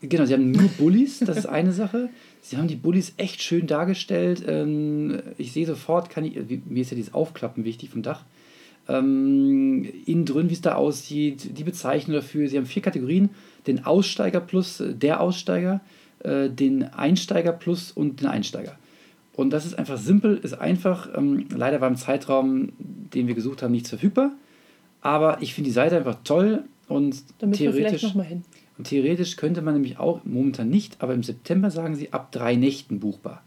Genau, 0.00 0.24
sie 0.24 0.34
haben 0.34 0.50
nur 0.50 0.68
Bullies, 0.78 1.20
das 1.20 1.36
ist 1.36 1.46
eine 1.46 1.72
Sache. 1.72 2.10
Sie 2.42 2.56
haben 2.56 2.68
die 2.68 2.76
Bullies 2.76 3.14
echt 3.16 3.42
schön 3.42 3.66
dargestellt. 3.66 4.44
Ähm, 4.46 5.20
ich 5.38 5.52
sehe 5.52 5.66
sofort, 5.66 6.10
kann 6.10 6.24
ich, 6.24 6.34
mir 6.66 6.80
ist 6.82 6.90
ja 6.90 6.96
dieses 6.96 7.14
Aufklappen 7.14 7.64
wichtig 7.64 7.90
vom 7.90 8.02
Dach. 8.02 8.24
Ähm, 8.88 9.86
innen 10.04 10.26
drin, 10.26 10.50
wie 10.50 10.54
es 10.54 10.60
da 10.60 10.74
aussieht, 10.74 11.56
die 11.58 11.64
Bezeichnung 11.64 12.16
dafür. 12.16 12.48
Sie 12.48 12.56
haben 12.56 12.66
vier 12.66 12.82
Kategorien: 12.82 13.30
den 13.66 13.84
Aussteiger 13.84 14.40
plus 14.40 14.80
äh, 14.80 14.94
der 14.94 15.20
Aussteiger. 15.20 15.80
äh, 16.24 16.50
den 16.50 16.84
Einsteiger 16.84 17.52
Plus 17.52 17.92
und 17.92 18.20
den 18.20 18.28
Einsteiger. 18.28 18.76
Und 19.34 19.50
das 19.50 19.66
ist 19.66 19.78
einfach 19.78 19.98
simpel, 19.98 20.38
ist 20.38 20.54
einfach. 20.54 21.08
Ähm, 21.16 21.46
leider 21.54 21.80
war 21.80 21.88
im 21.88 21.96
Zeitraum, 21.96 22.72
den 22.78 23.26
wir 23.26 23.34
gesucht 23.34 23.62
haben, 23.62 23.72
nichts 23.72 23.90
verfügbar. 23.90 24.32
Aber 25.00 25.42
ich 25.42 25.54
finde 25.54 25.68
die 25.68 25.74
Seite 25.74 25.96
einfach 25.96 26.18
toll 26.24 26.64
und 26.88 27.22
Da 27.38 27.46
müssen 27.46 27.62
wir 27.62 27.72
vielleicht 27.72 28.00
theoretisch, 28.00 28.48
und 28.78 28.86
theoretisch 28.86 29.36
könnte 29.36 29.62
man 29.62 29.74
nämlich 29.74 29.98
auch, 29.98 30.24
momentan 30.24 30.68
nicht, 30.68 30.96
aber 31.00 31.14
im 31.14 31.22
September 31.22 31.70
sagen 31.70 31.94
sie 31.94 32.12
ab 32.12 32.32
drei 32.32 32.56
Nächten 32.56 32.98
buchbar. 32.98 33.43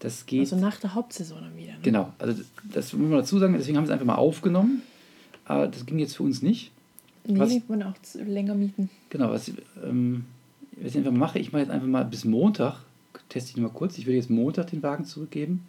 Das 0.00 0.26
geht. 0.26 0.40
Also 0.40 0.56
nach 0.56 0.78
der 0.78 0.94
Hauptsaison 0.94 1.38
dann 1.40 1.56
wieder. 1.56 1.72
Ne? 1.72 1.78
Genau, 1.82 2.12
also 2.18 2.40
das 2.72 2.92
muss 2.92 3.08
man 3.08 3.18
dazu 3.18 3.38
sagen, 3.38 3.54
deswegen 3.56 3.76
haben 3.76 3.84
wir 3.84 3.88
es 3.88 3.92
einfach 3.92 4.06
mal 4.06 4.16
aufgenommen. 4.16 4.82
Aber 5.44 5.68
das 5.68 5.86
ging 5.86 5.98
jetzt 5.98 6.16
für 6.16 6.22
uns 6.22 6.42
nicht. 6.42 6.70
Nee, 7.26 7.38
Was- 7.38 7.68
wollen 7.68 7.82
auch 7.82 7.94
länger 8.14 8.54
mieten. 8.54 8.90
Genau, 9.10 9.30
was, 9.30 9.50
ähm, 9.84 10.24
was 10.80 10.90
ich 10.92 10.98
einfach 10.98 11.12
mache, 11.12 11.38
ich 11.38 11.52
mache 11.52 11.62
jetzt 11.62 11.70
einfach 11.70 11.86
mal 11.88 12.04
bis 12.04 12.24
Montag, 12.24 12.76
teste 13.28 13.50
ich 13.52 13.56
mal 13.56 13.70
kurz, 13.70 13.96
ich 13.98 14.06
würde 14.06 14.16
jetzt 14.16 14.30
Montag 14.30 14.68
den 14.68 14.82
Wagen 14.82 15.04
zurückgeben. 15.04 15.62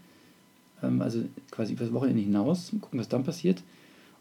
Ähm, 0.83 1.01
also 1.01 1.23
quasi 1.49 1.73
über 1.73 1.85
das 1.85 1.93
Wochenende 1.93 2.21
hinaus, 2.21 2.71
gucken, 2.81 2.99
was 2.99 3.07
dann 3.07 3.23
passiert. 3.23 3.59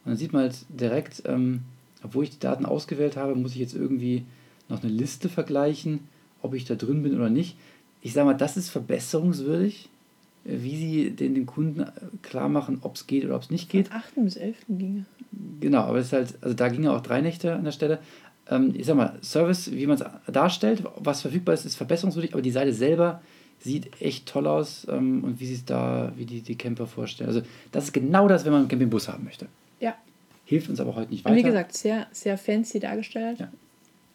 Und 0.05 0.11
dann 0.13 0.17
sieht 0.17 0.33
man 0.33 0.43
halt 0.43 0.57
direkt, 0.69 1.23
ähm, 1.27 1.63
obwohl 2.03 2.25
ich 2.25 2.31
die 2.31 2.39
Daten 2.39 2.65
ausgewählt 2.65 3.17
habe, 3.17 3.35
muss 3.35 3.53
ich 3.53 3.59
jetzt 3.59 3.75
irgendwie 3.75 4.25
noch 4.69 4.83
eine 4.83 4.93
Liste 4.93 5.29
vergleichen, 5.29 6.01
ob 6.43 6.55
ich 6.55 6.65
da 6.65 6.75
drin 6.77 7.03
bin 7.03 7.17
oder 7.17 7.29
nicht. 7.31 7.57
Ich 8.03 8.13
sage 8.13 8.27
mal, 8.27 8.35
das 8.35 8.57
ist 8.57 8.71
verbesserungswürdig, 8.71 9.89
wie 10.47 10.77
sie 10.77 11.11
den, 11.11 11.35
den 11.35 11.47
Kunden 11.47 11.81
äh, 11.81 11.91
klar 12.23 12.49
machen, 12.49 12.79
ob 12.83 12.97
es 12.97 13.07
geht 13.07 13.25
oder 13.25 13.37
ob 13.37 13.43
es 13.43 13.51
nicht 13.51 13.69
geht. 13.69 13.89
Von 13.89 13.97
8. 13.97 14.15
bis 14.17 14.37
11. 14.37 14.57
ginge. 14.69 15.05
Genau, 15.61 15.81
aber 15.81 15.99
es 15.99 16.07
ist 16.07 16.13
halt, 16.13 16.35
also 16.41 16.55
da 16.55 16.69
gingen 16.69 16.89
auch 16.89 17.01
drei 17.01 17.21
Nächte 17.21 17.55
an 17.55 17.65
der 17.65 17.73
Stelle. 17.73 17.99
Ähm, 18.49 18.73
ich 18.77 18.87
sag 18.87 18.97
mal, 18.97 19.15
Service, 19.23 19.73
wie 19.73 19.87
man 19.87 19.99
es 19.99 20.05
darstellt, 20.33 20.85
was 20.99 21.23
verfügbar 21.23 21.55
ist, 21.55 21.65
ist 21.65 21.77
verbesserungswürdig, 21.77 22.33
aber 22.33 22.43
die 22.43 22.51
Seite 22.51 22.73
selber 22.73 23.21
sieht 23.59 24.01
echt 24.01 24.27
toll 24.27 24.47
aus 24.47 24.87
ähm, 24.89 25.25
und 25.25 25.41
wie 25.41 25.47
sie 25.47 25.55
es 25.55 25.65
da, 25.65 26.13
wie 26.17 26.27
die, 26.27 26.43
die 26.43 26.57
Camper 26.57 26.87
vorstellen. 26.87 27.29
Also 27.29 27.43
das 27.73 27.85
ist 27.85 27.93
genau 27.93 28.29
das, 28.29 28.45
wenn 28.45 28.53
man 28.53 28.61
einen 28.63 28.69
Campingbus 28.69 29.09
haben 29.09 29.25
möchte. 29.25 29.47
Ja. 29.81 29.95
Hilft 30.45 30.69
uns 30.69 30.79
aber 30.79 30.95
heute 30.95 31.11
nicht 31.11 31.25
weiter. 31.25 31.37
wie 31.37 31.43
gesagt, 31.43 31.75
sehr, 31.75 32.07
sehr 32.13 32.39
fancy 32.39 32.79
dargestellt. 32.79 33.41
Ja. 33.41 33.51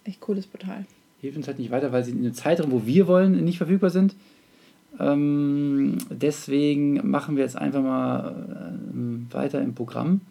Echt 0.03 0.21
cooles 0.21 0.47
Portal. 0.47 0.85
Hilft 1.19 1.37
uns 1.37 1.47
halt 1.47 1.59
nicht 1.59 1.71
weiter, 1.71 1.91
weil 1.91 2.03
sie 2.03 2.11
in 2.11 2.19
einem 2.19 2.33
Zeitraum, 2.33 2.71
wo 2.71 2.85
wir 2.85 3.07
wollen, 3.07 3.43
nicht 3.43 3.57
verfügbar 3.57 3.89
sind. 3.89 4.15
Ähm, 4.99 5.97
deswegen 6.09 7.09
machen 7.09 7.35
wir 7.37 7.43
jetzt 7.43 7.55
einfach 7.57 7.81
mal 7.81 8.35
ähm, 8.93 9.27
weiter 9.31 9.61
im 9.61 9.73
Programm. 9.73 10.21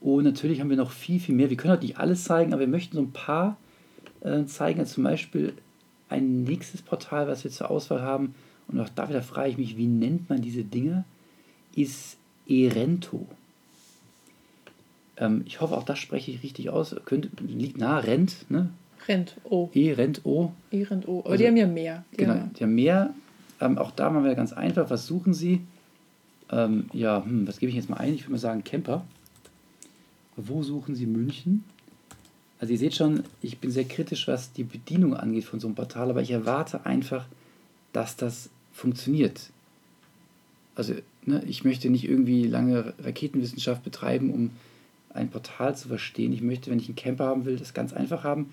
Und 0.00 0.24
natürlich 0.24 0.60
haben 0.60 0.70
wir 0.70 0.76
noch 0.76 0.90
viel, 0.90 1.20
viel 1.20 1.34
mehr. 1.34 1.50
Wir 1.50 1.56
können 1.56 1.72
heute 1.72 1.86
nicht 1.86 1.98
alles 1.98 2.24
zeigen, 2.24 2.52
aber 2.52 2.60
wir 2.60 2.68
möchten 2.68 2.96
so 2.96 3.02
ein 3.02 3.12
paar 3.12 3.56
äh, 4.20 4.44
zeigen. 4.44 4.80
Also 4.80 4.94
zum 4.94 5.04
Beispiel 5.04 5.52
ein 6.08 6.44
nächstes 6.44 6.82
Portal, 6.82 7.26
was 7.28 7.44
wir 7.44 7.50
zur 7.50 7.70
Auswahl 7.70 8.02
haben. 8.02 8.34
Und 8.68 8.80
auch 8.80 8.88
da 8.94 9.08
wieder 9.08 9.22
frage 9.22 9.50
ich 9.50 9.58
mich, 9.58 9.76
wie 9.76 9.86
nennt 9.86 10.28
man 10.28 10.40
diese 10.42 10.64
Dinge? 10.64 11.04
Ist 11.76 12.16
Erento. 12.48 13.26
Ähm, 15.16 15.42
ich 15.46 15.60
hoffe, 15.60 15.76
auch 15.76 15.84
das 15.84 15.98
spreche 15.98 16.30
ich 16.30 16.42
richtig 16.42 16.70
aus. 16.70 16.94
Könnte, 17.04 17.28
liegt 17.46 17.78
nahe, 17.78 18.04
Rent, 18.04 18.50
ne? 18.50 18.70
Rent 19.06 19.36
O. 19.44 19.68
E-Rent-O. 19.74 20.52
E 20.70 20.82
Rent 20.84 21.06
O. 21.06 21.20
Aber 21.20 21.30
Also- 21.32 21.42
die 21.42 21.48
haben 21.48 21.56
ja 21.56 21.66
mehr. 21.66 22.04
Die 22.12 22.16
Genau, 22.18 22.34
haben 22.34 22.50
die 22.58 22.62
haben 22.64 22.74
mehr. 22.74 23.14
Ähm, 23.60 23.78
auch 23.78 23.90
da 23.90 24.10
machen 24.10 24.24
wir 24.24 24.34
ganz 24.34 24.52
einfach. 24.52 24.90
Was 24.90 25.06
suchen 25.06 25.34
Sie? 25.34 25.60
Ähm, 26.50 26.86
ja, 26.92 27.24
hm, 27.24 27.46
was 27.46 27.58
gebe 27.58 27.70
ich 27.70 27.76
jetzt 27.76 27.90
mal 27.90 27.96
ein? 27.96 28.14
Ich 28.14 28.22
würde 28.22 28.32
mal 28.32 28.38
sagen 28.38 28.64
Camper. 28.64 29.04
Wo 30.36 30.62
suchen 30.62 30.94
Sie 30.94 31.06
München? 31.06 31.64
Also 32.58 32.72
ihr 32.72 32.78
seht 32.78 32.94
schon, 32.94 33.24
ich 33.42 33.58
bin 33.58 33.70
sehr 33.70 33.84
kritisch, 33.84 34.26
was 34.28 34.52
die 34.52 34.64
Bedienung 34.64 35.14
angeht 35.14 35.44
von 35.44 35.60
so 35.60 35.66
einem 35.66 35.74
Portal, 35.74 36.10
aber 36.10 36.22
ich 36.22 36.30
erwarte 36.30 36.86
einfach, 36.86 37.26
dass 37.92 38.16
das 38.16 38.48
funktioniert. 38.72 39.50
Also 40.74 40.94
ne, 41.24 41.42
ich 41.46 41.64
möchte 41.64 41.90
nicht 41.90 42.04
irgendwie 42.04 42.46
lange 42.46 42.94
Raketenwissenschaft 43.02 43.84
betreiben, 43.84 44.30
um 44.30 44.50
ein 45.12 45.30
Portal 45.30 45.76
zu 45.76 45.88
verstehen. 45.88 46.32
Ich 46.32 46.42
möchte, 46.42 46.70
wenn 46.70 46.78
ich 46.78 46.88
einen 46.88 46.96
Camper 46.96 47.26
haben 47.26 47.44
will, 47.44 47.56
das 47.56 47.74
ganz 47.74 47.92
einfach 47.92 48.24
haben. 48.24 48.52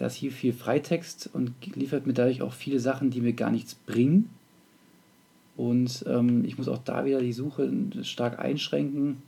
Da 0.00 0.06
ist 0.06 0.14
hier 0.14 0.32
viel 0.32 0.54
Freitext 0.54 1.28
und 1.34 1.52
liefert 1.74 2.06
mir 2.06 2.14
dadurch 2.14 2.40
auch 2.40 2.54
viele 2.54 2.80
Sachen, 2.80 3.10
die 3.10 3.20
mir 3.20 3.34
gar 3.34 3.50
nichts 3.50 3.74
bringen. 3.74 4.30
Und 5.58 6.06
ähm, 6.08 6.42
ich 6.46 6.56
muss 6.56 6.68
auch 6.68 6.78
da 6.82 7.04
wieder 7.04 7.20
die 7.20 7.34
Suche 7.34 7.70
stark 8.00 8.38
einschränken. 8.38 9.20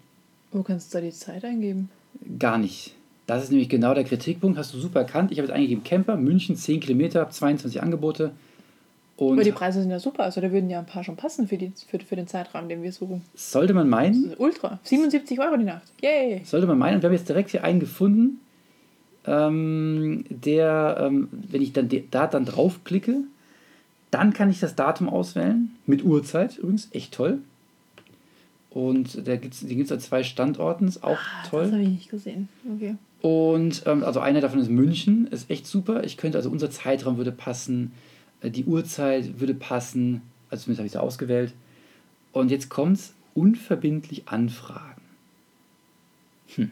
Wo 0.51 0.63
kannst 0.63 0.95
du 0.95 0.97
da 0.97 1.05
die 1.05 1.13
Zeit 1.13 1.45
eingeben? 1.45 1.91
Gar 2.39 2.57
nicht. 2.57 2.95
Das 3.27 3.45
ist 3.45 3.51
nämlich 3.51 3.69
genau 3.69 3.93
der 3.93 4.05
Kritikpunkt. 4.05 4.57
Hast 4.57 4.73
du 4.73 4.79
super 4.79 5.01
erkannt. 5.01 5.31
Ich 5.31 5.37
habe 5.37 5.47
jetzt 5.47 5.55
eingegeben 5.55 5.85
Camper, 5.85 6.17
München, 6.17 6.57
10 6.57 6.81
Kilometer, 6.81 7.21
habe 7.21 7.33
22 7.33 7.83
Angebote. 7.83 8.33
Und 9.19 9.35
Aber 9.35 9.45
die 9.45 9.53
Preise 9.53 9.83
sind 9.83 9.91
ja 9.91 10.01
super. 10.01 10.23
Also 10.23 10.41
da 10.41 10.51
würden 10.53 10.71
ja 10.71 10.79
ein 10.79 10.87
paar 10.87 11.05
schon 11.05 11.17
passen 11.17 11.49
für, 11.49 11.59
die, 11.59 11.75
für, 11.87 11.99
für 12.01 12.17
den 12.17 12.29
Zeitraum, 12.29 12.71
den 12.71 12.83
wir 12.83 12.93
suchen. 12.93 13.21
sollte 13.35 13.75
man 13.75 13.91
meinen, 13.91 14.33
ultra. 14.39 14.81
77 14.85 15.39
Euro 15.39 15.59
die 15.59 15.65
Nacht. 15.65 15.83
Yay. 16.01 16.41
sollte 16.47 16.67
man 16.67 16.79
meinen, 16.79 16.95
und 16.95 17.03
wir 17.03 17.11
haben 17.11 17.15
jetzt 17.15 17.29
direkt 17.29 17.51
hier 17.51 17.63
einen 17.63 17.79
gefunden, 17.79 18.41
ähm, 19.27 20.25
der, 20.29 20.97
ähm, 21.01 21.29
wenn 21.33 21.63
ich 21.63 21.73
dann 21.73 21.89
da 22.11 22.27
dann 22.27 22.45
draufklicke, 22.45 23.19
dann 24.11 24.33
kann 24.33 24.51
ich 24.51 24.61
das 24.61 24.75
Datum 24.75 25.09
auswählen, 25.09 25.71
mit 25.87 26.05
Uhrzeit 26.05 26.59
übrigens, 26.59 26.89
echt 26.93 27.15
toll. 27.15 27.39
Und 28.71 29.27
der 29.27 29.37
gibt's, 29.39 29.61
die 29.61 29.75
gibt 29.75 29.87
es 29.87 29.93
an 29.93 30.01
zwei 30.01 30.23
Standorten, 30.23 30.89
ist 30.89 31.05
auch 31.05 31.19
Ah, 31.19 31.49
toll. 31.49 31.65
Das 31.65 31.73
habe 31.73 31.83
ich 31.83 31.89
nicht 31.89 32.11
gesehen. 32.11 32.49
Okay. 32.75 32.97
Und 33.21 33.83
ähm, 33.87 34.03
also 34.03 34.21
einer 34.21 34.41
davon 34.41 34.59
ist 34.59 34.71
München, 34.71 35.27
ist 35.29 35.51
echt 35.51 35.67
super. 35.67 36.05
Ich 36.05 36.17
könnte, 36.17 36.39
also 36.39 36.51
unser 36.51 36.71
Zeitraum 36.71 37.19
würde 37.19 37.33
passen, 37.33 37.93
äh, 38.41 38.51
die 38.51 38.65
Uhrzeit 38.65 39.41
würde 39.41 39.55
passen, 39.55 40.23
also 40.51 40.65
zumindest 40.65 40.79
habe 40.81 40.87
ich 40.87 40.95
es 40.95 40.97
ausgewählt. 40.97 41.53
Und 42.33 42.51
jetzt 42.51 42.69
kommt's, 42.69 43.15
unverbindlich 43.35 44.29
anfragen. 44.29 45.03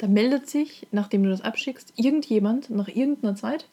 Da 0.00 0.08
meldet 0.08 0.48
sich, 0.48 0.86
nachdem 0.92 1.24
du 1.24 1.28
das 1.28 1.42
abschickst, 1.42 1.92
irgendjemand 1.96 2.70
nach 2.70 2.88
irgendeiner 2.88 3.36
Zeit 3.36 3.66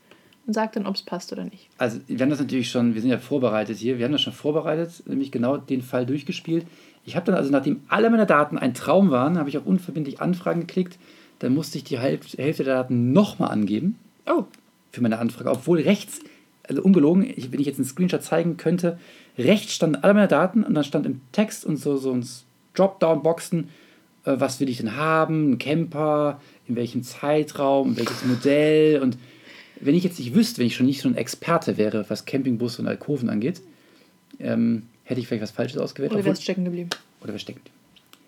und 0.45 0.51
sagt 0.51 0.75
dann, 0.75 0.85
ob 0.85 0.95
es 0.95 1.01
passt 1.01 1.31
oder 1.31 1.45
nicht. 1.45 1.69
Also 1.77 2.01
wir 2.05 2.19
haben 2.19 2.29
das 2.29 2.39
natürlich 2.41 2.69
schon, 2.69 2.95
wir 2.95 3.01
sind 3.01 3.09
ja 3.09 3.17
vorbereitet 3.17 3.77
hier, 3.77 3.97
wir 3.97 4.03
haben 4.03 4.11
das 4.11 4.23
schon 4.23 4.33
vorbereitet, 4.33 5.03
nämlich 5.05 5.31
genau 5.31 5.55
den 5.55 5.81
Fall 5.81 6.05
durchgespielt. 6.05 6.65
Ich 7.05 7.15
habe 7.15 7.25
dann 7.25 7.35
also, 7.35 7.49
nachdem 7.49 7.79
alle 7.87 8.09
meine 8.09 8.25
Daten 8.25 8.57
ein 8.57 8.73
Traum 8.73 9.09
waren, 9.09 9.37
habe 9.37 9.47
ich 9.47 9.57
auf 9.57 9.65
unverbindlich 9.65 10.19
Anfragen 10.19 10.59
geklickt. 10.59 10.99
Dann 11.39 11.53
musste 11.53 11.77
ich 11.77 11.85
die 11.85 11.97
Hälfte 11.97 12.35
der 12.35 12.75
Daten 12.75 13.13
nochmal 13.13 13.51
angeben. 13.51 13.97
Oh, 14.29 14.43
für 14.91 15.01
meine 15.01 15.19
Anfrage, 15.19 15.49
obwohl 15.49 15.79
rechts, 15.79 16.19
also 16.67 16.81
ungelogen, 16.81 17.23
ich, 17.23 17.53
wenn 17.53 17.61
ich 17.61 17.67
jetzt 17.67 17.79
einen 17.79 17.85
Screenshot 17.85 18.21
zeigen 18.21 18.57
könnte, 18.57 18.99
rechts 19.37 19.71
standen 19.71 19.95
alle 20.03 20.13
meine 20.13 20.27
Daten 20.27 20.65
und 20.65 20.73
dann 20.73 20.83
stand 20.83 21.05
im 21.05 21.21
Text 21.31 21.63
und 21.63 21.77
so, 21.77 21.95
so 21.95 22.11
ein 22.11 22.27
Dropdown-Boxen, 22.73 23.69
was 24.35 24.59
will 24.59 24.69
ich 24.69 24.77
denn 24.77 24.95
haben, 24.95 25.51
ein 25.51 25.57
Camper, 25.57 26.41
in 26.67 26.75
welchem 26.75 27.03
Zeitraum, 27.03 27.97
welches 27.97 28.25
Modell 28.25 29.01
und 29.01 29.17
wenn 29.79 29.95
ich 29.95 30.03
jetzt 30.03 30.19
nicht 30.19 30.33
wüsste, 30.33 30.59
wenn 30.59 30.67
ich 30.67 30.75
schon 30.75 30.85
nicht 30.85 31.01
so 31.01 31.07
ein 31.07 31.15
Experte 31.15 31.77
wäre, 31.77 32.05
was 32.09 32.25
Campingbusse 32.25 32.81
und 32.81 32.87
Alkoven 32.87 33.29
angeht, 33.29 33.61
ähm, 34.39 34.83
hätte 35.03 35.19
ich 35.19 35.27
vielleicht 35.27 35.43
was 35.43 35.51
Falsches 35.51 35.77
ausgewählt. 35.77 36.11
oder 36.13 36.25
wärst 36.25 36.43
stecken 36.43 36.65
geblieben. 36.65 36.89
oder 37.21 37.31
versteckt. 37.31 37.69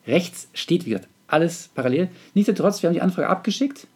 Rechts 0.08 0.48
steht, 0.54 0.86
wie 0.86 0.92
gesagt, 0.92 1.08
alles 1.28 1.70
parallel. 1.74 2.10
Nichtsdestotrotz, 2.34 2.82
wir 2.82 2.90
haben 2.90 2.96
die 2.96 3.02
Anfrage 3.02 3.28
abgeschickt. 3.28 3.88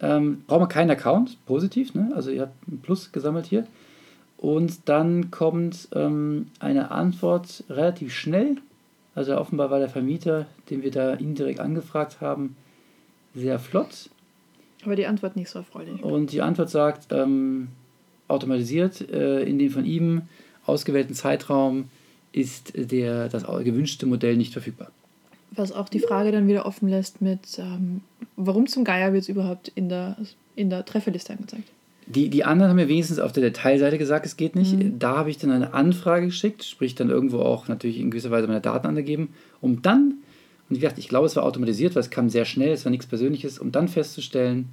Ähm, 0.00 0.42
brauchen 0.46 0.62
wir 0.62 0.68
keinen 0.68 0.90
Account, 0.90 1.38
positiv, 1.46 1.94
ne? 1.94 2.12
also 2.14 2.30
ihr 2.30 2.42
habt 2.42 2.68
ein 2.68 2.80
Plus 2.80 3.12
gesammelt 3.12 3.46
hier. 3.46 3.66
Und 4.36 4.88
dann 4.88 5.30
kommt 5.30 5.88
ähm, 5.94 6.48
eine 6.58 6.90
Antwort 6.90 7.64
relativ 7.70 8.14
schnell. 8.14 8.56
Also 9.16 9.36
offenbar 9.36 9.70
war 9.70 9.78
der 9.78 9.88
Vermieter, 9.88 10.46
den 10.70 10.82
wir 10.82 10.90
da 10.90 11.14
indirekt 11.14 11.58
angefragt 11.58 12.20
haben, 12.20 12.54
sehr 13.34 13.58
flott. 13.58 14.10
Aber 14.84 14.94
die 14.94 15.06
Antwort 15.06 15.36
nicht 15.36 15.48
so 15.48 15.60
erfreulich. 15.60 16.02
Und 16.02 16.32
die 16.32 16.42
Antwort 16.42 16.68
sagt, 16.68 17.08
ähm, 17.10 17.68
automatisiert, 18.28 19.10
äh, 19.10 19.42
in 19.42 19.58
dem 19.58 19.70
von 19.70 19.86
ihm 19.86 20.22
ausgewählten 20.66 21.14
Zeitraum 21.14 21.88
ist 22.32 22.72
der, 22.76 23.30
das 23.30 23.44
gewünschte 23.44 24.04
Modell 24.04 24.36
nicht 24.36 24.52
verfügbar. 24.52 24.90
Was 25.52 25.72
auch 25.72 25.88
die 25.88 26.00
Frage 26.00 26.30
dann 26.30 26.46
wieder 26.46 26.66
offen 26.66 26.88
lässt 26.88 27.22
mit, 27.22 27.58
ähm, 27.58 28.02
warum 28.36 28.66
zum 28.66 28.84
Geier 28.84 29.14
wird 29.14 29.22
es 29.22 29.28
überhaupt 29.30 29.72
in 29.74 29.88
der, 29.88 30.18
in 30.56 30.68
der 30.68 30.84
Trefferliste 30.84 31.32
angezeigt? 31.32 31.70
Die, 32.06 32.28
die 32.28 32.44
anderen 32.44 32.70
haben 32.70 32.76
mir 32.76 32.88
wenigstens 32.88 33.18
auf 33.18 33.32
der 33.32 33.42
Detailseite 33.42 33.98
gesagt, 33.98 34.26
es 34.26 34.36
geht 34.36 34.54
nicht. 34.54 34.76
Da 34.98 35.16
habe 35.16 35.30
ich 35.30 35.38
dann 35.38 35.50
eine 35.50 35.74
Anfrage 35.74 36.26
geschickt, 36.26 36.62
sprich 36.64 36.94
dann 36.94 37.10
irgendwo 37.10 37.40
auch 37.40 37.66
natürlich 37.66 37.98
in 37.98 38.10
gewisser 38.10 38.30
Weise 38.30 38.46
meine 38.46 38.60
Daten 38.60 38.86
angegeben, 38.86 39.30
um 39.60 39.82
dann, 39.82 40.18
und 40.68 40.76
wie 40.76 40.80
gesagt, 40.80 40.98
ich 40.98 41.08
glaube, 41.08 41.26
es 41.26 41.34
war 41.34 41.42
automatisiert, 41.42 41.94
weil 41.96 42.00
es 42.00 42.10
kam 42.10 42.28
sehr 42.28 42.44
schnell, 42.44 42.70
es 42.70 42.84
war 42.84 42.90
nichts 42.90 43.06
Persönliches, 43.06 43.58
um 43.58 43.72
dann 43.72 43.88
festzustellen, 43.88 44.68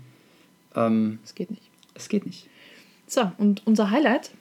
ähm, 0.75 1.19
Das 1.23 1.34
geht 1.34 1.49
nicht. 1.49 1.63
es 1.95 2.07
geht 2.07 2.25
nicht. 2.25 2.47
So, 3.07 3.31
und 3.39 3.63
unser 3.65 3.89
Highlight, 3.89 4.31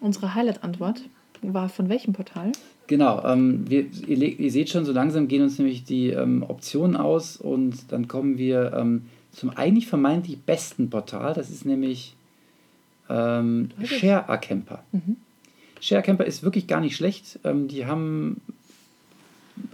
unsere 0.00 0.34
Highlight-Antwort 0.34 1.02
war 1.42 1.68
von 1.68 1.88
welchem 1.88 2.12
Portal? 2.12 2.52
Genau, 2.88 3.22
ähm, 3.24 3.68
wir, 3.68 3.86
ihr, 4.06 4.40
ihr 4.40 4.50
seht 4.50 4.70
schon, 4.70 4.84
so 4.84 4.92
langsam 4.92 5.28
gehen 5.28 5.42
uns 5.42 5.58
nämlich 5.58 5.84
die 5.84 6.10
ähm, 6.10 6.42
Optionen 6.46 6.96
aus 6.96 7.36
und 7.36 7.92
dann 7.92 8.08
kommen 8.08 8.38
wir 8.38 8.72
ähm, 8.74 9.02
zum 9.32 9.50
eigentlich 9.50 9.86
vermeintlich 9.86 10.38
besten 10.40 10.90
Portal. 10.90 11.34
Das 11.34 11.50
ist 11.50 11.64
nämlich 11.64 12.14
Ähm? 13.08 13.70
Share 13.84 14.28
a 14.28 14.36
Camper. 14.36 14.82
Mhm. 14.92 15.16
Share 15.80 16.02
Camper 16.02 16.24
ist 16.24 16.42
wirklich 16.42 16.66
gar 16.66 16.80
nicht 16.80 16.96
schlecht. 16.96 17.38
Ähm, 17.44 17.68
die 17.68 17.86
haben 17.86 18.40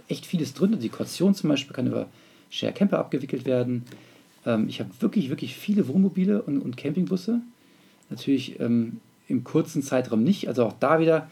echt 0.07 0.25
vieles 0.25 0.53
drin. 0.53 0.77
Die 0.79 0.89
Kaution 0.89 1.35
zum 1.35 1.49
Beispiel 1.49 1.75
kann 1.75 1.87
über 1.87 2.07
Share 2.49 2.73
Camper 2.73 2.99
abgewickelt 2.99 3.45
werden. 3.45 3.83
Ähm, 4.45 4.67
ich 4.69 4.79
habe 4.79 4.89
wirklich, 4.99 5.29
wirklich 5.29 5.55
viele 5.55 5.87
Wohnmobile 5.87 6.41
und, 6.41 6.61
und 6.61 6.77
Campingbusse. 6.77 7.41
Natürlich 8.09 8.59
ähm, 8.59 8.99
im 9.27 9.43
kurzen 9.43 9.81
Zeitraum 9.81 10.23
nicht. 10.23 10.47
Also 10.47 10.65
auch 10.65 10.75
da 10.79 10.99
wieder 10.99 11.29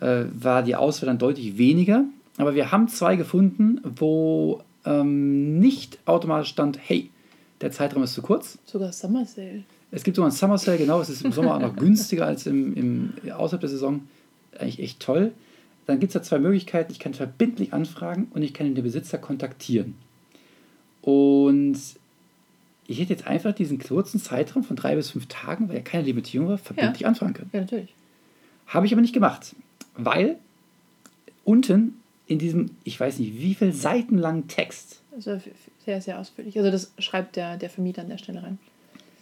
äh, 0.00 0.24
war 0.32 0.62
die 0.62 0.76
Auswahl 0.76 1.06
dann 1.06 1.18
deutlich 1.18 1.58
weniger. 1.58 2.04
Aber 2.38 2.54
wir 2.54 2.72
haben 2.72 2.88
zwei 2.88 3.16
gefunden, 3.16 3.80
wo 3.84 4.62
ähm, 4.84 5.58
nicht 5.58 5.98
automatisch 6.06 6.50
stand, 6.50 6.78
hey, 6.82 7.10
der 7.60 7.70
Zeitraum 7.72 8.02
ist 8.02 8.14
zu 8.14 8.22
kurz. 8.22 8.58
Sogar 8.64 8.92
Summer 8.92 9.24
Sale. 9.24 9.64
Es 9.90 10.04
gibt 10.04 10.16
sogar 10.16 10.30
einen 10.30 10.36
Summer 10.36 10.58
Sale, 10.58 10.78
genau, 10.78 11.00
es 11.00 11.08
ist 11.08 11.24
im 11.24 11.32
Sommer 11.32 11.56
auch 11.56 11.60
noch 11.60 11.76
günstiger 11.76 12.26
als 12.26 12.46
im, 12.46 12.74
im, 12.74 13.12
außerhalb 13.32 13.60
der 13.60 13.70
Saison. 13.70 14.02
Eigentlich 14.58 14.80
echt 14.80 15.00
toll. 15.00 15.32
Dann 15.86 16.00
gibt 16.00 16.10
es 16.10 16.14
da 16.14 16.22
zwei 16.22 16.38
Möglichkeiten. 16.38 16.92
Ich 16.92 16.98
kann 16.98 17.14
verbindlich 17.14 17.72
anfragen 17.72 18.28
und 18.34 18.42
ich 18.42 18.52
kann 18.52 18.74
den 18.74 18.84
Besitzer 18.84 19.18
kontaktieren. 19.18 19.94
Und 21.00 21.78
ich 22.86 23.00
hätte 23.00 23.12
jetzt 23.12 23.26
einfach 23.26 23.54
diesen 23.54 23.78
kurzen 23.78 24.20
Zeitraum 24.20 24.64
von 24.64 24.76
drei 24.76 24.96
bis 24.96 25.10
fünf 25.10 25.26
Tagen, 25.26 25.68
weil 25.68 25.76
ja 25.76 25.82
keine 25.82 26.04
Limitierung 26.04 26.48
war, 26.48 26.58
verbindlich 26.58 27.06
anfragen 27.06 27.34
können. 27.34 27.50
Ja, 27.52 27.60
natürlich. 27.60 27.94
Habe 28.66 28.86
ich 28.86 28.92
aber 28.92 29.00
nicht 29.00 29.14
gemacht, 29.14 29.56
weil 29.96 30.36
unten 31.44 31.94
in 32.26 32.38
diesem, 32.38 32.70
ich 32.84 33.00
weiß 33.00 33.18
nicht, 33.18 33.40
wie 33.40 33.54
viel 33.54 33.72
Seiten 33.72 34.18
langen 34.18 34.48
Text 34.48 35.00
Also 35.18 35.40
sehr, 35.84 36.00
sehr 36.00 36.20
ausführlich. 36.20 36.56
Also 36.56 36.70
das 36.70 36.92
schreibt 37.00 37.34
der, 37.34 37.56
der 37.56 37.68
Vermieter 37.68 38.02
an 38.02 38.08
der 38.08 38.18
Stelle 38.18 38.40
rein. 38.40 38.58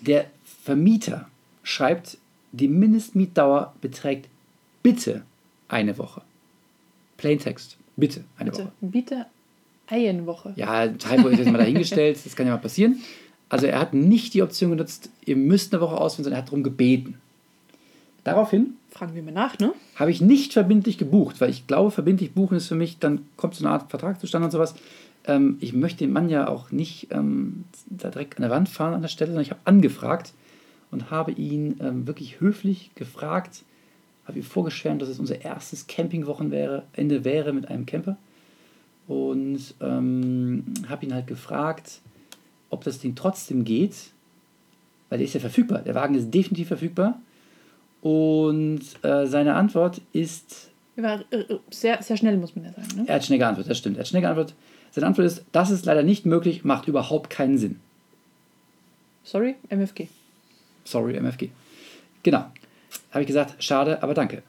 Der 0.03 0.27
Vermieter 0.63 1.27
schreibt, 1.63 2.19
die 2.53 2.69
Mindestmietdauer 2.69 3.75
beträgt 3.81 4.29
bitte 4.83 5.23
eine 5.69 5.97
Woche. 5.97 6.21
Plaintext. 7.17 7.79
Bitte 7.97 8.25
eine 8.37 8.51
Bitte, 8.51 8.65
Woche. 8.65 8.73
bitte 8.83 9.27
eine 9.87 10.27
Woche. 10.27 10.53
Ja, 10.57 10.87
Typo 10.87 11.29
ist 11.29 11.39
jetzt 11.39 11.51
mal 11.51 11.59
dahingestellt, 11.59 12.19
das 12.25 12.37
kann 12.37 12.47
ja 12.47 12.53
mal 12.53 12.59
passieren. 12.59 13.01
Also 13.49 13.67
er 13.67 13.81
hat 13.81 13.95
nicht 13.95 14.35
die 14.35 14.43
Option 14.43 14.71
genutzt, 14.73 15.09
ihr 15.25 15.37
müsst 15.37 15.73
eine 15.73 15.81
Woche 15.81 15.97
ausführen, 15.97 16.25
sondern 16.25 16.41
er 16.41 16.43
hat 16.43 16.49
darum 16.49 16.63
gebeten. 16.63 17.19
Daraufhin 18.23 18.75
Fragen 18.91 19.15
wir 19.15 19.23
mal 19.23 19.33
nach, 19.33 19.59
ne? 19.59 19.73
habe 19.95 20.11
ich 20.11 20.21
nicht 20.21 20.53
verbindlich 20.53 20.99
gebucht, 20.99 21.41
weil 21.41 21.51
ich 21.51 21.67
glaube, 21.67 21.91
verbindlich 21.91 22.33
buchen 22.33 22.57
ist 22.57 22.67
für 22.67 22.75
mich, 22.75 22.99
dann 22.99 23.27
kommt 23.37 23.55
so 23.55 23.65
eine 23.65 23.73
Art 23.73 23.91
Vertrag 23.91 24.21
zustande 24.21 24.47
und 24.47 24.51
sowas. 24.51 24.75
Ähm, 25.27 25.59
ich 25.61 25.73
möchte 25.73 26.05
den 26.05 26.13
Mann 26.13 26.29
ja 26.29 26.49
auch 26.49 26.71
nicht 26.71 27.09
ähm, 27.11 27.65
da 27.87 28.11
direkt 28.11 28.37
an 28.37 28.43
der 28.43 28.51
Wand 28.51 28.69
fahren 28.69 28.95
an 28.95 29.03
der 29.03 29.09
Stelle, 29.09 29.31
sondern 29.31 29.45
ich 29.45 29.51
habe 29.51 29.61
angefragt 29.65 30.33
und 30.91 31.11
habe 31.11 31.33
ihn 31.33 31.79
ähm, 31.81 32.07
wirklich 32.07 32.41
höflich 32.41 32.91
gefragt, 32.95 33.65
habe 34.27 34.39
ihm 34.39 34.45
vorgeschwärmt, 34.45 35.03
dass 35.03 35.09
es 35.09 35.19
unser 35.19 35.43
erstes 35.43 35.87
Campingwochenende 35.87 37.25
wäre, 37.25 37.53
mit 37.53 37.69
einem 37.69 37.87
Camper 37.87 38.17
und 39.07 39.75
ähm, 39.81 40.65
habe 40.89 41.07
ihn 41.07 41.15
halt 41.15 41.27
gefragt, 41.27 42.01
ob 42.71 42.85
das 42.85 42.99
Ding 42.99 43.15
trotzdem 43.15 43.65
geht, 43.65 43.95
weil 45.09 45.19
der 45.19 45.27
ist 45.27 45.35
ja 45.35 45.41
verfügbar, 45.41 45.83
der 45.83 45.95
Wagen 45.95 46.15
ist 46.15 46.33
definitiv 46.33 46.69
verfügbar 46.69 47.21
und 48.01 48.81
äh, 49.03 49.27
seine 49.27 49.55
Antwort 49.55 50.01
ist, 50.13 50.71
War 50.97 51.21
äh, 51.31 51.37
äh, 51.37 51.59
sehr, 51.71 52.03
sehr 52.03 52.17
schnell, 52.17 52.37
muss 52.37 52.57
man 52.57 52.65
ja 52.65 52.73
sagen. 52.73 52.89
Ne? 52.97 53.05
er 53.07 53.17
hat 53.17 53.25
schnell 53.25 53.39
geantwortet, 53.39 53.71
das 53.71 53.79
stimmt, 53.79 53.97
er 53.97 54.01
hat 54.01 54.09
schnell 54.09 54.23
geantwortet. 54.23 54.57
Seine 54.97 55.09
Antwort 55.09 55.27
ist, 55.27 55.45
das 55.53 55.71
ist 55.71 55.85
leider 55.85 56.03
nicht 56.03 56.25
möglich, 56.25 56.65
macht 56.65 56.89
überhaupt 56.89 57.29
keinen 57.29 57.59
Sinn. 57.59 57.79
Sorry, 59.25 59.57
MFG. 59.69 60.09
Sorry, 60.85 61.15
MFG. 61.21 61.51
Genau. 62.23 62.47
Habe 63.11 63.21
ich 63.21 63.27
gesagt, 63.27 63.63
schade, 63.63 64.03
aber 64.03 64.15
danke. 64.15 64.43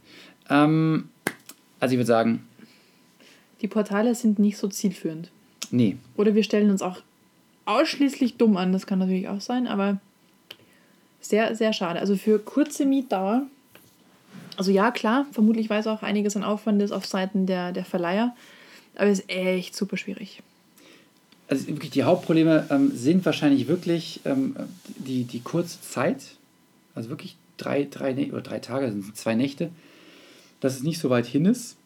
Ähm, 0.50 1.10
also 1.82 1.92
ich 1.92 1.98
würde 1.98 2.08
sagen, 2.08 2.48
Die 3.60 3.68
Portale 3.68 4.16
sind 4.16 4.40
nicht 4.40 4.58
so 4.58 4.70
zielführend. 4.70 5.32
nee. 5.70 5.98
Oder 6.16 6.34
wir 6.34 6.44
stellen 6.44 6.70
uns 6.70 6.82
auch 6.82 7.02
ausschließlich 7.66 8.38
dumm 8.38 8.56
an, 8.56 8.72
das 8.72 8.88
kann 8.88 9.00
natürlich 9.00 9.28
auch 9.28 9.42
sein, 9.42 9.68
aber 9.68 10.00
sehr, 11.20 11.56
sehr 11.56 11.74
schade. 11.74 12.00
Also 12.00 12.16
für 12.16 12.40
kurze 12.40 12.86
Mietdauer, 12.86 13.48
also 14.56 14.72
ja, 14.72 14.92
klar, 14.92 15.26
vermutlich 15.34 15.70
weiß 15.70 15.88
auch 15.88 16.04
einiges 16.04 16.38
an 16.38 16.46
Aufwand 16.46 16.82
ist 16.82 16.94
auf 16.94 17.06
Seiten 17.06 17.48
der, 17.48 17.74
der 17.74 17.84
Verleiher, 17.84 18.34
aber 18.98 19.10
es 19.10 19.20
ist 19.20 19.30
echt 19.30 19.76
super 19.76 19.98
schwierig. 19.98 20.42
Also 21.48 21.68
wirklich 21.68 21.92
die 21.92 22.04
Hauptprobleme 22.04 22.68
ähm, 22.70 22.92
sind 22.94 23.26
wahrscheinlich 23.26 23.68
wirklich 23.68 24.20
ähm, 24.26 24.56
die, 24.98 25.24
die 25.24 25.40
kurze 25.40 25.82
Zeit, 25.82 26.22
also 26.94 27.10
wirklich 27.10 27.38
drei, 27.56 27.88
drei, 27.90 28.32
oder 28.32 28.42
drei 28.42 28.60
Tage, 28.60 28.92
sind 28.92 29.16
zwei 29.16 29.36
Nächte, 29.36 29.70
dass 30.60 30.76
es 30.76 30.84
nicht 30.84 31.00
so 31.00 31.10
weit 31.10 31.26
hin 31.26 31.46
ist. 31.46 31.78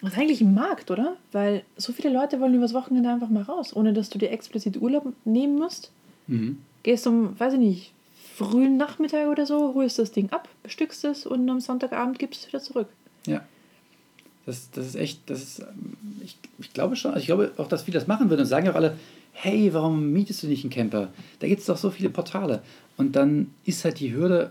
Das 0.00 0.14
ist 0.14 0.18
eigentlich 0.18 0.40
ein 0.40 0.52
Markt, 0.52 0.90
oder? 0.90 1.16
Weil 1.30 1.62
so 1.76 1.92
viele 1.92 2.12
Leute 2.12 2.40
wollen 2.40 2.54
übers 2.54 2.74
Wochenende 2.74 3.08
einfach 3.08 3.28
mal 3.28 3.44
raus, 3.44 3.74
ohne 3.74 3.92
dass 3.92 4.10
du 4.10 4.18
dir 4.18 4.32
explizit 4.32 4.76
Urlaub 4.82 5.12
nehmen 5.24 5.56
musst. 5.56 5.92
Mhm. 6.26 6.58
Gehst 6.82 7.06
um, 7.06 7.38
weiß 7.38 7.52
ich 7.54 7.60
nicht, 7.60 7.92
frühen 8.34 8.76
Nachmittag 8.76 9.28
oder 9.28 9.46
so, 9.46 9.74
holst 9.74 10.00
das 10.00 10.10
Ding 10.10 10.30
ab, 10.30 10.48
bestückst 10.64 11.04
es 11.04 11.24
und 11.24 11.48
am 11.48 11.60
Sonntagabend 11.60 12.18
gibst 12.18 12.40
es 12.40 12.48
wieder 12.48 12.60
zurück. 12.60 12.88
Ja. 13.26 13.42
Das, 14.46 14.70
das 14.72 14.86
ist 14.86 14.94
echt, 14.96 15.20
das 15.26 15.42
ist, 15.42 15.60
ähm, 15.60 15.96
ich, 16.22 16.36
ich 16.58 16.72
glaube 16.72 16.96
schon, 16.96 17.16
ich 17.16 17.26
glaube 17.26 17.52
auch, 17.58 17.68
dass 17.68 17.84
viele 17.84 17.98
das 17.98 18.08
machen 18.08 18.28
würden 18.28 18.40
und 18.40 18.46
sagen 18.46 18.66
ja 18.66 18.72
auch 18.72 18.76
alle, 18.76 18.96
hey, 19.32 19.72
warum 19.72 20.12
mietest 20.12 20.42
du 20.42 20.46
nicht 20.46 20.64
einen 20.64 20.70
Camper? 20.70 21.08
Da 21.38 21.48
gibt 21.48 21.60
es 21.60 21.66
doch 21.66 21.76
so 21.76 21.90
viele 21.90 22.10
Portale. 22.10 22.62
Und 22.96 23.16
dann 23.16 23.52
ist 23.64 23.84
halt 23.84 24.00
die 24.00 24.12
Hürde 24.14 24.50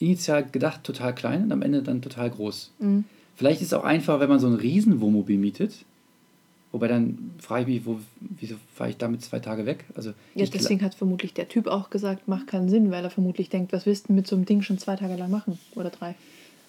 initial 0.00 0.44
gedacht 0.44 0.82
total 0.84 1.14
klein 1.14 1.44
und 1.44 1.52
am 1.52 1.62
Ende 1.62 1.82
dann 1.82 2.02
total 2.02 2.30
groß. 2.30 2.72
Mhm. 2.80 3.04
Vielleicht 3.36 3.60
ist 3.60 3.68
es 3.68 3.72
auch 3.72 3.84
einfach, 3.84 4.20
wenn 4.20 4.28
man 4.28 4.40
so 4.40 4.46
ein 4.46 4.54
Riesenwohnmobil 4.54 5.38
mietet. 5.38 5.84
Wobei 6.72 6.88
dann 6.88 7.30
frage 7.38 7.62
ich 7.62 7.68
mich, 7.68 7.86
wo, 7.86 8.00
wieso 8.18 8.56
fahre 8.74 8.90
ich 8.90 8.96
damit 8.96 9.22
zwei 9.22 9.38
Tage 9.38 9.64
weg? 9.64 9.84
Also 9.94 10.10
Ja, 10.34 10.44
deswegen 10.44 10.82
hat 10.82 10.96
vermutlich 10.96 11.32
der 11.32 11.48
Typ 11.48 11.68
auch 11.68 11.88
gesagt, 11.88 12.26
macht 12.26 12.48
keinen 12.48 12.68
Sinn, 12.68 12.90
weil 12.90 13.04
er 13.04 13.10
vermutlich 13.10 13.48
denkt, 13.48 13.72
was 13.72 13.86
willst 13.86 14.08
du 14.08 14.12
mit 14.12 14.26
so 14.26 14.34
einem 14.34 14.44
Ding 14.44 14.60
schon 14.62 14.78
zwei 14.78 14.96
Tage 14.96 15.14
lang 15.14 15.30
machen? 15.30 15.58
Oder 15.76 15.90
drei. 15.90 16.16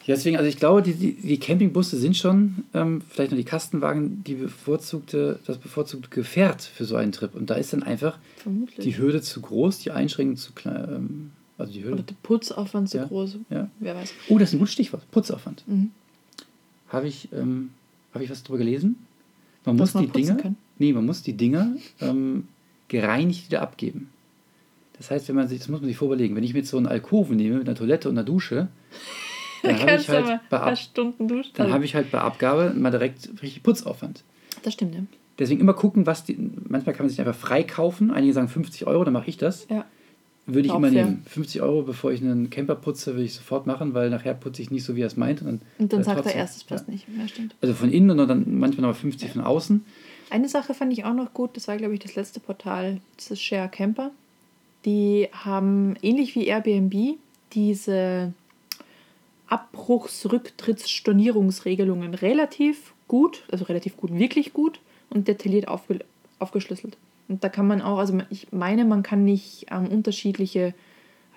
Deswegen, 0.07 0.37
also 0.37 0.47
ich 0.47 0.57
glaube, 0.57 0.83
die, 0.83 0.93
die, 0.93 1.13
die 1.13 1.39
Campingbusse 1.39 1.97
sind 1.97 2.15
schon, 2.15 2.63
ähm, 2.75 3.01
vielleicht 3.09 3.31
noch 3.31 3.37
die 3.37 3.43
Kastenwagen, 3.43 4.23
die 4.23 4.35
bevorzugte, 4.35 5.39
das 5.47 5.57
bevorzugte 5.57 6.09
Gefährt 6.09 6.61
für 6.61 6.85
so 6.85 6.95
einen 6.95 7.11
Trip. 7.11 7.33
Und 7.33 7.49
da 7.49 7.55
ist 7.55 7.73
dann 7.73 7.81
einfach 7.81 8.19
Vermutlich. 8.37 8.83
die 8.85 8.97
Hürde 8.97 9.21
zu 9.21 9.41
groß, 9.41 9.79
die 9.79 9.89
Einschränkung 9.91 10.37
zu 10.37 10.53
klein. 10.53 10.87
Ähm, 10.95 11.31
also 11.57 11.71
die 11.73 11.79
Oder 11.81 11.89
Hürde. 11.91 12.03
der 12.03 12.15
Putzaufwand 12.21 12.89
so 12.89 12.99
Ja. 12.99 13.05
groß. 13.05 13.37
Ja. 13.49 13.69
Wer 13.79 13.95
weiß. 13.95 14.13
Oh, 14.29 14.37
das 14.37 14.49
ist 14.49 14.53
ein 14.55 14.59
gutes 14.59 14.73
Stichwort. 14.73 15.09
Putzaufwand. 15.09 15.63
Mhm. 15.67 15.89
Habe 16.89 17.07
ich, 17.07 17.29
ähm, 17.33 17.71
habe 18.13 18.23
ich 18.23 18.29
was 18.29 18.43
drüber 18.43 18.59
gelesen? 18.59 18.97
Man 19.65 19.79
Was 19.79 19.93
muss 19.95 20.03
man 20.03 20.05
die 20.11 20.21
Dinger. 20.21 20.35
kann? 20.35 20.55
Nee, 20.77 20.93
man 20.93 21.05
muss 21.05 21.23
die 21.23 21.33
Dinger 21.33 21.75
ähm, 22.01 22.47
gereinigt 22.89 23.47
wieder 23.47 23.61
abgeben. 23.63 24.09
Das 24.97 25.09
heißt, 25.09 25.27
wenn 25.29 25.35
man 25.35 25.47
sich, 25.47 25.57
das 25.59 25.67
muss 25.67 25.81
man 25.81 25.87
sich 25.87 25.97
vorüberlegen, 25.97 26.35
wenn 26.37 26.43
ich 26.43 26.53
mir 26.53 26.59
jetzt 26.59 26.69
so 26.69 26.77
einen 26.77 26.85
Alkoven 26.85 27.37
nehme 27.37 27.57
mit 27.57 27.67
einer 27.67 27.75
Toilette 27.75 28.07
und 28.07 28.15
einer 28.17 28.23
Dusche, 28.25 28.67
dann 29.65 29.79
habe 29.81 29.95
ich 29.95 30.09
halt 30.09 30.25
bei, 30.25 30.33
ein 30.33 30.39
paar 30.49 30.63
Ab, 30.63 30.77
Stunden 30.77 31.27
duschen. 31.27 31.51
dann 31.55 31.73
habe 31.73 31.85
ich 31.85 31.95
halt 31.95 32.11
bei 32.11 32.19
Abgabe 32.19 32.73
mal 32.75 32.91
direkt 32.91 33.29
richtig 33.41 33.63
Putzaufwand. 33.63 34.23
das 34.63 34.73
stimmt, 34.73 34.95
ja. 34.95 35.01
Deswegen 35.37 35.59
immer 35.59 35.73
gucken, 35.73 36.05
was 36.05 36.23
die. 36.23 36.37
Manchmal 36.67 36.95
kann 36.95 37.05
man 37.05 37.09
sich 37.09 37.19
einfach 37.19 37.35
freikaufen. 37.35 38.09
Einige 38.09 38.31
sagen 38.31 38.47
50 38.47 38.87
Euro, 38.87 39.03
dann 39.03 39.13
mache 39.13 39.29
ich 39.29 39.37
das. 39.37 39.67
Ja. 39.69 39.83
Würde 40.47 40.67
ich 40.67 40.71
Auch 40.71 40.77
immer 40.77 40.91
fair. 40.91 41.05
nehmen. 41.05 41.23
50 41.27 41.61
Euro, 41.61 41.81
bevor 41.81 42.11
ich 42.11 42.21
einen 42.21 42.49
Camper 42.51 42.75
putze, 42.75 43.13
würde 43.13 43.23
ich 43.23 43.33
sofort 43.33 43.65
machen, 43.65 43.93
weil 43.95 44.09
nachher 44.11 44.33
putze 44.35 44.61
ich 44.61 44.69
nicht 44.69 44.83
so, 44.83 44.95
wie 44.95 45.01
er 45.01 45.07
es 45.07 45.17
meint. 45.17 45.41
Und 45.41 45.47
dann, 45.47 45.61
Und 45.79 45.91
dann 45.91 46.01
äh, 46.01 46.03
sagt 46.03 46.25
er 46.25 46.35
erst, 46.35 46.57
es 46.57 46.63
passt 46.63 46.87
ja. 46.87 46.93
nicht. 46.93 47.07
Ja, 47.17 47.27
stimmt. 47.27 47.55
Also 47.61 47.73
von 47.73 47.91
innen 47.91 48.17
und 48.19 48.27
dann 48.27 48.57
manchmal 48.59 48.89
noch 48.89 48.95
50 48.95 49.31
von 49.31 49.41
außen. 49.41 49.83
Eine 50.29 50.47
Sache 50.47 50.73
fand 50.73 50.93
ich 50.93 51.03
auch 51.03 51.13
noch 51.13 51.33
gut, 51.33 51.57
das 51.57 51.67
war, 51.67 51.77
glaube 51.77 51.93
ich, 51.95 51.99
das 51.99 52.15
letzte 52.15 52.39
Portal, 52.39 53.01
das 53.17 53.31
ist 53.31 53.41
Share 53.41 53.69
Camper. 53.69 54.11
Die 54.85 55.27
haben 55.33 55.95
ähnlich 56.01 56.35
wie 56.35 56.45
Airbnb 56.45 57.17
diese 57.53 58.33
Abbruchs-Rücktritts-Stornierungsregelungen 59.47 62.13
relativ 62.13 62.93
gut, 63.07 63.43
also 63.51 63.65
relativ 63.65 63.97
gut, 63.97 64.17
wirklich 64.17 64.53
gut 64.53 64.79
und 65.09 65.27
detailliert 65.27 65.67
aufge 65.67 65.99
aufgeschlüsselt. 66.37 66.97
Und 67.27 67.43
da 67.43 67.49
kann 67.49 67.65
man 67.65 67.81
auch, 67.81 67.97
also 67.97 68.19
ich 68.29 68.51
meine, 68.51 68.85
man 68.85 69.03
kann 69.03 69.23
nicht 69.23 69.67
ähm, 69.71 69.87
unterschiedliche 69.87 70.73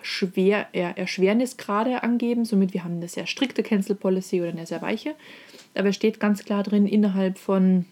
Schwer, 0.03 0.67
äh, 0.73 0.93
Erschwernisgrade 0.97 2.03
angeben. 2.03 2.45
Somit, 2.45 2.75
wir 2.75 2.85
haben 2.85 2.97
eine 2.97 3.09
sehr 3.09 3.27
strikte 3.27 3.63
Cancel 3.63 3.97
Policy 3.97 4.41
oder 4.41 4.51
eine 4.51 4.67
sehr 4.67 4.83
weiche. 4.83 5.15
Aber 5.75 5.89
es 5.89 5.97
steht 5.97 6.21
ganz 6.21 6.45
klar 6.45 6.63
drin, 6.63 6.87
innerhalb 6.87 7.39
von 7.39 7.87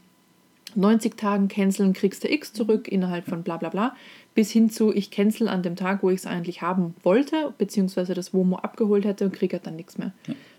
90 0.77 1.17
Tagen 1.17 1.49
canceln, 1.49 1.93
kriegst 1.93 2.25
du 2.25 2.33
X 2.33 2.53
zurück, 2.53 2.89
innerhalb 2.89 3.27
von 3.27 3.43
bla 3.43 3.57
bla 3.57 3.69
bla, 3.69 3.97
bis 4.35 4.51
hin 4.51 4.71
zu 4.71 4.93
ich 4.95 5.11
cancel 5.11 5.49
an 5.49 5.63
dem 5.63 5.77
Tag, 5.77 6.03
wo 6.03 6.11
ich 6.11 6.21
es 6.21 6.27
eigentlich 6.27 6.63
haben 6.63 6.95
wollte, 7.03 7.55
beziehungsweise 7.59 8.15
das 8.15 8.35
WOMO 8.35 8.57
abgeholt 8.57 9.05
hätte 9.05 9.25
und 9.25 9.33
kriege 9.33 9.57
halt 9.57 9.67
dann 9.67 9.77
nichts 9.77 9.99
mehr. 9.99 10.13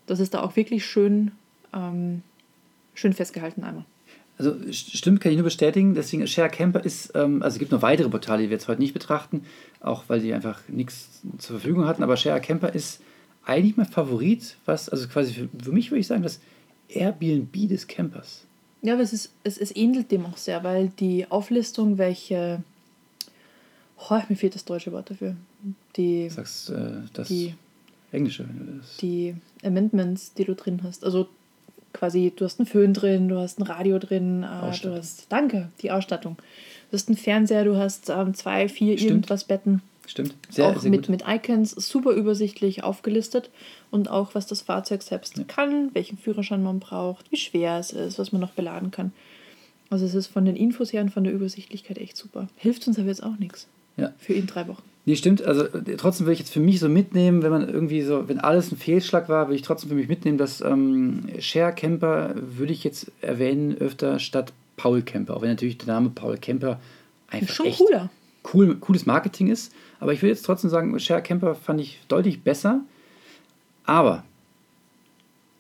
Das 0.06 0.20
ist 0.20 0.34
da 0.34 0.42
auch 0.42 0.56
wirklich 0.56 0.86
schön, 0.86 1.32
ähm, 1.74 2.24
schön 2.96 3.14
festgehalten 3.14 3.64
einmal. 3.64 3.86
Also 4.40 4.56
stimmt, 4.72 5.22
kann 5.22 5.32
ich 5.32 5.38
nur 5.38 5.46
bestätigen. 5.46 5.96
Deswegen 5.96 6.26
Share 6.28 6.50
Camper 6.50 6.84
ist, 6.84 7.12
ähm, 7.16 7.42
also 7.42 7.56
es 7.56 7.60
gibt 7.60 7.72
noch 7.72 7.82
weitere 7.82 8.10
Portale, 8.10 8.44
die 8.44 8.50
wir 8.50 8.56
jetzt 8.56 8.68
heute 8.68 8.82
nicht 8.82 8.94
betrachten, 8.94 9.44
auch 9.80 10.04
weil 10.08 10.20
die 10.20 10.34
einfach 10.34 10.62
nichts 10.68 11.22
zur 11.40 11.60
Verfügung 11.60 11.86
hatten. 11.86 12.04
Aber 12.04 12.18
Share 12.18 12.40
Camper 12.40 12.74
ist 12.74 13.02
eigentlich 13.46 13.78
mein 13.78 13.88
Favorit, 13.88 14.58
was, 14.66 14.90
also 14.90 15.08
quasi 15.08 15.34
für, 15.34 15.50
für 15.64 15.72
mich 15.72 15.90
würde 15.90 16.02
ich 16.02 16.08
sagen, 16.08 16.22
das 16.22 16.40
Airbnb 16.90 17.68
des 17.68 17.88
Campers. 17.88 18.47
Ja, 18.88 18.94
aber 18.94 19.04
es, 19.04 19.12
ist, 19.12 19.34
es, 19.44 19.58
es 19.58 19.76
ähnelt 19.76 20.14
dem 20.14 20.26
auch 20.26 20.38
sehr, 20.38 20.64
weil 20.64 20.88
die 20.98 21.30
Auflistung, 21.30 21.98
welche. 21.98 22.64
Oh, 24.10 24.18
mir 24.30 24.38
fehlt 24.38 24.56
das 24.56 24.64
deutsche 24.64 24.94
Wort 24.94 25.10
dafür. 25.10 25.36
Die, 25.98 26.30
Sagst 26.30 26.70
äh, 26.70 27.02
das 27.12 27.28
die, 27.28 27.54
Englische, 28.14 28.48
wenn 28.48 28.66
du 28.66 28.78
das. 28.78 28.96
die 28.96 29.36
Amendments, 29.62 30.34
die 30.36 30.46
du 30.46 30.56
drin 30.56 30.84
hast. 30.84 31.04
Also 31.04 31.28
quasi, 31.92 32.32
du 32.34 32.46
hast 32.46 32.62
einen 32.62 32.66
Föhn 32.66 32.94
drin, 32.94 33.28
du 33.28 33.38
hast 33.38 33.60
ein 33.60 33.64
Radio 33.64 34.00
drin, 34.00 34.44
äh, 34.44 34.80
du 34.82 34.96
hast, 34.96 35.26
danke, 35.28 35.68
die 35.82 35.92
Ausstattung. 35.92 36.38
Du 36.90 36.96
hast 36.96 37.10
einen 37.10 37.18
Fernseher, 37.18 37.66
du 37.66 37.76
hast 37.76 38.10
ähm, 38.10 38.36
zwei, 38.36 38.70
vier 38.70 38.98
Stimmt. 38.98 39.12
irgendwas 39.12 39.44
Betten. 39.44 39.82
Stimmt. 40.08 40.36
Sehr, 40.50 40.68
auch 40.68 40.80
sehr 40.80 40.90
mit, 40.90 41.02
gut. 41.02 41.10
mit 41.10 41.24
Icons, 41.28 41.72
super 41.72 42.12
übersichtlich 42.12 42.84
aufgelistet 42.84 43.52
und 43.92 44.10
auch 44.10 44.34
was 44.34 44.48
das 44.48 44.62
Fahrzeug 44.62 45.04
selbst 45.04 45.36
kann, 45.48 45.94
welchen 45.94 46.18
Führerschein 46.18 46.64
man 46.64 46.80
braucht, 46.80 47.30
wie 47.32 47.38
schwer 47.38 47.78
es 47.78 47.92
ist, 47.92 48.18
was 48.18 48.32
man 48.32 48.42
noch 48.42 48.52
beladen 48.52 48.90
kann. 48.90 49.12
Also 49.90 50.06
es 50.06 50.16
ist 50.16 50.28
von 50.28 50.46
den 50.46 50.56
Infos 50.56 50.92
her 50.92 51.02
und 51.02 51.12
von 51.12 51.24
der 51.24 51.34
Übersichtlichkeit 51.34 51.98
echt 51.98 52.18
super. 52.18 52.48
Hilft 52.56 52.88
uns 52.88 52.98
aber 52.98 53.10
jetzt 53.10 53.24
auch 53.24 53.38
nichts. 53.38 53.68
Ja. 53.98 54.14
Für 54.18 54.34
in 54.34 54.48
drei 54.48 54.68
Wochen. 54.68 54.84
Nee, 55.06 55.16
stimmt. 55.16 55.42
Also 55.42 55.64
äh, 55.64 55.96
trotzdem 55.98 56.26
würde 56.26 56.34
ich 56.34 56.40
jetzt 56.40 56.54
für 56.54 56.60
mich 56.60 56.80
so 56.80 56.90
mitnehmen, 56.90 57.42
wenn 57.42 57.52
man 57.52 57.68
irgendwie 57.68 58.02
so, 58.02 58.28
wenn 58.28 58.40
alles 58.40 58.72
ein 58.72 58.78
Fehlschlag 58.78 59.30
war, 59.30 59.48
würde 59.48 59.56
ich 59.56 59.62
trotzdem 59.62 59.90
für 59.90 59.96
mich 59.96 60.08
mitnehmen, 60.08 60.38
dass 60.38 60.62
ähm, 60.62 61.24
Share 61.40 61.74
Camper 61.74 62.34
würde 62.36 62.74
ich 62.74 62.84
jetzt 62.84 63.12
erwähnen 63.22 63.78
öfter 63.78 64.20
statt 64.20 64.54
Paul 64.76 65.02
Camper. 65.02 65.36
Auch 65.36 65.42
wenn 65.42 65.50
natürlich 65.50 65.78
der 65.78 65.88
Name 65.88 66.10
Paul 66.10 66.38
Camper 66.38 66.80
einfach 67.30 67.56
Schon 67.56 67.68
echt 67.68 67.78
cooler. 67.78 68.10
Cool, 68.54 68.76
cooles 68.76 69.06
Marketing 69.06 69.48
ist. 69.48 69.74
Aber 70.00 70.14
ich 70.14 70.22
will 70.22 70.30
jetzt 70.30 70.44
trotzdem 70.44 70.70
sagen, 70.70 70.98
Share 71.00 71.22
Camper 71.22 71.56
fand 71.56 71.82
ich 71.82 72.00
deutlich 72.08 72.44
besser. 72.44 72.82
Aber 73.86 74.24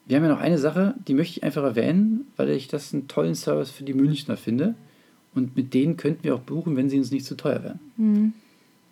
wir 0.05 0.17
haben 0.17 0.23
ja 0.23 0.29
noch 0.29 0.39
eine 0.39 0.57
Sache, 0.57 0.95
die 1.07 1.13
möchte 1.13 1.37
ich 1.37 1.43
einfach 1.43 1.63
erwähnen, 1.63 2.27
weil 2.37 2.49
ich 2.49 2.67
das 2.67 2.93
einen 2.93 3.07
tollen 3.07 3.35
Service 3.35 3.71
für 3.71 3.83
die 3.83 3.93
Münchner 3.93 4.37
finde. 4.37 4.75
Und 5.35 5.55
mit 5.55 5.73
denen 5.73 5.97
könnten 5.97 6.23
wir 6.23 6.35
auch 6.35 6.39
buchen, 6.39 6.75
wenn 6.75 6.89
sie 6.89 6.97
uns 6.97 7.11
nicht 7.11 7.25
zu 7.25 7.35
teuer 7.35 7.63
wären. 7.63 7.79
Mhm. 7.97 8.33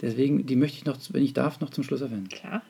Deswegen, 0.01 0.45
die 0.45 0.55
möchte 0.55 0.77
ich 0.77 0.85
noch, 0.85 0.97
wenn 1.11 1.23
ich 1.23 1.33
darf, 1.33 1.61
noch 1.61 1.69
zum 1.69 1.83
Schluss 1.83 2.01
erwähnen. 2.01 2.27
Klar. 2.29 2.61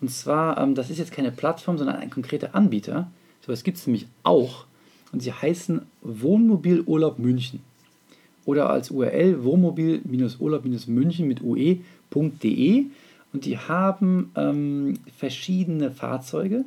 Und 0.00 0.10
zwar, 0.10 0.58
ähm, 0.58 0.74
das 0.74 0.90
ist 0.90 0.98
jetzt 0.98 1.12
keine 1.12 1.30
Plattform, 1.30 1.78
sondern 1.78 1.96
ein 1.96 2.10
konkreter 2.10 2.54
Anbieter. 2.54 3.10
So 3.40 3.52
was 3.52 3.62
gibt 3.62 3.78
es 3.78 3.86
nämlich 3.86 4.06
auch. 4.24 4.66
Und 5.12 5.20
sie 5.20 5.32
heißen 5.32 5.82
Wohnmobilurlaub 6.02 7.18
München. 7.18 7.60
Oder 8.46 8.70
als 8.70 8.90
URL 8.90 9.44
wohnmobil-urlaub-münchen 9.44 11.28
mit 11.28 11.42
ue.de. 11.42 12.86
Und 13.32 13.44
die 13.44 13.58
haben 13.58 14.30
ähm, 14.36 14.98
verschiedene 15.14 15.90
Fahrzeuge. 15.90 16.64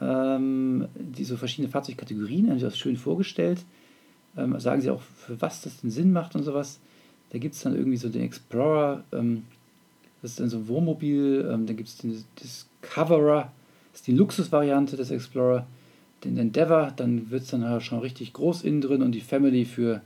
Ähm, 0.00 0.88
die 0.94 1.24
so 1.24 1.36
verschiedene 1.36 1.68
Fahrzeugkategorien, 1.68 2.50
haben 2.50 2.58
sie 2.58 2.64
das 2.64 2.78
schön 2.78 2.96
vorgestellt. 2.96 3.64
Ähm, 4.36 4.58
sagen 4.60 4.80
sie 4.82 4.90
auch, 4.90 5.00
für 5.00 5.40
was 5.40 5.62
das 5.62 5.80
denn 5.80 5.90
Sinn 5.90 6.12
macht 6.12 6.34
und 6.34 6.42
sowas. 6.42 6.78
Da 7.30 7.38
gibt 7.38 7.54
es 7.54 7.62
dann 7.62 7.74
irgendwie 7.74 7.96
so 7.96 8.08
den 8.08 8.22
Explorer, 8.22 9.04
ähm, 9.12 9.44
das 10.20 10.32
ist 10.32 10.40
dann 10.40 10.50
so 10.50 10.58
ein 10.58 10.68
Wohnmobil, 10.68 11.48
ähm, 11.50 11.66
dann 11.66 11.76
gibt 11.76 11.88
es 11.88 11.98
den 11.98 12.24
Discoverer, 12.42 13.52
das 13.92 14.00
ist 14.00 14.06
die 14.06 14.12
Luxusvariante 14.12 14.96
des 14.96 15.10
Explorer, 15.10 15.66
den 16.24 16.36
Endeavour, 16.36 16.92
dann 16.96 17.30
wird 17.30 17.44
es 17.44 17.50
dann 17.50 17.64
halt 17.64 17.82
schon 17.82 18.00
richtig 18.00 18.32
groß 18.32 18.62
innen 18.62 18.80
drin 18.80 19.02
und 19.02 19.12
die 19.12 19.20
Family 19.20 19.64
für 19.64 20.02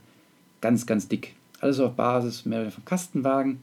ganz, 0.65 0.87
ganz 0.87 1.09
dick. 1.09 1.35
Alles 1.61 1.79
auf 1.79 1.93
Basis 1.95 2.47
mehr 2.47 2.63
oder 2.63 2.71
vom 2.71 2.87
Kastenwagen. 2.87 3.59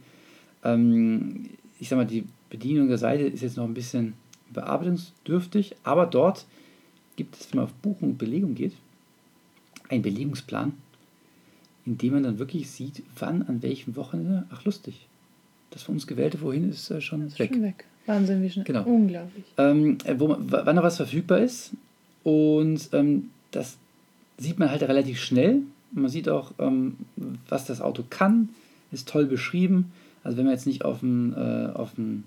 Ähm, 0.64 1.50
ich 1.80 1.90
sag 1.90 1.98
mal, 1.98 2.06
die 2.06 2.26
Bedienung 2.52 2.90
der 2.90 3.00
Seite 3.00 3.24
ist 3.24 3.42
jetzt 3.42 3.58
noch 3.58 3.66
ein 3.66 3.74
bisschen 3.74 4.14
bearbeitungsdürftig, 4.54 5.76
aber 5.84 6.06
dort 6.06 6.46
gibt 7.16 7.36
es, 7.36 7.52
wenn 7.52 7.58
man 7.58 7.66
auf 7.66 7.74
Buchung 7.74 8.10
und 8.12 8.18
Belegung 8.20 8.54
geht, 8.54 8.74
einen 9.90 10.04
Belegungsplan, 10.04 10.74
in 11.88 11.98
dem 11.98 12.14
man 12.14 12.22
dann 12.24 12.38
wirklich 12.38 12.70
sieht, 12.70 13.02
wann, 13.18 13.42
an 13.48 13.64
welchem 13.64 13.96
Wochenende, 13.96 14.46
ach 14.52 14.64
lustig, 14.64 15.08
das 15.72 15.82
von 15.82 15.96
uns 15.96 16.06
gewählte 16.06 16.40
Wohin 16.42 16.70
ist 16.70 16.92
äh, 16.92 17.02
schon 17.02 17.26
Ist 17.26 17.40
weg. 17.40 17.52
schon 17.52 17.64
weg. 17.64 17.86
Wahnsinn, 18.06 18.44
wie 18.44 18.50
schnell. 18.52 18.66
Genau. 18.66 18.84
Unglaublich. 18.84 19.46
Ähm, 19.58 19.98
äh, 20.06 20.20
wo 20.20 20.38
wann 20.38 20.76
noch 20.76 20.84
was 20.84 20.98
verfügbar 20.98 21.40
ist 21.40 21.72
und 22.24 22.90
ähm, 22.94 23.32
das 23.50 23.78
sieht 24.38 24.60
man 24.60 24.70
halt 24.70 24.84
relativ 24.84 25.20
schnell. 25.20 25.64
Man 25.92 26.10
sieht 26.10 26.30
auch, 26.30 26.52
ähm, 26.60 26.98
was 27.50 27.66
das 27.66 27.82
Auto 27.82 28.04
kann, 28.10 28.50
ist 28.92 29.08
toll 29.08 29.26
beschrieben. 29.26 29.92
Also 30.24 30.38
wenn 30.38 30.46
man 30.46 30.54
jetzt 30.54 30.68
nicht 30.68 30.86
auf, 30.86 31.02
ein, 31.02 31.34
äh, 31.34 31.72
auf, 31.74 31.98
ein, 31.98 32.24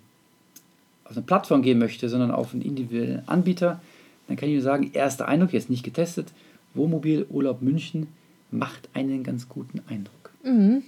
auf 1.05 1.12
eine 1.12 1.23
Plattform 1.23 1.62
gehen 1.62 1.79
möchte, 1.79 2.09
sondern 2.09 2.31
auf 2.31 2.53
einen 2.53 2.62
individuellen 2.62 3.27
Anbieter, 3.27 3.81
dann 4.29 4.37
kann 4.37 4.49
ich 4.49 4.55
nur 4.55 4.62
sagen, 4.62 4.91
erster 4.93 5.29
Eindruck, 5.29 5.53
jetzt 5.53 5.71
nicht 5.71 5.85
getestet, 5.85 6.33
Wohnmobil 6.75 7.27
Urlaub 7.31 7.62
München 7.62 8.09
macht 8.51 8.89
einen 8.95 9.23
ganz 9.23 9.49
guten 9.49 9.81
Eindruck. 9.89 10.31
Mhm. 10.43 10.83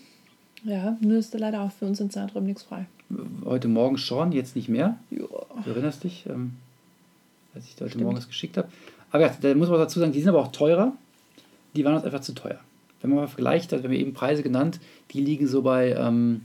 Ja, 0.64 0.96
nur 1.00 1.18
ist 1.18 1.32
da 1.32 1.38
leider 1.38 1.60
auch 1.60 1.70
für 1.70 1.86
uns 1.86 2.00
im 2.00 2.10
Zeitraum 2.10 2.44
nichts 2.44 2.64
frei. 2.64 2.86
Heute 3.44 3.68
Morgen 3.68 3.98
schon, 3.98 4.32
jetzt 4.32 4.56
nicht 4.56 4.68
mehr. 4.68 4.98
Ja. 5.10 5.18
Du 5.64 5.70
erinnerst 5.70 6.02
dich, 6.02 6.26
ähm, 6.28 6.54
als 7.54 7.66
ich 7.66 7.76
dir 7.76 7.82
heute 7.82 7.90
Stimmt. 7.90 8.04
Morgen 8.04 8.16
das 8.16 8.26
geschickt 8.26 8.56
habe. 8.56 8.68
Aber 9.12 9.22
ja, 9.22 9.34
da 9.40 9.54
muss 9.54 9.68
man 9.68 9.78
dazu 9.78 10.00
sagen, 10.00 10.12
die 10.12 10.20
sind 10.20 10.30
aber 10.30 10.40
auch 10.40 10.50
teurer. 10.50 10.92
Die 11.76 11.84
waren 11.84 11.94
uns 11.94 12.04
einfach 12.04 12.20
zu 12.20 12.34
teuer. 12.34 12.58
Wenn 13.00 13.10
man 13.10 13.20
mal 13.20 13.28
vergleicht, 13.28 13.72
wir 13.72 13.82
haben 13.82 13.92
eben 13.92 14.14
Preise 14.14 14.42
genannt, 14.42 14.80
die 15.12 15.20
liegen 15.20 15.46
so 15.46 15.62
bei, 15.62 15.92
ähm, 15.92 16.42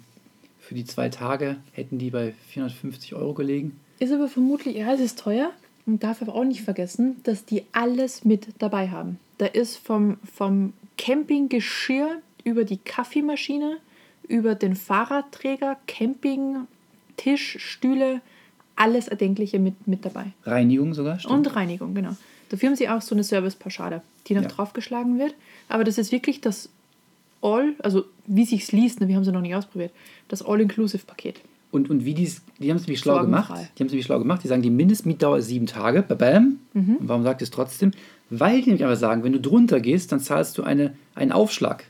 für 0.59 0.75
die 0.75 0.85
zwei 0.85 1.09
Tage 1.09 1.57
hätten 1.73 1.97
die 1.97 2.09
bei 2.09 2.33
450 2.49 3.15
Euro 3.15 3.33
gelegen. 3.33 3.79
Ist 3.99 4.11
aber 4.11 4.27
vermutlich, 4.27 4.77
ja, 4.77 4.93
es 4.93 4.99
ist 4.99 5.19
teuer. 5.19 5.51
Und 5.85 6.03
darf 6.03 6.21
aber 6.21 6.35
auch 6.35 6.43
nicht 6.43 6.61
vergessen, 6.61 7.17
dass 7.23 7.43
die 7.43 7.63
alles 7.71 8.23
mit 8.23 8.47
dabei 8.59 8.89
haben. 8.89 9.19
Da 9.39 9.47
ist 9.47 9.77
vom, 9.77 10.17
vom 10.31 10.73
Campinggeschirr 10.97 12.21
über 12.43 12.63
die 12.65 12.77
Kaffeemaschine, 12.77 13.77
über 14.27 14.53
den 14.53 14.75
Fahrradträger, 14.75 15.77
Camping, 15.87 16.67
Tisch, 17.17 17.57
Stühle, 17.59 18.21
alles 18.75 19.07
Erdenkliche 19.07 19.59
mit, 19.59 19.87
mit 19.87 20.05
dabei. 20.05 20.27
Reinigung 20.43 20.93
sogar, 20.93 21.19
stimmt. 21.19 21.33
Und 21.33 21.55
Reinigung, 21.55 21.93
genau. 21.93 22.15
Dafür 22.51 22.69
haben 22.69 22.75
sie 22.75 22.89
auch 22.89 23.01
so 23.01 23.15
eine 23.15 23.23
Servicepauschale, 23.23 24.01
die 24.27 24.33
noch 24.33 24.43
Ja. 24.43 24.49
draufgeschlagen 24.49 25.17
wird. 25.17 25.33
Aber 25.69 25.83
das 25.85 25.97
ist 25.97 26.11
wirklich 26.11 26.41
das 26.41 26.69
All, 27.41 27.73
also 27.79 28.03
wie 28.27 28.45
sich's 28.45 28.71
liest, 28.71 28.99
ne, 29.01 29.07
wir 29.07 29.15
haben 29.15 29.23
sie 29.23 29.31
noch 29.31 29.41
nicht 29.41 29.55
ausprobiert, 29.55 29.91
das 30.27 30.43
All-Inclusive-Paket. 30.43 31.39
Und, 31.71 31.89
und 31.89 32.03
wie 32.03 32.13
die's, 32.13 32.41
die 32.59 32.69
haben 32.69 32.75
es 32.77 32.83
nämlich 32.83 32.99
schlau 32.99 33.21
gemacht. 33.21 33.49
Die 33.49 33.81
haben 33.81 33.87
es 33.87 33.93
nämlich 33.93 34.05
schlau 34.05 34.19
gemacht. 34.19 34.43
Die 34.43 34.49
sagen, 34.49 34.61
die 34.61 34.69
Mindestmietdauer 34.69 35.37
ist 35.37 35.47
sieben 35.47 35.65
Tage. 35.67 36.01
Bam. 36.03 36.59
Mhm. 36.73 36.97
Und 36.97 37.07
warum 37.07 37.23
sagt 37.23 37.41
ihr 37.41 37.45
es 37.45 37.51
trotzdem? 37.51 37.91
Weil 38.29 38.61
die 38.61 38.67
nämlich 38.67 38.83
einfach 38.83 38.99
sagen, 38.99 39.23
wenn 39.23 39.31
du 39.31 39.39
drunter 39.39 39.79
gehst, 39.79 40.11
dann 40.11 40.19
zahlst 40.19 40.57
du 40.57 40.63
eine, 40.63 40.93
einen 41.15 41.31
Aufschlag. 41.31 41.85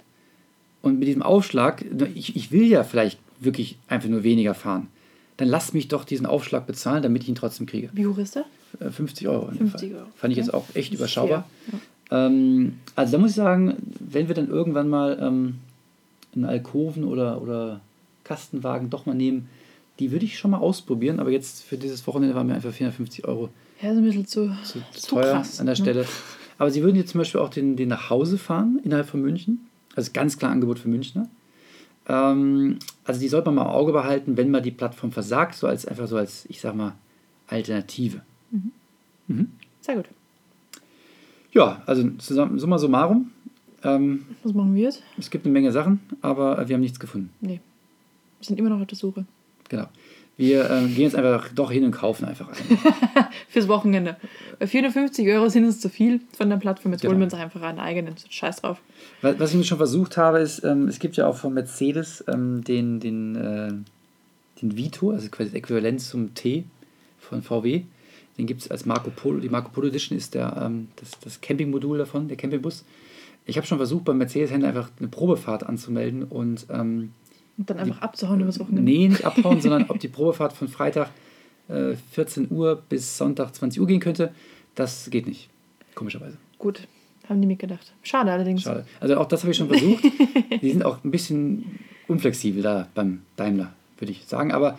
Und 0.84 1.00
mit 1.00 1.08
diesem 1.08 1.24
Aufschlag, 1.24 1.84
ich, 2.14 2.36
ich 2.36 2.52
will 2.52 2.66
ja 2.66 2.84
vielleicht 2.84 3.20
wirklich 3.40 3.78
einfach 3.88 4.08
nur 4.10 4.24
weniger 4.24 4.54
fahren. 4.54 4.88
Dann 5.42 5.50
lass 5.50 5.74
mich 5.74 5.88
doch 5.88 6.04
diesen 6.06 6.28
Aufschlag 6.28 6.68
bezahlen, 6.68 7.02
damit 7.02 7.24
ich 7.24 7.30
ihn 7.30 7.34
trotzdem 7.34 7.66
kriege. 7.66 7.90
Wie 7.94 8.06
hoch 8.06 8.20
ist 8.20 8.36
der? 8.36 8.46
Äh, 8.80 8.92
50 8.92 9.28
Euro. 9.28 9.48
in 9.48 9.58
dem 9.58 9.70
50 9.70 9.90
Fall. 9.92 10.00
Euro, 10.02 10.10
Fand 10.16 10.32
ich 10.34 10.38
jetzt 10.38 10.54
auch 10.54 10.66
echt 10.76 10.94
überschaubar. 10.94 11.48
fair, 12.10 12.28
Ähm, 12.28 12.76
also 12.96 13.14
da 13.14 13.18
muss 13.18 13.32
ich 13.32 13.36
sagen, 13.38 13.76
wenn 14.00 14.28
wir 14.28 14.36
dann 14.36 14.50
irgendwann 14.50 14.88
mal 14.88 15.18
ähm, 15.20 15.56
einen 16.36 16.46
Alkoven 16.46 17.04
oder, 17.06 17.42
oder 17.42 17.82
Kastenwagen 18.24 18.92
doch 18.92 19.08
mal 19.08 19.16
nehmen, 19.16 19.50
die 19.98 20.12
würde 20.12 20.26
ich 20.26 20.38
schon 20.38 20.52
mal 20.52 20.60
ausprobieren, 20.60 21.20
aber 21.20 21.32
jetzt 21.32 21.64
für 21.64 21.78
dieses 21.78 22.06
Wochenende 22.06 22.36
waren 22.36 22.46
mir 22.46 22.54
einfach 22.54 22.72
450 22.72 23.26
Euro 23.26 23.50
Ja, 23.82 23.90
ist 23.92 23.98
ein 23.98 24.04
bisschen 24.04 24.28
zu, 24.28 24.56
zu, 24.64 24.80
zu 24.94 25.02
zu 25.02 25.08
teuer 25.16 25.34
krass, 25.34 25.60
an 25.60 25.66
der 25.66 25.74
ne? 25.74 25.82
Stelle. 25.82 26.06
Aber 26.60 26.70
sie 26.70 26.84
würden 26.84 26.98
jetzt 26.98 27.14
zum 27.14 27.18
Beispiel 27.20 27.42
auch 27.42 27.50
den, 27.50 27.76
den 27.76 27.90
nach 27.90 28.12
Hause 28.12 28.38
fahren 28.38 28.80
innerhalb 28.84 29.08
von 29.08 29.22
München. 29.22 29.68
Also 29.96 30.12
ganz 30.14 30.38
klar 30.38 30.52
Angebot 30.52 30.78
für 30.78 30.88
Münchner. 30.88 31.28
Ähm, 32.08 32.80
also 33.04 33.20
die 33.20 33.28
sollte 33.28 33.48
man 33.52 33.56
mal 33.56 33.62
im 33.64 33.76
Auge 33.76 33.92
behalten, 33.94 34.38
wenn 34.38 34.52
mal 34.52 34.62
die 34.62 34.72
Plattform 34.72 35.12
versagt, 35.12 35.56
so 35.56 35.68
als 35.68 35.86
einfach 35.86 36.08
so 36.08 36.18
als, 36.18 36.46
ich 36.50 36.62
sag 36.62 36.76
mal, 36.76 36.94
Alternative. 37.48 38.22
Sehr 39.82 39.96
gut. 39.96 40.10
Ja, 41.54 41.82
also 41.86 42.10
zusammen, 42.18 42.60
summa 42.60 42.78
summarum, 42.78 43.32
ähm, 43.84 44.26
Was 44.44 44.54
machen 44.54 44.76
wir 44.76 44.84
jetzt? 44.84 45.04
es 45.18 45.30
gibt 45.30 45.46
eine 45.46 45.54
Menge 45.54 45.72
Sachen, 45.72 46.00
aber 46.22 46.68
wir 46.68 46.76
haben 46.76 46.82
nichts 46.82 47.00
gefunden. 47.00 47.32
Nee. 47.42 47.60
Wir 48.40 48.46
sind 48.46 48.60
immer 48.60 48.70
noch 48.70 48.80
auf 48.82 48.88
der 48.88 48.98
Suche. 48.98 49.26
Genau. 49.70 49.88
Wir 50.38 50.70
äh, 50.72 50.88
gehen 50.88 51.04
jetzt 51.04 51.16
einfach 51.16 51.50
doch 51.54 51.72
hin 51.72 51.84
und 51.84 51.92
kaufen 51.92 52.26
einfach 52.26 52.48
ein. 52.50 52.56
Fürs 53.50 53.68
Wochenende. 53.68 54.16
Bei 54.60 54.66
450 54.66 55.28
Euro 55.28 55.50
sind 55.50 55.66
uns 55.66 55.80
zu 55.80 55.90
viel 55.90 56.22
von 56.36 56.50
der 56.50 56.58
Plattform. 56.58 56.94
Jetzt 56.94 57.02
Genau. 57.02 57.12
holen 57.12 57.20
wir 57.20 57.26
uns 57.26 57.34
einfach 57.34 57.62
einen 57.62 57.80
eigenen. 57.80 58.16
Scheiß 58.30 58.62
drauf. 58.62 58.82
Was, 59.22 59.40
was 59.40 59.52
ich 59.52 59.58
mir 59.58 59.64
schon 59.66 59.78
versucht 59.78 60.18
habe, 60.18 60.40
ist, 60.40 60.64
ähm, 60.64 60.88
es 60.88 61.00
gibt 61.00 61.16
ja 61.18 61.28
auch 61.28 61.36
von 61.38 61.54
Mercedes 61.54 62.24
ähm, 62.28 62.64
den, 62.64 63.00
den, 63.00 63.36
äh, 63.36 63.72
den 64.62 64.78
Vito, 64.78 65.12
also 65.12 65.28
quasi 65.30 65.50
das 65.52 65.58
Äquivalent 65.58 66.02
zum 66.02 66.34
T 66.34 66.64
von 67.20 67.44
VW. 67.44 67.84
Den 68.38 68.48
gibt 68.48 68.62
es 68.62 68.72
als 68.72 68.86
Marco 68.86 69.12
Polo. 69.12 69.42
Die 69.42 69.50
Marco 69.50 69.70
Polo 69.70 69.90
Edition 69.90 70.18
ist 70.18 70.34
der, 70.34 70.60
ähm, 70.60 70.88
das, 70.96 71.12
das 71.24 71.42
Campingmodul 71.42 71.98
davon, 72.00 72.28
der 72.28 72.38
Campingbus. 72.38 72.84
Ich 73.46 73.58
habe 73.58 73.68
schon 73.68 73.78
versucht, 73.78 74.06
beim 74.06 74.18
Mercedes-Händler 74.18 74.70
einfach 74.70 74.90
eine 74.98 75.10
Probefahrt 75.10 75.64
anzumelden 75.68 76.24
und. 76.24 76.66
Ähm, 76.72 77.12
und 77.58 77.70
dann 77.70 77.80
einfach 77.80 78.02
abzuhauen 78.02 78.42
übers 78.42 78.60
Wochenende. 78.60 78.90
Nee, 78.90 79.08
nicht 79.08 79.26
abhauen, 79.26 79.62
sondern 79.62 79.86
ob 79.90 80.00
die 80.00 80.08
Probefahrt 80.08 80.54
von 80.54 80.68
Freitag 80.68 81.10
äh, 81.68 81.96
14 82.12 82.52
Uhr 82.52 82.82
bis 82.90 83.18
Sonntag 83.18 83.54
20 83.54 83.80
Uhr 83.80 83.88
gehen 83.88 84.00
könnte. 84.00 84.34
Das 84.76 85.10
geht 85.10 85.28
nicht, 85.28 85.50
komischerweise. 85.96 86.38
Gut, 86.58 86.88
haben 87.28 87.42
die 87.42 87.48
mitgedacht. 87.48 87.94
Schade 88.04 88.32
allerdings. 88.32 88.64
Schade. 88.64 88.86
Also 89.00 89.18
auch 89.18 89.28
das 89.28 89.42
habe 89.42 89.52
ich 89.52 89.58
schon 89.58 89.68
versucht. 89.68 90.04
die 90.62 90.72
sind 90.72 90.86
auch 90.86 91.04
ein 91.04 91.12
bisschen 91.12 91.80
unflexibel 92.08 92.62
da 92.62 92.88
beim 92.94 93.22
Daimler, 93.36 93.74
würde 93.98 94.12
ich 94.12 94.26
sagen. 94.26 94.52
Aber 94.52 94.78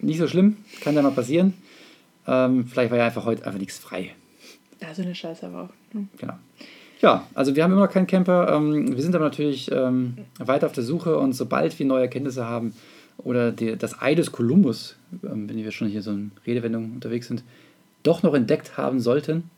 nicht 0.00 0.18
so 0.18 0.28
schlimm, 0.28 0.56
kann 0.80 0.94
ja 0.94 1.02
mal 1.02 1.12
passieren. 1.12 1.54
Ähm, 2.26 2.66
vielleicht 2.66 2.90
war 2.90 2.98
ja 2.98 3.06
einfach 3.06 3.24
heute 3.24 3.46
einfach 3.46 3.58
nichts 3.58 3.78
frei. 3.78 4.14
Ja, 4.80 4.94
so 4.94 5.02
eine 5.02 5.14
Scheiße 5.14 5.46
aber 5.46 5.64
auch. 5.64 5.92
Hm. 5.92 6.08
Genau. 6.18 6.34
Ja, 7.04 7.26
also 7.34 7.54
wir 7.54 7.62
haben 7.62 7.72
immer 7.72 7.82
noch 7.84 7.92
keinen 7.92 8.06
Camper. 8.06 8.50
Ähm, 8.50 8.96
wir 8.96 9.02
sind 9.02 9.14
aber 9.14 9.26
natürlich 9.26 9.70
ähm, 9.70 10.16
weiter 10.38 10.64
auf 10.64 10.72
der 10.72 10.84
Suche 10.84 11.18
und 11.18 11.34
sobald 11.34 11.78
wir 11.78 11.84
neue 11.84 12.00
Erkenntnisse 12.00 12.46
haben 12.46 12.72
oder 13.18 13.52
die, 13.52 13.76
das 13.76 14.00
Ei 14.00 14.14
des 14.14 14.32
Kolumbus, 14.32 14.96
ähm, 15.22 15.46
wenn 15.46 15.58
wir 15.58 15.70
schon 15.70 15.88
hier 15.88 16.00
so 16.00 16.12
in 16.12 16.30
Redewendung 16.46 16.92
unterwegs 16.94 17.28
sind, 17.28 17.44
doch 18.04 18.22
noch 18.22 18.32
entdeckt 18.32 18.78
haben 18.78 19.00
sollten, 19.00 19.50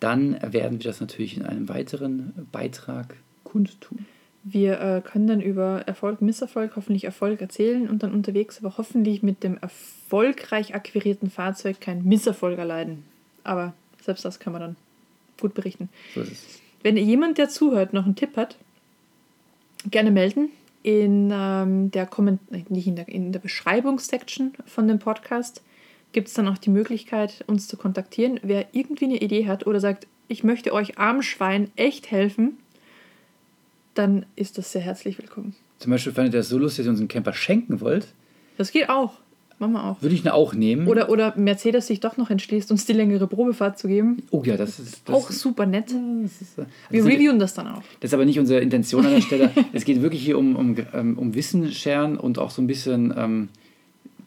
dann 0.00 0.36
werden 0.42 0.80
wir 0.80 0.90
das 0.90 1.00
natürlich 1.00 1.36
in 1.36 1.46
einem 1.46 1.68
weiteren 1.68 2.32
Beitrag 2.50 3.14
kundtun. 3.44 4.04
Wir 4.42 4.80
äh, 4.80 5.02
können 5.02 5.28
dann 5.28 5.40
über 5.40 5.82
Erfolg, 5.86 6.20
Misserfolg, 6.20 6.72
hoffentlich 6.74 7.04
Erfolg 7.04 7.40
erzählen 7.40 7.88
und 7.88 8.02
dann 8.02 8.12
unterwegs 8.12 8.58
aber 8.58 8.76
hoffentlich 8.76 9.22
mit 9.22 9.44
dem 9.44 9.56
erfolgreich 9.58 10.74
akquirierten 10.74 11.30
Fahrzeug 11.30 11.80
keinen 11.80 12.04
Misserfolg 12.04 12.58
erleiden. 12.58 13.04
Aber 13.44 13.72
selbst 14.02 14.24
das 14.24 14.40
kann 14.40 14.52
man 14.52 14.62
dann 14.62 14.76
gut 15.40 15.54
berichten. 15.54 15.88
So. 16.14 16.22
Wenn 16.82 16.96
jemand, 16.96 17.38
der 17.38 17.48
zuhört, 17.48 17.92
noch 17.92 18.04
einen 18.04 18.16
Tipp 18.16 18.36
hat, 18.36 18.56
gerne 19.90 20.10
melden. 20.10 20.50
In 20.82 21.30
ähm, 21.32 21.90
der 21.90 22.06
Komment 22.06 22.70
nicht 22.70 22.86
in 22.86 22.94
der, 22.94 23.08
in 23.08 23.32
der 23.32 23.40
Beschreibungssection 23.40 24.52
von 24.66 24.86
dem 24.86 25.00
Podcast 25.00 25.62
gibt 26.12 26.28
es 26.28 26.34
dann 26.34 26.46
auch 26.46 26.58
die 26.58 26.70
Möglichkeit, 26.70 27.44
uns 27.48 27.66
zu 27.66 27.76
kontaktieren. 27.76 28.38
Wer 28.42 28.68
irgendwie 28.72 29.06
eine 29.06 29.16
Idee 29.16 29.48
hat 29.48 29.66
oder 29.66 29.80
sagt, 29.80 30.06
ich 30.28 30.44
möchte 30.44 30.72
euch 30.72 30.98
armen 30.98 31.22
Schwein 31.22 31.70
echt 31.76 32.10
helfen, 32.10 32.56
dann 33.94 34.26
ist 34.36 34.58
das 34.58 34.72
sehr 34.72 34.82
herzlich 34.82 35.18
willkommen. 35.18 35.54
Zum 35.78 35.90
Beispiel 35.90 36.12
fandet 36.12 36.34
ihr 36.34 36.38
das 36.38 36.48
so 36.48 36.58
lustig, 36.58 36.78
dass 36.78 36.86
ihr 36.86 36.90
uns 36.90 37.00
einen 37.00 37.08
Camper 37.08 37.32
schenken 37.32 37.80
wollt. 37.80 38.08
Das 38.56 38.70
geht 38.70 38.88
auch. 38.88 39.18
Machen 39.58 39.72
wir 39.72 39.84
auch. 39.84 40.02
Würde 40.02 40.14
ich 40.14 40.30
auch 40.30 40.52
nehmen. 40.52 40.86
Oder, 40.86 41.08
oder 41.08 41.34
Mercedes 41.36 41.86
sich 41.86 42.00
doch 42.00 42.18
noch 42.18 42.28
entschließt, 42.30 42.70
uns 42.70 42.84
die 42.84 42.92
längere 42.92 43.26
Probefahrt 43.26 43.78
zu 43.78 43.88
geben. 43.88 44.18
oh 44.30 44.42
ja, 44.44 44.56
das 44.58 44.78
ist. 44.78 45.00
Das 45.08 45.14
auch 45.16 45.30
super 45.30 45.64
nett. 45.64 45.90
Ist, 45.90 46.58
äh, 46.58 46.64
Wir 46.90 47.00
das 47.02 47.06
ist- 47.06 47.06
reviewen 47.06 47.38
das 47.38 47.54
dann 47.54 47.68
auch. 47.68 47.82
Das 48.00 48.10
ist 48.10 48.14
aber 48.14 48.26
nicht 48.26 48.38
unsere 48.38 48.60
Intention 48.60 49.06
an 49.06 49.12
der 49.12 49.20
Stelle. 49.22 49.50
es 49.72 49.84
geht 49.86 50.02
wirklich 50.02 50.22
hier 50.22 50.36
um, 50.38 50.56
um, 50.56 50.76
ähm, 50.92 51.18
um 51.18 51.34
Wissen 51.34 51.72
scheren 51.72 52.18
und 52.18 52.38
auch 52.38 52.50
so 52.50 52.60
ein 52.60 52.66
bisschen 52.66 53.14
ähm, 53.16 53.48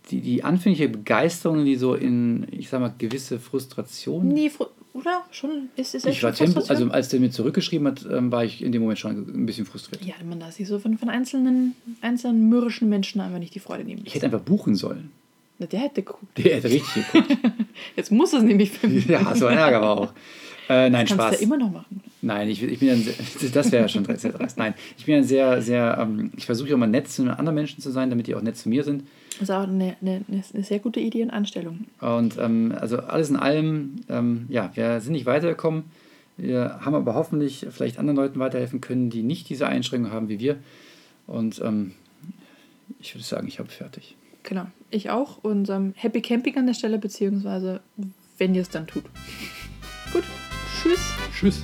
die, 0.10 0.22
die 0.22 0.44
anfängliche 0.44 0.90
Begeisterung, 0.90 1.64
die 1.64 1.76
so 1.76 1.94
in, 1.94 2.48
ich 2.50 2.70
sag 2.70 2.80
mal, 2.82 2.92
gewisse 2.98 3.38
Frustration. 3.40 4.28
Nee, 4.30 4.48
fr- 4.50 4.70
oder? 4.94 5.24
Schon? 5.32 5.70
Ist 5.76 5.96
es 5.96 6.06
Ich 6.06 6.24
war 6.24 6.34
Tempo, 6.34 6.62
also 6.68 6.90
als 6.90 7.10
der 7.10 7.20
mir 7.20 7.32
zurückgeschrieben 7.32 7.88
hat, 7.88 8.06
ähm, 8.12 8.32
war 8.32 8.44
ich 8.44 8.64
in 8.64 8.72
dem 8.72 8.82
Moment 8.82 9.00
schon 9.00 9.12
ein 9.12 9.46
bisschen 9.46 9.66
frustriert. 9.66 10.04
Ja, 10.04 10.16
man 10.28 10.40
darf 10.40 10.54
sich 10.54 10.68
so 10.68 10.80
von, 10.80 10.98
von 10.98 11.10
einzelnen, 11.10 11.76
einzelnen 12.02 12.50
mürrischen 12.50 12.90
Menschen 12.90 13.22
einfach 13.22 13.40
nicht 13.40 13.54
die 13.56 13.60
Freude 13.60 13.84
nehmen. 13.84 14.02
Ich 14.06 14.16
hätte 14.16 14.26
einfach 14.26 14.42
buchen 14.42 14.76
sollen. 14.76 15.12
Na, 15.60 15.66
der 15.66 15.82
hätte 15.82 16.02
geguckt. 16.02 16.38
Der 16.38 16.56
hätte 16.56 16.70
richtig 16.70 17.12
geguckt. 17.12 17.38
Jetzt 17.96 18.12
muss 18.12 18.34
es 18.34 18.42
nämlich 18.44 18.72
für 18.72 18.88
mich. 18.88 19.06
ja, 19.06 19.36
so 19.36 19.48
ein 19.48 19.58
Ärger 19.58 19.82
war 19.82 19.98
auch. 19.98 20.14
Äh, 20.70 20.90
nein, 20.90 21.06
Kannst 21.08 21.12
du 21.12 21.16
Spaß. 21.16 21.32
ja 21.34 21.40
immer 21.40 21.58
noch 21.58 21.72
machen. 21.72 22.02
Nein, 22.22 22.48
ich, 22.50 22.62
ich 22.62 22.80
bin 22.80 22.90
ein 22.90 23.02
sehr, 23.02 23.50
das 23.54 23.72
wäre 23.72 23.84
ja 23.84 23.90
schon 23.90 24.06
sehr 24.06 24.32
dreist. 24.32 24.58
Nein, 24.58 24.74
ich 24.98 25.06
bin 25.06 25.16
ein 25.16 25.24
sehr, 25.24 25.62
sehr, 25.62 25.98
ähm, 26.00 26.32
ich 26.38 26.46
versuche 26.46 26.70
ja 26.70 26.76
immer 26.76 26.88
nett 26.88 27.10
zu 27.10 27.24
anderen 27.24 27.56
Menschen 27.56 27.82
zu 27.82 27.92
sein, 27.92 28.10
damit 28.10 28.28
die 28.28 28.36
auch 28.36 28.42
nett 28.42 28.56
zu 28.56 28.70
mir 28.70 28.84
sind. 28.84 29.04
Das 29.40 29.50
ist 29.50 29.56
auch 29.56 29.64
eine, 29.64 29.96
eine, 30.02 30.26
eine 30.28 30.64
sehr 30.64 30.80
gute 30.80 31.00
Idee 31.00 31.24
und 31.24 31.30
Anstellung. 31.30 31.86
Und 32.02 32.38
ähm, 32.38 32.76
also 32.78 32.98
alles 32.98 33.30
in 33.30 33.38
allem, 33.38 34.02
ähm, 34.10 34.46
ja, 34.50 34.70
wir 34.74 35.00
sind 35.00 35.14
nicht 35.14 35.26
weitergekommen. 35.26 35.86
Wir 36.36 36.80
haben 36.82 36.94
aber 36.94 37.16
hoffentlich 37.16 37.66
vielleicht 37.70 38.00
anderen 38.00 38.18
Leuten 38.18 38.40
weiterhelfen 38.40 38.82
können, 38.82 39.10
die 39.10 39.24
nicht 39.24 39.50
diese 39.50 39.68
Einschränkungen 39.68 40.14
haben 40.14 40.30
wie 40.30 40.40
wir. 40.40 40.58
Und 41.26 41.62
ähm, 41.64 41.94
ich 43.00 43.16
würde 43.16 43.24
sagen, 43.24 43.48
ich 43.48 43.60
habe 43.60 43.70
fertig. 43.70 44.16
Genau. 44.44 44.66
Ich 44.90 45.10
auch. 45.10 45.38
Und 45.44 45.70
ähm, 45.70 45.94
Happy 45.96 46.22
Camping 46.22 46.58
an 46.58 46.68
der 46.68 46.74
Stelle, 46.74 46.98
beziehungsweise 46.98 47.82
wenn 48.38 48.56
ihr 48.56 48.62
es 48.62 48.70
dann 48.70 48.88
tut. 48.88 49.04
Gut. 50.14 50.24
Tschüss. 50.82 51.14
Tschüss. 51.34 51.64